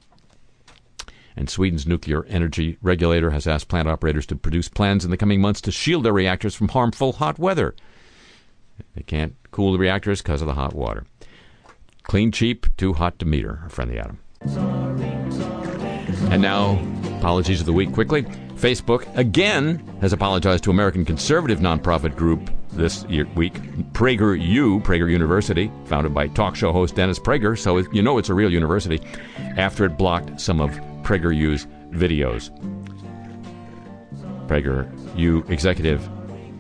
And 1.37 1.49
Sweden's 1.49 1.87
nuclear 1.87 2.25
energy 2.27 2.79
regulator 2.83 3.31
has 3.31 3.47
asked 3.47 3.69
plant 3.69 3.89
operators 3.89 4.27
to 4.27 4.37
produce 4.37 4.69
plans 4.69 5.05
in 5.05 5.11
the 5.11 5.17
coming 5.17 5.41
months 5.41 5.61
to 5.63 5.73
shield 5.73 6.05
their 6.05 6.13
reactors 6.13 6.55
from 6.55 6.69
harmful 6.69 7.15
hot 7.15 7.39
weather. 7.39 7.75
They 8.95 9.03
can't 9.03 9.35
cool 9.51 9.73
the 9.73 9.79
reactors 9.79 10.23
because 10.23 10.41
of 10.41 10.47
the 10.47 10.55
hot 10.55 10.75
water. 10.75 11.05
Clean, 12.03 12.33
cheap, 12.33 12.67
too 12.77 12.93
hot 12.93 13.19
to 13.21 13.27
meter, 13.27 13.63
friend 13.69 13.91
the 13.91 13.99
atom. 13.99 14.19
And 16.31 16.43
now, 16.43 16.79
apologies 17.19 17.61
of 17.61 17.67
the 17.67 17.73
week 17.73 17.93
quickly. 17.93 18.23
Facebook 18.55 19.07
again 19.17 19.79
has 20.01 20.13
apologized 20.13 20.65
to 20.65 20.71
American 20.71 21.05
conservative 21.05 21.61
nonprofit 21.61 22.17
group 22.17 22.51
this 22.73 23.05
year, 23.05 23.27
week, 23.35 23.55
PragerU, 23.93 24.83
Prager 24.83 25.11
University, 25.11 25.71
founded 25.85 26.15
by 26.15 26.29
talk 26.29 26.57
show 26.57 26.73
host 26.73 26.95
Dennis 26.95 27.19
Prager, 27.19 27.59
so 27.59 27.79
you 27.93 28.03
know 28.03 28.19
it's 28.19 28.29
a 28.29 28.35
real 28.35 28.53
university, 28.53 29.01
after 29.57 29.85
it 29.85 29.99
blocked 29.99 30.41
some 30.41 30.61
of 30.61 30.71
PragerU's 31.03 31.67
videos. 31.91 32.51
PragerU 34.47 35.49
executive 35.51 36.09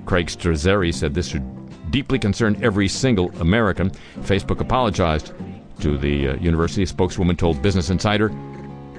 Craig 0.04 0.26
Strazzeri 0.26 0.92
said 0.92 1.14
this 1.14 1.28
should 1.28 1.61
deeply 1.92 2.18
concern 2.18 2.58
every 2.60 2.88
single 2.88 3.30
American. 3.40 3.90
Facebook 4.22 4.58
apologized 4.60 5.32
to 5.80 5.96
the 5.96 6.28
uh, 6.28 6.36
university 6.36 6.84
spokeswoman 6.86 7.36
told 7.36 7.62
Business 7.62 7.90
Insider. 7.90 8.28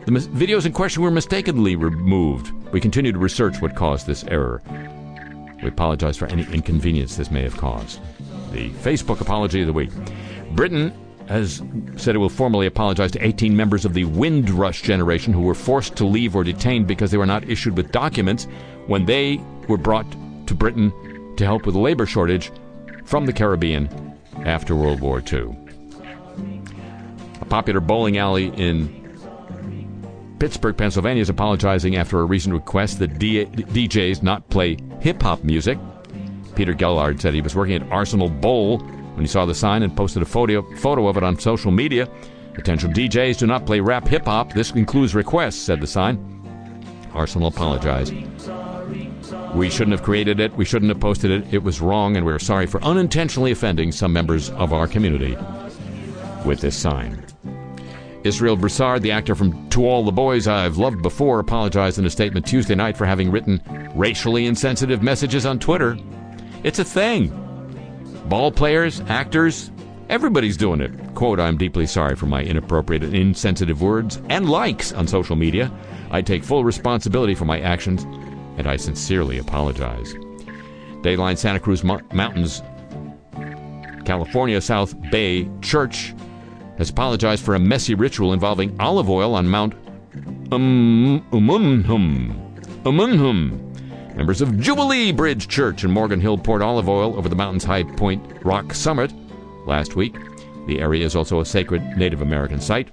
The 0.06 0.12
mis- 0.12 0.28
videos 0.28 0.66
in 0.66 0.72
question 0.72 1.04
were 1.04 1.12
mistakenly 1.12 1.76
removed. 1.76 2.52
We 2.72 2.80
continue 2.80 3.12
to 3.12 3.20
research 3.20 3.62
what 3.62 3.76
caused 3.76 4.08
this 4.08 4.24
error. 4.26 4.62
We 5.62 5.70
apologize 5.70 6.18
for 6.18 6.28
any 6.28 6.44
inconvenience 6.54 7.16
this 7.16 7.32
may 7.32 7.42
have 7.42 7.58
caused. 7.58 8.00
The 8.52 8.70
Facebook 8.70 9.22
apology 9.22 9.62
of 9.62 9.68
the 9.68 9.74
week. 9.74 9.90
Britain 10.52 10.94
has 11.30 11.64
said 11.96 12.16
it 12.16 12.20
will 12.20 12.30
formally 12.30 12.68
apologize 12.68 13.12
to 13.12 13.26
18 13.26 13.56
members 13.56 13.86
of 13.86 13.94
the 13.94 14.04
Windrush 14.04 14.82
generation 14.82 15.32
who 15.32 15.42
were 15.42 15.56
forced 15.56 15.96
to 15.96 16.06
leave 16.06 16.36
or 16.36 16.44
detained 16.44 16.86
because 16.86 17.12
they 17.12 17.18
were 17.18 17.26
not 17.26 17.50
issued 17.50 17.78
with 17.78 17.92
documents 17.92 18.46
when 18.88 19.06
they 19.06 19.42
were 19.70 19.78
brought 19.78 20.06
to 20.48 20.54
Britain 20.54 20.92
to 21.38 21.46
help 21.46 21.66
with 21.66 21.76
the 21.76 21.82
labor 21.82 22.06
shortage 22.06 22.52
from 23.06 23.26
the 23.26 23.34
Caribbean 23.34 24.18
after 24.46 24.76
World 24.76 25.02
War 25.02 25.22
II. 25.22 25.56
A 27.42 27.46
popular 27.46 27.80
bowling 27.80 28.18
alley 28.18 28.48
in 28.56 29.04
Pittsburgh, 30.40 30.76
Pennsylvania 30.76 31.22
is 31.22 31.30
apologizing 31.30 31.96
after 31.96 32.20
a 32.20 32.26
recent 32.26 32.54
request 32.54 33.00
that 33.00 33.18
D- 33.18 33.46
DJs 33.46 34.24
not 34.24 34.50
play 34.50 34.78
hip 35.00 35.22
hop 35.22 35.44
music. 35.44 35.78
Peter 36.56 36.74
Gellard 36.74 37.20
said 37.22 37.34
he 37.34 37.42
was 37.42 37.56
working 37.56 37.76
at 37.76 37.92
Arsenal 37.92 38.30
Bowl 38.30 38.80
when 38.80 39.22
he 39.22 39.28
saw 39.28 39.46
the 39.46 39.56
sign 39.56 39.84
and 39.84 39.96
posted 39.96 40.22
a 40.22 40.26
photo, 40.26 40.62
photo 40.76 41.08
of 41.08 41.18
it 41.18 41.24
on 41.24 41.40
social 41.40 41.72
media. 41.72 42.10
Potential 42.54 42.90
DJs 42.90 43.38
do 43.40 43.48
not 43.48 43.66
play 43.66 43.80
rap 43.80 44.08
hip 44.08 44.26
hop. 44.26 44.54
This 44.54 44.72
includes 44.72 45.16
requests, 45.16 45.60
said 45.60 45.80
the 45.80 45.88
sign. 45.88 46.20
Arsenal 47.14 47.48
apologized. 47.48 48.14
We 49.56 49.70
shouldn't 49.70 49.92
have 49.92 50.04
created 50.04 50.40
it. 50.40 50.56
We 50.56 50.66
shouldn't 50.66 50.90
have 50.90 51.00
posted 51.00 51.30
it. 51.30 51.54
It 51.54 51.64
was 51.64 51.80
wrong, 51.80 52.18
and 52.18 52.26
we're 52.26 52.40
sorry 52.40 52.66
for 52.66 52.84
unintentionally 52.84 53.52
offending 53.52 53.92
some 53.92 54.12
members 54.12 54.50
of 54.52 54.74
our 54.74 54.88
community 54.88 55.38
with 56.44 56.60
this 56.60 56.76
sign. 56.76 57.24
Israel 58.24 58.56
Broussard, 58.56 59.02
the 59.02 59.12
actor 59.12 59.36
from 59.36 59.70
To 59.70 59.86
All 59.86 60.04
the 60.04 60.12
Boys 60.12 60.48
I've 60.48 60.78
Loved 60.78 61.02
Before, 61.02 61.40
apologized 61.40 62.00
in 62.00 62.06
a 62.06 62.10
statement 62.10 62.48
Tuesday 62.48 62.74
night 62.74 62.98
for 62.98 63.06
having 63.06 63.30
written 63.30 63.62
racially 63.94 64.46
insensitive 64.48 65.04
messages 65.04 65.46
on 65.46 65.60
Twitter. 65.60 65.98
It's 66.64 66.80
a 66.80 66.86
thing. 66.86 67.28
Ball 68.30 68.52
players, 68.52 69.02
actors, 69.08 69.70
everybody's 70.10 70.58
doing 70.58 70.82
it. 70.82 70.92
Quote, 71.14 71.40
I'm 71.40 71.58
deeply 71.58 71.86
sorry 71.86 72.16
for 72.16 72.26
my 72.26 72.42
inappropriate 72.42 73.04
and 73.04 73.14
insensitive 73.14 73.82
words 73.82 74.22
and 74.30 74.50
likes 74.50 74.94
on 74.94 75.08
social 75.08 75.36
media. 75.36 75.72
I 76.10 76.22
take 76.22 76.44
full 76.44 76.64
responsibility 76.64 77.36
for 77.36 77.46
my 77.46 77.60
actions, 77.60 78.06
and 78.58 78.68
I 78.68 78.78
sincerely 78.78 79.38
apologize. 79.38 80.14
Dayline 81.02 81.38
Santa 81.38 81.60
Cruz 81.60 81.84
Mo- 81.84 82.02
Mountains, 82.14 82.62
California 84.06 84.60
South 84.62 84.96
Bay 85.12 85.50
Church 85.62 86.14
has 86.78 86.90
apologized 86.90 87.44
for 87.44 87.56
a 87.56 87.60
messy 87.60 87.94
ritual 87.96 88.34
involving 88.34 88.80
olive 88.80 89.10
oil 89.10 89.36
on 89.36 89.48
Mount 89.48 89.74
um, 90.52 91.26
Umunhum. 91.32 92.54
Umunhum. 92.84 94.16
Members 94.16 94.42
of 94.42 94.60
Jubilee 94.60 95.12
Bridge 95.12 95.48
Church 95.48 95.84
in 95.84 95.92
Morgan 95.92 96.20
Hill 96.20 96.38
poured 96.38 96.62
olive 96.62 96.88
oil 96.88 97.18
over 97.18 97.28
the 97.30 97.36
mountain's 97.36 97.64
High 97.64 97.84
Point 97.84 98.24
Rock 98.44 98.74
Summit 98.74 99.12
last 99.66 99.96
week. 99.96 100.16
The 100.68 100.80
area 100.80 101.06
is 101.06 101.16
also 101.16 101.40
a 101.40 101.46
sacred 101.46 101.82
Native 101.98 102.22
American 102.22 102.62
site. 102.62 102.92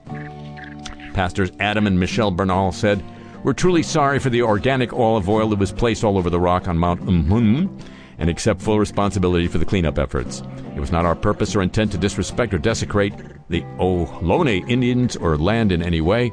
Pastors 1.13 1.51
Adam 1.61 1.87
and 1.87 2.01
Michelle 2.01 2.31
Bernal 2.31 2.73
said, 2.73 3.03
We're 3.43 3.55
truly 3.55 3.83
sorry 3.83 4.19
for 4.19 4.29
the 4.29 4.43
organic 4.43 4.93
olive 4.93 5.27
oil 5.27 5.49
that 5.49 5.59
was 5.59 5.73
placed 5.73 6.05
all 6.05 6.19
over 6.19 6.29
the 6.29 6.39
rock 6.39 6.69
on 6.69 6.77
Mount 6.77 7.01
Umunhum 7.07 7.81
and 8.19 8.29
accept 8.29 8.61
full 8.61 8.79
responsibility 8.79 9.47
for 9.47 9.57
the 9.57 9.65
cleanup 9.65 9.99
efforts. 9.99 10.43
It 10.77 10.81
was 10.81 10.93
not 10.93 11.07
our 11.07 11.15
purpose 11.17 11.57
or 11.57 11.63
intent 11.63 11.93
to 11.93 11.99
disrespect 11.99 12.53
or 12.53 12.59
desecrate 12.59 13.15
the 13.49 13.63
Ohlone 13.79 14.69
Indians 14.69 15.17
or 15.17 15.39
land 15.39 15.73
in 15.73 15.83
any 15.83 16.03
way. 16.03 16.31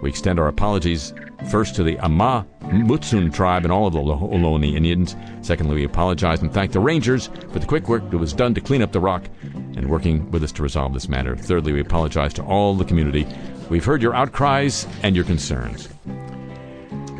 We 0.00 0.10
extend 0.10 0.38
our 0.38 0.48
apologies 0.48 1.12
first 1.50 1.74
to 1.76 1.82
the 1.82 1.98
Amah 1.98 2.46
Mutsun 2.62 3.32
tribe 3.32 3.64
and 3.64 3.72
all 3.72 3.86
of 3.86 3.94
the 3.94 4.00
Ohlone 4.00 4.74
Indians. 4.74 5.16
Secondly, 5.42 5.74
we 5.76 5.84
apologize 5.84 6.40
and 6.40 6.52
thank 6.52 6.72
the 6.72 6.80
Rangers 6.80 7.28
for 7.52 7.58
the 7.58 7.66
quick 7.66 7.88
work 7.88 8.08
that 8.10 8.18
was 8.18 8.32
done 8.32 8.54
to 8.54 8.60
clean 8.60 8.82
up 8.82 8.92
the 8.92 9.00
rock 9.00 9.24
and 9.52 9.88
working 9.88 10.30
with 10.30 10.44
us 10.44 10.52
to 10.52 10.62
resolve 10.62 10.94
this 10.94 11.08
matter. 11.08 11.34
Thirdly, 11.36 11.72
we 11.72 11.80
apologize 11.80 12.32
to 12.34 12.44
all 12.44 12.74
the 12.74 12.84
community. 12.84 13.26
We've 13.70 13.84
heard 13.84 14.02
your 14.02 14.14
outcries 14.14 14.86
and 15.02 15.16
your 15.16 15.24
concerns. 15.24 15.88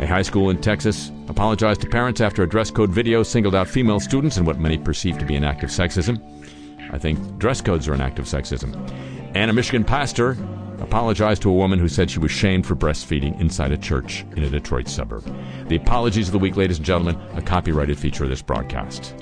A 0.00 0.06
high 0.06 0.22
school 0.22 0.50
in 0.50 0.60
Texas 0.60 1.10
apologized 1.28 1.80
to 1.80 1.88
parents 1.88 2.20
after 2.20 2.44
a 2.44 2.48
dress 2.48 2.70
code 2.70 2.90
video 2.90 3.24
singled 3.24 3.56
out 3.56 3.66
female 3.66 3.98
students 3.98 4.36
in 4.36 4.44
what 4.44 4.60
many 4.60 4.78
perceive 4.78 5.18
to 5.18 5.24
be 5.24 5.34
an 5.34 5.42
act 5.42 5.64
of 5.64 5.70
sexism. 5.70 6.22
I 6.92 6.98
think 6.98 7.38
dress 7.38 7.60
codes 7.60 7.88
are 7.88 7.94
an 7.94 8.00
act 8.00 8.20
of 8.20 8.26
sexism. 8.26 8.74
And 9.34 9.50
a 9.50 9.54
Michigan 9.54 9.84
pastor 9.84 10.36
apologized 10.80 11.42
to 11.42 11.50
a 11.50 11.54
woman 11.54 11.78
who 11.78 11.88
said 11.88 12.10
she 12.10 12.18
was 12.18 12.30
shamed 12.30 12.66
for 12.66 12.74
breastfeeding 12.74 13.38
inside 13.40 13.72
a 13.72 13.78
church 13.78 14.24
in 14.36 14.42
a 14.44 14.50
Detroit 14.50 14.88
suburb. 14.88 15.24
The 15.68 15.76
apologies 15.76 16.28
of 16.28 16.32
the 16.32 16.38
week, 16.38 16.56
ladies 16.56 16.78
and 16.78 16.86
gentlemen, 16.86 17.18
a 17.34 17.42
copyrighted 17.42 17.98
feature 17.98 18.24
of 18.24 18.30
this 18.30 18.42
broadcast. 18.42 19.14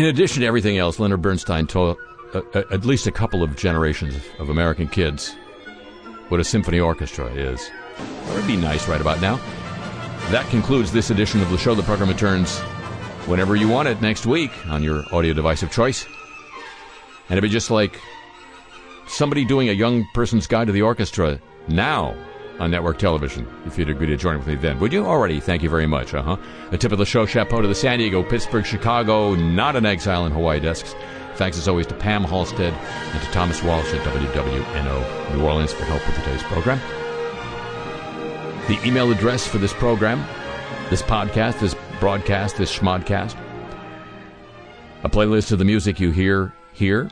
In 0.00 0.06
addition 0.06 0.40
to 0.40 0.46
everything 0.46 0.78
else, 0.78 0.98
Leonard 0.98 1.20
Bernstein 1.20 1.66
taught 1.66 1.98
uh, 2.32 2.40
uh, 2.54 2.62
at 2.70 2.86
least 2.86 3.06
a 3.06 3.12
couple 3.12 3.42
of 3.42 3.54
generations 3.54 4.18
of 4.38 4.48
American 4.48 4.88
kids 4.88 5.36
what 6.30 6.40
a 6.40 6.44
symphony 6.44 6.80
orchestra 6.80 7.26
is. 7.26 7.70
That 7.98 8.34
would 8.34 8.46
be 8.46 8.56
nice 8.56 8.88
right 8.88 9.02
about 9.02 9.20
now. 9.20 9.36
That 10.30 10.48
concludes 10.48 10.90
this 10.90 11.10
edition 11.10 11.42
of 11.42 11.50
the 11.50 11.58
show. 11.58 11.74
The 11.74 11.82
program 11.82 12.08
returns 12.08 12.60
whenever 13.26 13.56
you 13.56 13.68
want 13.68 13.88
it 13.88 14.00
next 14.00 14.24
week 14.24 14.52
on 14.68 14.82
your 14.82 15.04
audio 15.12 15.34
device 15.34 15.62
of 15.62 15.70
choice. 15.70 16.06
And 17.28 17.32
it'd 17.36 17.42
be 17.42 17.50
just 17.50 17.70
like 17.70 18.00
somebody 19.06 19.44
doing 19.44 19.68
a 19.68 19.74
young 19.74 20.06
person's 20.14 20.46
guide 20.46 20.68
to 20.68 20.72
the 20.72 20.80
orchestra 20.80 21.38
now 21.68 22.16
on 22.60 22.70
network 22.70 22.98
television, 22.98 23.48
if 23.66 23.78
you'd 23.78 23.88
agree 23.88 24.06
to 24.06 24.16
join 24.16 24.38
with 24.38 24.46
me 24.46 24.54
then. 24.54 24.78
Would 24.78 24.92
you? 24.92 25.04
Already, 25.04 25.40
thank 25.40 25.62
you 25.62 25.70
very 25.70 25.86
much. 25.86 26.14
Uh 26.14 26.22
huh. 26.22 26.36
A 26.70 26.78
tip 26.78 26.92
of 26.92 26.98
the 26.98 27.06
show, 27.06 27.26
chapeau 27.26 27.60
to 27.62 27.66
the 27.66 27.74
San 27.74 27.98
Diego, 27.98 28.22
Pittsburgh, 28.22 28.66
Chicago, 28.66 29.34
not 29.34 29.76
an 29.76 29.86
exile 29.86 30.26
in 30.26 30.32
Hawaii 30.32 30.60
desks. 30.60 30.94
Thanks 31.36 31.56
as 31.56 31.66
always 31.68 31.86
to 31.86 31.94
Pam 31.94 32.22
Halstead 32.22 32.74
and 32.74 33.22
to 33.22 33.30
Thomas 33.30 33.62
Walsh 33.62 33.92
at 33.94 34.06
WWNO 34.06 35.34
New 35.36 35.42
Orleans 35.42 35.72
for 35.72 35.84
help 35.84 36.06
with 36.06 36.16
today's 36.16 36.42
program. 36.42 36.78
The 38.68 38.78
email 38.86 39.10
address 39.10 39.46
for 39.46 39.56
this 39.56 39.72
program, 39.72 40.20
this 40.90 41.02
podcast, 41.02 41.58
this 41.60 41.74
broadcast, 41.98 42.56
this 42.56 42.76
schmodcast, 42.78 43.36
a 45.02 45.08
playlist 45.08 45.50
of 45.50 45.58
the 45.58 45.64
music 45.64 45.98
you 45.98 46.10
hear 46.10 46.52
here, 46.74 47.10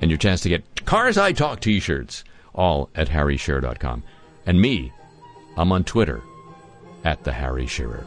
and 0.00 0.10
your 0.10 0.18
chance 0.18 0.42
to 0.42 0.48
get 0.48 0.84
Cars 0.86 1.18
I 1.18 1.32
Talk 1.32 1.60
t 1.60 1.80
shirts, 1.80 2.22
all 2.54 2.88
at 2.94 3.08
harryshearer.com. 3.08 4.04
And 4.46 4.60
me, 4.60 4.92
I'm 5.56 5.72
on 5.72 5.84
Twitter 5.84 6.22
at 7.04 7.24
the 7.24 7.32
Harry 7.32 7.66
Shearer. 7.66 8.06